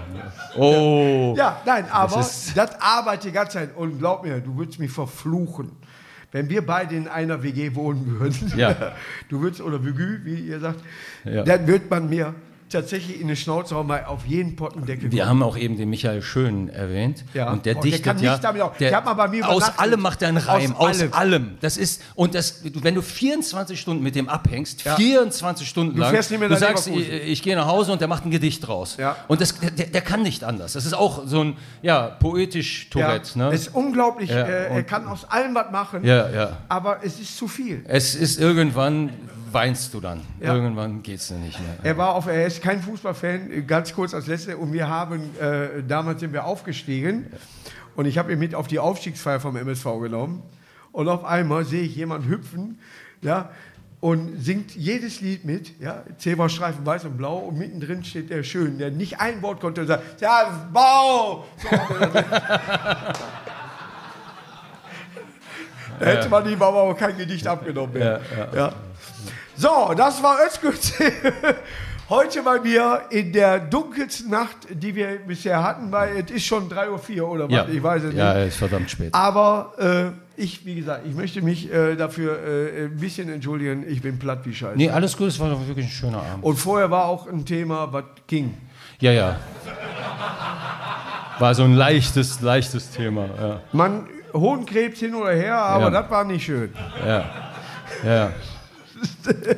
Oh. 0.57 1.35
Ja, 1.37 1.61
nein, 1.65 1.85
aber 1.91 2.17
das, 2.17 2.53
das 2.55 2.81
arbeitet 2.81 3.25
die 3.25 3.33
ganze 3.33 3.59
Zeit. 3.59 3.77
Und 3.77 3.99
glaub 3.99 4.25
mir, 4.25 4.41
du 4.41 4.57
würdest 4.57 4.79
mich 4.79 4.91
verfluchen. 4.91 5.73
Wenn 6.31 6.49
wir 6.49 6.65
beide 6.65 6.95
in 6.95 7.09
einer 7.09 7.43
WG 7.43 7.75
wohnen 7.75 8.21
würden, 8.21 8.53
ja. 8.57 8.75
du 9.29 9.41
würdest, 9.41 9.63
oder 9.63 9.83
WG, 9.83 10.25
wie 10.25 10.35
ihr 10.35 10.61
sagt, 10.61 10.81
ja. 11.25 11.43
dann 11.43 11.67
würde 11.67 11.87
man 11.89 12.09
mir 12.09 12.35
tatsächlich 12.69 13.21
in 13.21 13.29
den 13.29 13.37
weil 13.89 14.05
auf 14.05 14.27
jeden 14.27 14.57
Pottendeckel. 14.57 15.11
Wir 15.11 15.27
haben 15.27 15.43
auch 15.43 15.57
eben 15.57 15.77
den 15.77 15.91
Michael 15.91 16.23
Schön 16.23 16.69
erwähnt. 16.69 17.25
Ja. 17.35 17.53
Und 17.53 17.67
der 17.67 17.77
oh, 17.77 17.81
dichtet 17.81 18.21
der 18.21 18.31
ja. 18.55 18.73
Der, 18.79 19.01
mal 19.01 19.15
bei 19.15 19.29
mir 19.29 19.49
aus 19.49 19.79
allem 19.79 20.01
macht 20.01 20.23
er 20.23 20.29
einen 20.29 20.39
Reim. 20.39 20.75
Aus, 20.77 20.91
aus 20.91 21.01
allem. 21.01 21.13
allem. 21.13 21.59
Das 21.61 21.77
ist, 21.77 22.03
und 22.15 22.35
das, 22.35 22.63
wenn 22.65 22.95
du 22.95 23.03
24 23.03 23.81
Stunden 23.81 24.03
mit 24.03 24.15
dem 24.15 24.29
abhängst, 24.29 24.85
ja. 24.85 24.97
24 24.97 25.69
Stunden 25.69 25.95
du 25.95 26.01
lang, 26.01 26.15
du 26.15 26.57
sagst, 26.57 26.89
ich, 26.89 27.11
ich 27.11 27.43
gehe 27.43 27.57
nach 27.57 27.67
Hause 27.67 27.93
und 27.93 28.01
der 28.01 28.09
macht 28.09 28.25
ein 28.25 28.31
Gedicht 28.31 28.67
draus. 28.67 28.97
Ja. 28.99 29.17
Und 29.29 29.41
das, 29.41 29.59
der, 29.59 29.87
der, 29.87 30.01
kann 30.01 30.23
nicht 30.23 30.45
anders. 30.45 30.73
Das 30.75 30.85
ist 30.85 30.95
auch 30.95 31.27
so 31.27 31.43
ein 31.43 31.57
ja, 31.83 32.09
poetisch 32.09 32.91
Tourette. 32.91 33.39
Ne? 33.39 33.51
Es 33.53 33.69
ist 33.69 33.75
unglaublich. 33.75 34.31
Äh, 34.31 34.69
er 34.69 34.83
kann 34.83 35.07
aus 35.07 35.25
allem 35.25 35.55
was 35.55 35.71
machen. 35.71 36.05
Ja, 36.05 36.29
ja. 36.31 36.57
Aber 36.69 37.05
es 37.05 37.19
ist 37.21 37.37
zu 37.37 37.49
viel. 37.49 37.85
Es 37.87 38.15
ist 38.15 38.39
irgendwann 38.39 39.13
weinst 39.53 39.95
du 39.95 40.01
dann. 40.01 40.21
Ja. 40.41 40.55
Irgendwann 40.55 41.03
geht 41.03 41.21
es 41.21 41.31
nicht 41.31 41.59
mehr. 41.61 41.77
Er 41.83 41.97
war 41.99 42.15
auf, 42.15 42.27
er 42.27 42.47
ist 42.47 42.63
kein 42.63 42.83
Fußballfan, 42.83 43.67
ganz 43.67 43.95
kurz 43.95 44.15
als 44.15 44.27
letzte. 44.27 44.57
Und 44.57 44.73
wir 44.73 44.89
haben, 44.89 45.37
äh, 45.39 45.83
damals 45.87 46.21
sind 46.21 46.33
wir 46.33 46.45
aufgestiegen. 46.45 47.27
Und 47.97 48.07
ich 48.07 48.19
habe 48.19 48.33
ihn 48.33 48.39
mit 48.39 48.55
auf 48.55 48.69
die 48.69 48.79
Aufstiegsfeier 48.79 49.41
vom 49.41 49.57
MSV 49.57 49.85
genommen. 50.01 50.43
Und 50.93 51.09
auf 51.09 51.25
einmal 51.25 51.65
sehe 51.65 51.83
ich 51.83 51.97
jemanden 51.97 52.29
hüpfen, 52.29 52.79
ja, 53.23 53.51
und 54.01 54.41
singt 54.41 54.77
jedes 54.77 55.21
Lied 55.21 55.45
mit, 55.45 55.81
ja, 55.81 56.05
Zebrastreifen 56.19 56.87
weiß 56.87 57.05
und 57.07 57.17
blau 57.17 57.39
und 57.39 57.59
mittendrin 57.59 58.05
steht 58.05 58.31
der 58.31 58.45
Schön, 58.45 58.79
der 58.79 58.93
nicht 58.93 59.21
ein 59.21 59.43
Wort 59.43 59.61
konnte 59.61 59.81
und 59.81 59.89
sagt, 59.89 60.21
ja, 60.21 60.69
Bau! 60.73 61.47
So, 61.57 61.69
da 65.99 66.07
hätte 66.07 66.29
man 66.29 66.49
ihm 66.49 66.63
aber 66.63 66.83
auch 66.83 66.97
kein 66.97 67.17
Gedicht 67.17 67.47
abgenommen. 67.47 68.01
Ja, 68.01 68.21
ja. 68.37 68.49
ja. 68.55 68.73
So, 69.59 69.93
das 69.97 70.23
war 70.23 70.37
Özgürtel. 70.47 71.13
Heute 72.09 72.43
bei 72.45 72.61
mir 72.61 73.03
in 73.11 73.33
der 73.33 73.59
dunkelsten 73.59 74.31
Nacht, 74.31 74.57
die 74.71 74.95
wir 74.95 75.19
bisher 75.27 75.65
hatten, 75.65 75.91
weil 75.91 76.25
es 76.25 76.31
ist 76.31 76.45
schon 76.45 76.71
3.04 76.71 77.21
Uhr 77.21 77.29
oder 77.29 77.45
was, 77.47 77.53
ja. 77.53 77.67
ich 77.69 77.83
weiß 77.83 78.05
es 78.05 78.09
nicht. 78.11 78.19
Ja, 78.19 78.39
es 78.39 78.55
ist 78.55 78.57
verdammt 78.57 78.89
spät. 78.89 79.13
Aber 79.13 79.73
äh, 80.37 80.41
ich, 80.41 80.65
wie 80.65 80.77
gesagt, 80.77 81.03
ich 81.09 81.15
möchte 81.15 81.43
mich 81.43 81.73
äh, 81.73 81.97
dafür 81.97 82.39
äh, 82.39 82.85
ein 82.85 82.99
bisschen 82.99 83.29
entschuldigen. 83.29 83.85
Ich 83.89 84.01
bin 84.01 84.21
platt 84.21 84.43
wie 84.45 84.55
Scheiße. 84.55 84.77
Nee, 84.77 84.91
alles 84.91 85.17
gut, 85.17 85.27
es 85.27 85.41
war 85.41 85.51
wirklich 85.67 85.87
ein 85.87 85.91
schöner 85.91 86.19
Abend. 86.19 86.45
Und 86.45 86.57
vorher 86.57 86.93
war 86.93 87.07
auch 87.07 87.27
ein 87.27 87.45
Thema, 87.45 87.93
was 87.93 88.05
ging. 88.29 88.55
Ja, 89.01 89.11
ja. 89.11 89.37
War 91.41 91.55
so 91.57 91.65
ein 91.65 91.75
leichtes, 91.75 92.41
leichtes 92.41 92.91
Thema. 92.91 93.27
Ja. 93.39 93.61
Man, 93.73 94.07
Hohenkrebs 94.33 95.01
hin 95.01 95.17
oder 95.17 95.33
her, 95.33 95.57
aber 95.57 95.93
ja. 95.93 96.03
das 96.03 96.11
war 96.11 96.23
nicht 96.23 96.45
schön. 96.45 96.73
Ja, 97.05 97.25
ja. 98.05 98.33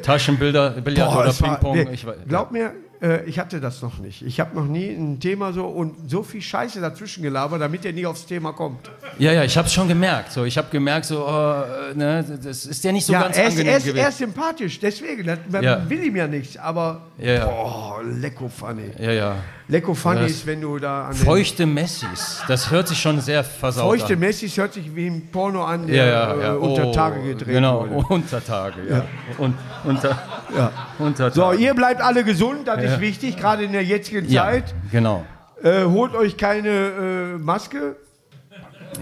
Taschenbilder, 0.03 0.71
Billard 0.83 1.13
Boah, 1.13 1.21
oder 1.21 1.33
Ping-Pong. 1.33 1.77
Nee, 1.77 1.99
glaub 2.27 2.51
mir, 2.51 2.73
äh, 3.03 3.25
ich 3.25 3.39
hatte 3.39 3.61
das 3.61 3.81
noch 3.83 3.99
nicht. 3.99 4.23
Ich 4.23 4.41
habe 4.41 4.55
noch 4.55 4.67
nie 4.67 4.91
ein 4.91 5.21
Thema 5.21 5.53
so 5.53 5.67
und 5.67 6.11
so 6.11 6.23
viel 6.23 6.43
Scheiße 6.43 6.81
dazwischen 6.81 7.23
gelabert, 7.23 7.61
damit 7.61 7.85
er 7.85 7.93
nie 7.93 8.05
aufs 8.07 8.27
Thema 8.27 8.53
kommt. 8.53 8.91
Ja, 9.19 9.33
ja, 9.33 9.45
ich 9.45 9.57
habe 9.57 9.67
es 9.67 9.73
schon 9.73 9.89
gemerkt. 9.89 10.33
So, 10.33 10.45
ich 10.45 10.59
habe 10.59 10.69
gemerkt, 10.71 11.07
so, 11.07 11.27
oh, 11.27 11.65
ne, 11.95 12.25
das 12.43 12.67
ist 12.67 12.85
ja 12.85 12.93
nicht 12.93 13.07
so 13.07 13.13
ja, 13.13 13.23
ganz 13.23 13.37
er 13.37 13.45
ist, 13.45 13.51
angenehm 13.53 13.73
er 13.73 13.77
ist, 13.79 13.85
gewesen. 13.85 14.03
Er 14.03 14.09
ist 14.09 14.19
sympathisch, 14.19 14.81
deswegen, 14.81 15.27
das, 15.27 15.39
ja. 15.63 15.89
will 15.89 16.05
ihm 16.05 16.17
ja 16.17 16.27
nichts, 16.27 16.57
aber 16.57 17.03
ja, 17.19 17.33
ja. 17.33 17.47
boah, 17.47 18.01
lecko 18.05 18.49
funny. 18.49 18.91
Ja, 18.99 19.13
ja. 19.13 19.37
Lecko 19.69 19.95
funny 19.95 20.27
ist, 20.27 20.45
wenn 20.47 20.61
du 20.61 20.79
da 20.79 21.07
an 21.07 21.15
Feuchte 21.15 21.65
Messis, 21.65 22.43
das 22.49 22.71
hört 22.73 22.89
sich 22.89 22.99
schon 22.99 23.21
sehr 23.21 23.45
versaut 23.45 23.85
Feuchte 23.85 24.05
an. 24.05 24.09
Feuchte 24.09 24.21
Messis 24.21 24.57
hört 24.57 24.73
sich 24.75 24.95
wie 24.97 25.07
ein 25.07 25.29
Porno 25.31 25.65
an, 25.65 25.87
der 25.87 25.97
ja, 25.97 26.07
ja, 26.07 26.41
ja. 26.43 26.55
Äh, 26.55 26.57
unter 26.57 26.87
oh, 26.89 26.93
Tage 26.93 27.23
gedreht 27.23 27.55
genau, 27.55 27.81
wurde. 27.81 27.91
Genau, 27.91 28.07
unter 28.09 28.45
Tage, 28.45 28.81
ja. 28.89 29.05
Und, 29.39 29.55
unter, 29.85 30.19
ja. 30.57 30.73
unter 30.99 31.33
Tage. 31.33 31.35
So, 31.35 31.53
ihr 31.53 31.73
bleibt 31.75 32.01
alle 32.01 32.25
gesund, 32.25 32.67
das 32.67 32.83
ist 32.83 32.90
wichtig, 32.99 33.37
gerade 33.37 33.63
in 33.65 33.73
der 33.73 33.85
jetzigen 33.85 34.29
Zeit. 34.29 34.75
genau. 34.91 35.25
Äh, 35.63 35.85
holt 35.85 36.15
euch 36.15 36.37
keine 36.39 36.69
äh, 36.69 37.39
Maske. 37.39 37.97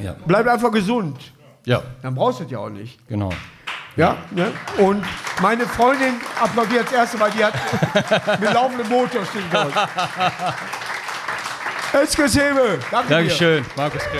Ja. 0.03 0.17
Bleibt 0.27 0.49
einfach 0.49 0.73
gesund. 0.73 1.17
Ja. 1.65 1.83
Dann 2.03 2.15
brauchst 2.15 2.41
du 2.41 2.45
es 2.45 2.51
ja 2.51 2.59
auch 2.59 2.69
nicht. 2.69 2.99
Genau. 3.09 3.31
Ja, 3.97 4.17
ne? 4.31 4.53
Und 4.79 5.05
meine 5.41 5.67
Freundin 5.67 6.15
applaudiert 6.41 6.87
das 6.87 6.93
erste 6.93 7.19
Mal, 7.19 7.31
die 7.31 7.45
hat 7.45 7.55
mit 8.41 8.53
laufendem 8.53 8.89
Motor 8.89 9.25
stehen 9.25 9.51
gehabt. 9.51 9.77
Etzke 11.93 12.29
Sebe, 12.29 12.79
danke 12.91 13.09
Dankeschön, 13.09 13.65
dir. 13.65 13.71
Markus 13.77 14.03
Kreh. 14.03 14.19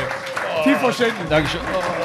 Oh. 0.59 0.65
Viel 0.65 0.77
Verständnis. 0.77 1.29
Dankeschön. 1.29 1.61
Oh. 1.75 1.99